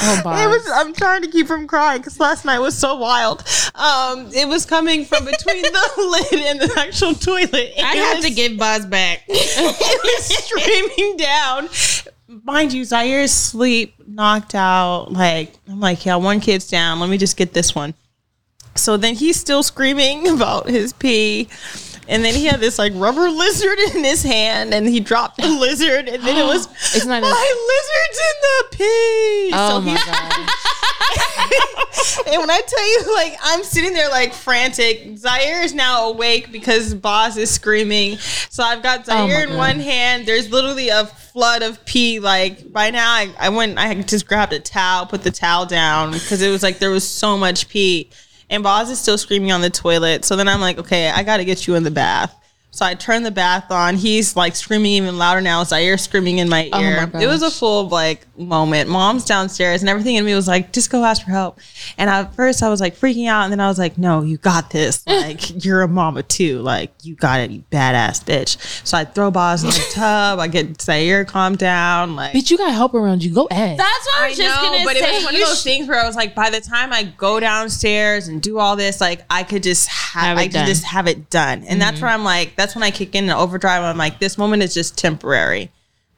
[0.00, 0.68] Oh, It was.
[0.72, 3.44] I'm trying to keep from crying because last night was so wild.
[3.74, 5.90] Um, it was coming from between the
[6.32, 7.72] lid and the actual toilet.
[7.78, 9.24] I have was- to give Boz back.
[9.28, 11.68] it was streaming down.
[12.44, 15.12] Mind you, Zaire's sleep knocked out.
[15.12, 16.98] Like I'm like, yeah, one kid's down.
[17.00, 17.94] Let me just get this one.
[18.74, 21.48] So then he's still screaming about his pee.
[22.08, 25.48] And then he had this like rubber lizard in his hand, and he dropped the
[25.48, 29.50] lizard, and then it was It's not my lizard's in the pee.
[29.54, 30.50] Oh so my god!
[32.26, 35.16] and when I tell you, like, I'm sitting there like frantic.
[35.16, 38.18] Zaire is now awake because Boz is screaming.
[38.18, 39.58] So I've got Oh Zaire in God.
[39.58, 40.26] one hand.
[40.26, 42.18] There's literally a flood of pee.
[42.20, 43.78] Like by now, I, I went.
[43.78, 47.08] I just grabbed a towel, put the towel down because it was like there was
[47.08, 48.10] so much pee.
[48.52, 50.26] And Boz is still screaming on the toilet.
[50.26, 52.38] So then I'm like, okay, I got to get you in the bath.
[52.74, 53.96] So I turn the bath on.
[53.96, 55.62] He's like screaming even louder now.
[55.62, 57.10] Zaire screaming in my Oh my ear.
[57.22, 58.88] it was a full like moment.
[58.88, 61.60] Mom's downstairs and everything in me was like, just go ask for help.
[61.98, 64.38] And at first I was like freaking out, and then I was like, no, you
[64.38, 65.04] got this.
[65.22, 66.60] Like you're a mama too.
[66.60, 68.56] Like you got it, you badass bitch.
[68.84, 70.40] So I throw Boz in the tub.
[70.40, 72.16] I get Zaire calm down.
[72.16, 73.32] Like Bitch, you got help around you.
[73.32, 73.78] Go ahead.
[73.78, 75.10] That's what I was just gonna but say.
[75.10, 77.04] it was one of those sh- things where I was like, by the time I
[77.04, 80.66] go downstairs and do all this, like I could just have, Have I could done.
[80.66, 81.62] just have it done.
[81.64, 82.06] And that's mm-hmm.
[82.06, 83.82] where I'm like, that's when I kick in the overdrive.
[83.82, 85.70] I'm like, this moment is just temporary.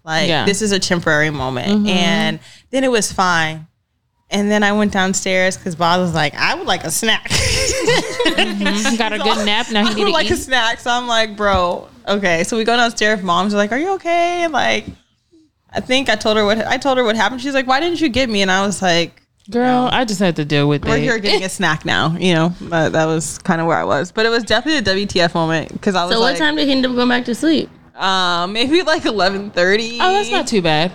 [0.04, 0.44] Like Yeah.
[0.44, 1.68] this is a temporary moment.
[1.68, 1.86] Mm-hmm.
[1.88, 2.40] And
[2.70, 3.66] then it was fine.
[4.30, 7.30] And then I went downstairs because Bob was like, I would like a snack.
[7.30, 8.96] Mm-hmm.
[8.96, 9.70] got a good nap.
[9.70, 10.80] Now he would to like a snack.
[10.80, 12.44] So I'm like, bro, okay.
[12.44, 13.22] So we go downstairs.
[13.22, 14.46] Mom's like, Are you okay?
[14.48, 14.86] Like,
[15.72, 17.40] I think I told her what I told her what happened.
[17.40, 18.42] She's like, Why didn't you get me?
[18.42, 21.02] And I was like, Girl, I just had to deal with we're it.
[21.02, 22.54] here getting a snack now, you know.
[22.62, 24.10] But that was kind of where I was.
[24.10, 26.66] But it was definitely a WTF moment because I was So what like, time did
[26.66, 27.68] he end up going back to sleep?
[27.94, 29.98] Um, maybe like eleven thirty.
[30.00, 30.90] oh, that's not too bad.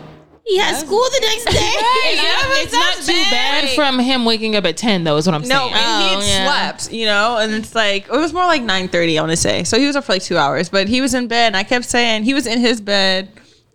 [0.45, 1.73] He had school the next day.
[2.15, 5.15] Yeah, it's not too bad from him waking up at ten, though.
[5.17, 5.73] Is what I'm No, saying.
[5.73, 6.45] and he had Oh, yeah.
[6.71, 9.19] slept, you know, and it's like it was more like nine thirty.
[9.19, 9.63] I want to say.
[9.63, 11.47] So he was up for like two hours, but he was in bed.
[11.47, 13.29] And I kept saying he was in his bed,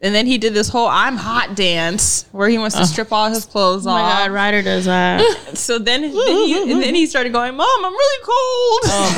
[0.05, 2.85] And then he did this whole "I'm hot" dance where he wants to uh.
[2.85, 3.98] strip all his clothes off.
[3.98, 4.18] Oh my off.
[4.18, 5.22] god, Ryder does that.
[5.55, 8.81] So then, then he, and then he started going, "Mom, I'm really cold.
[8.86, 9.10] Oh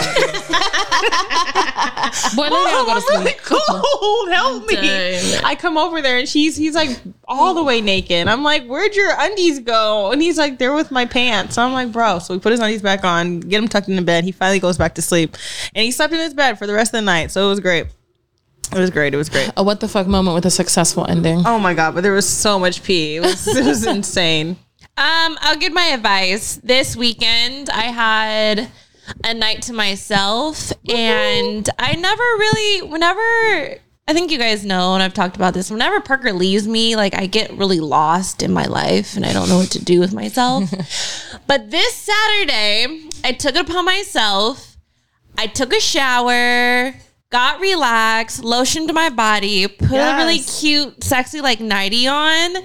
[2.36, 4.28] Boy, let me Mom, I'm really cold.
[4.28, 8.28] Help me!" I come over there and she's he's like all the way naked.
[8.28, 11.72] I'm like, "Where'd your undies go?" And he's like, "They're with my pants." So I'm
[11.72, 14.24] like, "Bro." So we put his undies back on, get him tucked into bed.
[14.24, 15.36] He finally goes back to sleep,
[15.74, 17.30] and he slept in his bed for the rest of the night.
[17.32, 17.86] So it was great.
[18.72, 19.14] It was great.
[19.14, 19.50] It was great.
[19.56, 21.42] A what the fuck moment with a successful ending.
[21.46, 21.94] Oh my god!
[21.94, 23.16] But there was so much pee.
[23.16, 24.56] It was it was insane.
[24.98, 26.56] Um, I'll give my advice.
[26.62, 28.70] This weekend, I had
[29.24, 35.02] a night to myself, and I never really, whenever I think you guys know, and
[35.02, 35.68] I've talked about this.
[35.68, 39.48] Whenever Parker leaves me, like I get really lost in my life, and I don't
[39.48, 40.70] know what to do with myself.
[41.48, 44.76] but this Saturday, I took it upon myself.
[45.36, 46.94] I took a shower.
[47.30, 52.56] Got relaxed, lotioned my body, put a really cute, sexy like nighty on,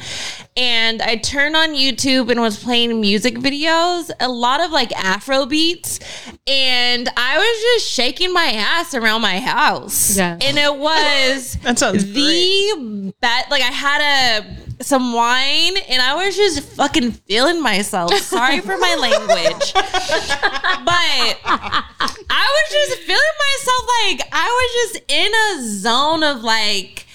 [0.56, 5.48] and I turned on YouTube and was playing music videos, a lot of like Afro
[5.48, 6.00] beats,
[6.46, 10.16] and I was just shaking my ass around my house.
[10.16, 10.38] Yeah.
[10.40, 13.50] And it was That sounds the best.
[13.50, 18.14] Like I had a some wine and I was just fucking feeling myself.
[18.18, 19.74] Sorry for my language.
[19.74, 27.06] but I was just feeling myself like I was just in a zone of like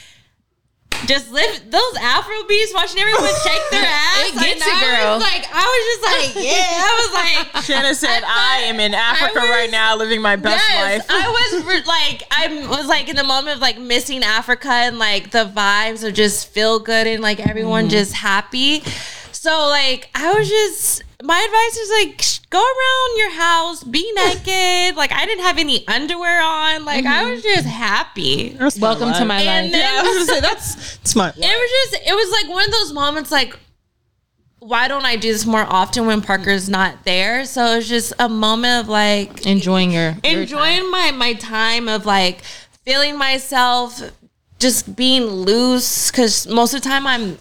[1.06, 4.28] just live those Afro beats, watching everyone shake their ass.
[4.28, 5.14] It gets you, I girl.
[5.14, 6.02] Was like I was just
[6.36, 6.82] like, yeah.
[6.82, 7.12] I was
[7.54, 11.06] like, Shanna said, "I am in Africa was- right now, living my best yes, life."
[11.10, 15.30] I was like, I was like in the moment of like missing Africa and like
[15.30, 17.90] the vibes of just feel good and like everyone Mm-hmm.
[17.90, 18.82] just happy.
[19.32, 24.10] So like I was just my advice is like sh- go around your house, be
[24.16, 24.96] naked.
[24.96, 26.84] like I didn't have any underwear on.
[26.84, 27.30] Like I Mm-hmm.
[27.30, 28.56] was just happy.
[28.80, 29.72] Welcome to my And life.
[29.72, 31.34] then I was gonna say that's smart.
[31.36, 33.58] it was just it was like one of those moments like
[34.58, 37.44] why don't I do this more often when Parker's not there?
[37.44, 41.88] So it was just a moment of like Enjoying your, your enjoying my my time
[41.88, 42.42] of like
[42.84, 44.02] feeling myself
[44.58, 47.36] just being loose because most of the time i'm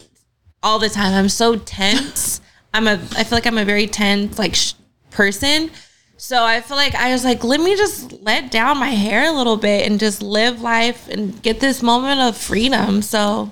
[0.62, 2.42] all the time i'm so tense
[2.76, 4.74] i'm a i feel like i'm a very tense like sh-
[5.12, 5.72] person.
[6.18, 9.36] So i feel like i was like let me just let down my hair a
[9.36, 13.02] little bit and just live life and get this moment of freedom.
[13.02, 13.52] So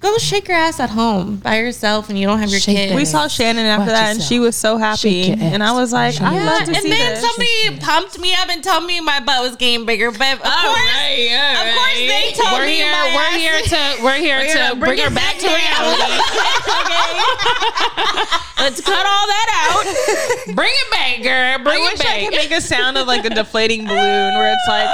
[0.00, 2.94] go shake your ass at home by yourself and you don't have your Shake kids
[2.94, 6.20] We saw Shanan after Watch that, and she was so happy, and I was like,
[6.20, 6.68] "I your love ass.
[6.68, 9.56] to and see then this." somebody pumped me up and told me my butt was
[9.56, 10.10] getting bigger.
[10.10, 12.92] But of course, of course they told We're me here.
[12.92, 13.78] my We're ass- here to.
[14.04, 16.12] We're here to bring, her back to reality.
[16.68, 20.54] Okay, let's cut all that out.
[20.56, 21.64] bring it back, girl.
[21.64, 22.50] Bring I it wish I could back.
[22.50, 23.98] make a sound of like a deflating balloon,
[24.34, 24.88] where it's like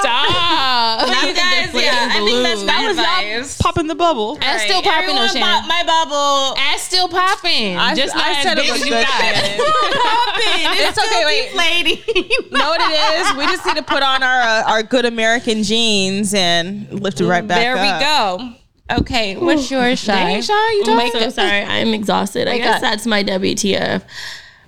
[0.00, 1.00] Stop.
[1.06, 3.04] But you guys, yeah, I think that's that was y'all
[3.38, 3.58] advice.
[3.58, 4.33] popping the bubble.
[4.40, 5.40] Ass still Right, popping, though, everyone Shanan.
[5.60, 6.54] pop my bubble.
[6.58, 7.76] Ass still popping.
[7.76, 9.06] I, Just not I said it was you good.
[9.06, 9.34] got.
[10.04, 10.66] Popping.
[10.76, 11.50] It's, It's okay, wait.
[11.52, 12.50] deflating.
[12.52, 13.36] know what it is?
[13.36, 17.26] We just need to put on our uh, our good American jeans and lift it
[17.26, 17.82] right back there up.
[17.98, 18.54] we go.
[19.00, 20.12] Okay, what's yours, Shy?
[20.12, 21.62] Dang, Shy, you I'm so sorry.
[21.62, 22.48] I'm exhausted.
[22.48, 22.82] I Wake guess up.
[22.82, 24.02] that's my WTF.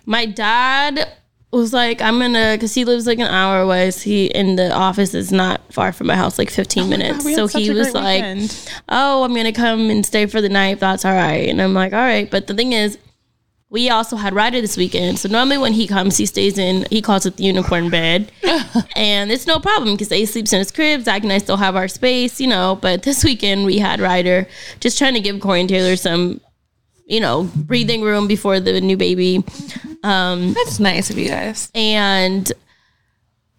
[0.07, 1.07] My dad
[1.53, 3.91] was like, I'm gonna, because he lives like an hour away.
[3.91, 7.25] So he in the office is not far from my house, like 15 minutes.
[7.25, 8.71] we had so he was like, weekend.
[8.89, 10.81] Oh, I'm gonna come and stay for the night.
[10.81, 11.49] That's all right.
[11.49, 12.31] And I'm like, all right.
[12.31, 12.99] But the thing is,
[13.69, 15.19] we also had Ryder this weekend.
[15.19, 16.87] So normally when he comes, he stays in.
[16.91, 18.31] He calls it the unicorn bed,
[18.97, 21.03] and it's no problem because Ace sleeps in his crib.
[21.03, 22.79] Zach and I still have our space, you know.
[22.81, 24.47] But this weekend we had Ryder,
[24.81, 26.41] just trying to give Corey and Taylor some,
[27.07, 29.45] you know, breathing room before the new baby.
[30.03, 31.71] Um, That's nice of you guys.
[31.75, 32.53] and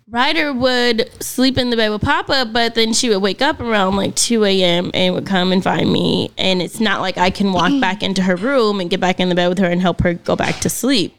[0.09, 3.97] Ryder would sleep in the bed with Papa, but then she would wake up around
[3.97, 4.89] like 2 a.m.
[4.93, 6.31] and would come and find me.
[6.37, 9.27] And it's not like I can walk back into her room and get back in
[9.27, 11.16] the bed with her and help her go back to sleep.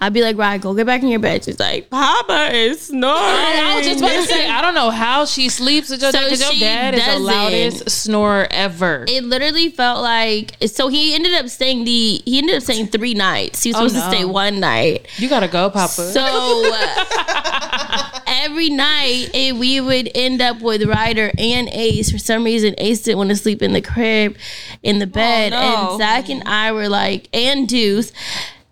[0.00, 1.44] I'd be like, Ryder, go get back in your bed.
[1.44, 3.16] She's like, Papa is snoring.
[3.16, 6.18] I was just about to say, I don't know how she sleeps with your So
[6.20, 9.04] dad because your dad is the loudest snorer ever.
[9.08, 13.14] it literally felt like so he ended up staying the he ended up staying three
[13.14, 13.62] nights.
[13.62, 15.06] He was Oh, supposed to stay one night.
[15.18, 15.88] you gotta go, Papa.
[16.12, 22.10] So uh, every night eh, we would end up with Ryder and Ace.
[22.10, 24.36] For some reason, Ace didn't want to sleep in the crib,
[24.82, 25.58] in the bed, no.
[25.90, 28.12] and Zach and I were like, and Deuce,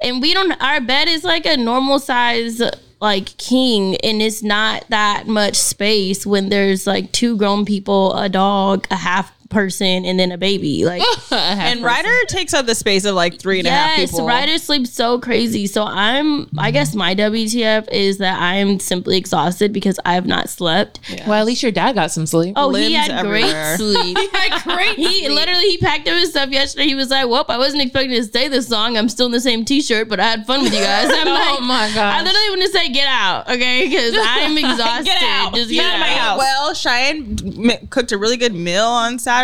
[0.03, 0.53] and we don't.
[0.63, 2.63] Our bed is like a normal size.
[3.01, 8.31] Like king, and it's not that much space when there's like two grown people, a
[8.31, 10.85] dog, a half person and then a baby.
[10.85, 14.27] Like And Ryder takes up the space of like three and a half yes, people.
[14.27, 15.67] Ryder sleeps so crazy.
[15.67, 20.49] So I'm I guess my WTF is that I'm simply exhausted because I have not
[20.51, 21.01] slept.
[21.27, 22.55] Well, at least your dad got some sleep.
[22.57, 23.77] Oh, he Limbs had great everywhere.
[23.79, 24.19] sleep.
[24.19, 24.97] he had great.
[24.97, 25.31] He sleep.
[25.31, 26.87] literally he packed up his stuff yesterday.
[26.87, 28.97] He was like, Whoop, I wasn't expecting to stay this long.
[28.97, 31.33] I'm still in the same T-shirt, but I had fun with you guys." I'm Oh
[31.33, 32.15] like, my gosh.
[32.15, 35.05] I literally want to say, "Get out, okay?" Because I'm exhausted.
[35.05, 35.55] Get out.
[35.55, 36.19] Just Get get out of my out.
[36.19, 36.39] house.
[36.39, 39.44] Well, Cheyenne m- cooked a really good meal on Saturday.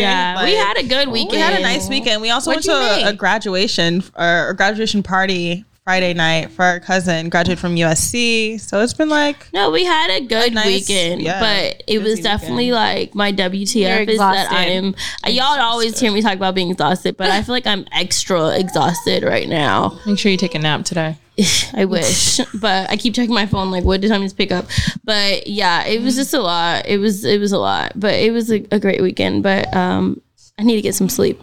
[0.00, 1.32] Yeah, we had a good weekend.
[1.32, 2.22] We had a nice weekend.
[2.22, 6.64] We also What'd went to a, a graduation or a graduation party Friday night for
[6.64, 8.60] our cousin, graduated from USC.
[8.60, 12.20] So it's been like No, we had a good nice- weekend, yeah, but it was
[12.20, 12.74] definitely weekend.
[12.76, 14.94] like my WTF is that I am.
[15.26, 19.24] Y'all always hear me talk about being exhausted, but I feel like I'm extra exhausted
[19.24, 19.98] right now.
[20.06, 21.16] Make sure you take a nap today.
[21.74, 23.72] I wish, but I keep checking my phone.
[23.72, 24.66] Like, what time is to pick up?
[25.02, 26.86] But yeah, it was just a lot.
[26.86, 29.42] It was it was a lot, but it was a, a great weekend.
[29.42, 30.20] But um,
[30.60, 31.40] I need to get some sleep.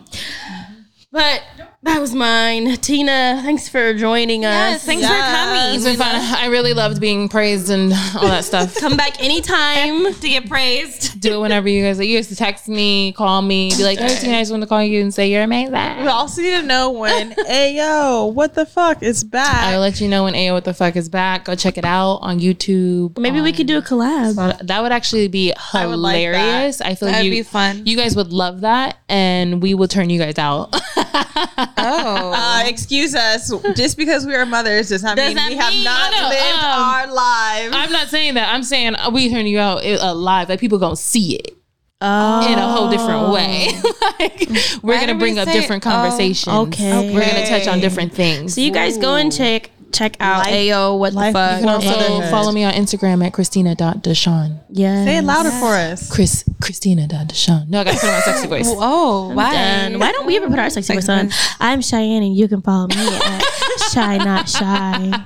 [1.12, 1.42] But
[1.84, 2.76] that was mine.
[2.78, 4.52] Tina, thanks for joining us.
[4.72, 5.76] Yes, thanks for coming.
[5.76, 6.16] It's been fun.
[6.16, 8.76] I really loved being praised and all that stuff.
[8.76, 10.14] Come back anytime.
[10.20, 11.22] to get praised.
[11.22, 12.10] Do it whenever you guys like.
[12.10, 14.68] You guys to text me, call me, be like, "Hey, Tina, I just want to
[14.68, 18.66] call you and say you're amazing." we also need to know when Ayo, what the
[18.66, 19.74] fuck is back?
[19.74, 21.46] I'll let you know when AYO What the Fuck is back.
[21.46, 23.18] Go check it out on YouTube.
[23.18, 24.36] Maybe we could do a collab.
[24.36, 26.20] But that would actually be I would like that.
[26.20, 26.82] hilarious.
[26.82, 27.86] I feel like That'd you, be fun.
[27.86, 30.76] You guys would love that, and we will turn you guys out.
[31.82, 32.32] Oh.
[32.36, 33.52] Uh, excuse us.
[33.76, 36.30] Just because we are mothers does not Does mean that we have not I know,
[36.30, 37.76] lived um, our lives.
[37.76, 38.54] I'm not saying that.
[38.54, 40.50] I'm saying uh, we turn you out uh, live.
[40.50, 41.56] Like people gonna see it
[42.02, 43.68] Oh, in a whole different way.
[44.20, 44.48] like,
[44.82, 46.56] we're Why gonna bring we up say- different oh, conversations.
[46.68, 47.14] okay.
[47.14, 48.54] We're gonna touch on different things.
[48.56, 50.98] So you guys go and check check out Life- Ayo.
[51.00, 51.60] What the life fuck?
[51.60, 52.12] before and- motherhood.
[52.12, 54.60] also follow me on Instagram at Christina.Deshawn.
[54.70, 55.06] Yes.
[55.08, 56.10] Say it louder for us.
[56.12, 57.68] Chris Christina.Deshawn.
[57.70, 58.66] No, I gotta put on my sexy voice.
[58.68, 59.54] Oh, why?
[59.56, 61.30] And why don't we ever put our sexy voice on?
[61.60, 63.44] I'm Cheyenne, and you can follow me at
[63.92, 65.24] Shy Not Shy.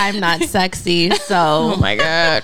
[0.00, 2.42] I'm not sexy, so Oh my god.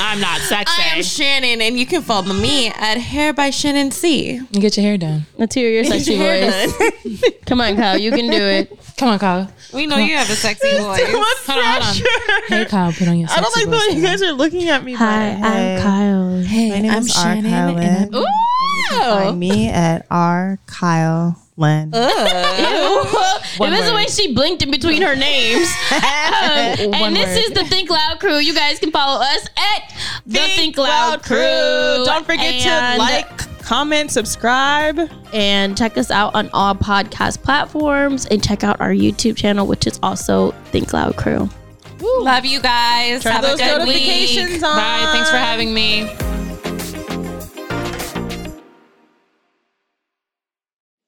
[0.00, 0.82] I'm not sexy.
[0.82, 4.34] I am Shanan, and you can follow me at Hair by Shanan C.
[4.50, 5.26] You get your hair done.
[5.38, 7.32] Let's hear your sexy voice.
[7.46, 8.78] Come on, Kyle, you can do it.
[8.96, 9.50] Come on, Kyle.
[9.72, 11.02] We know you have a sexy voice.
[11.10, 11.24] Hold
[11.58, 12.42] on, hold on.
[12.48, 14.84] Hey, Kyle, put on your I don't like the way you guys are looking at
[14.84, 14.92] me.
[14.94, 16.40] Hi, but- I'm Kyle.
[16.42, 17.24] Hey, My name I'm is R.
[17.34, 17.50] Shanan.
[17.50, 18.24] Kyle and Lynn.
[18.90, 20.58] Find me at R.
[20.66, 21.90] Kyle Lynn.
[21.94, 25.68] it was the way she blinked in between her names.
[26.42, 28.38] Um, and this is the Think Loud crew.
[28.38, 29.94] You guys can follow us at
[30.26, 31.36] the Think, Loud, crew.
[32.04, 33.28] Don't forget to And- like,
[33.62, 34.98] comment, subscribe.
[35.32, 39.86] and check us out on all podcast platforms and check out our YouTube channel, which
[39.86, 41.48] is also Think Loud Crew.
[42.00, 43.22] Love you guys.
[43.22, 44.64] Turn have a those good notifications week.
[44.64, 44.76] on.
[44.76, 45.10] Bye.
[45.12, 46.08] Thanks for having me.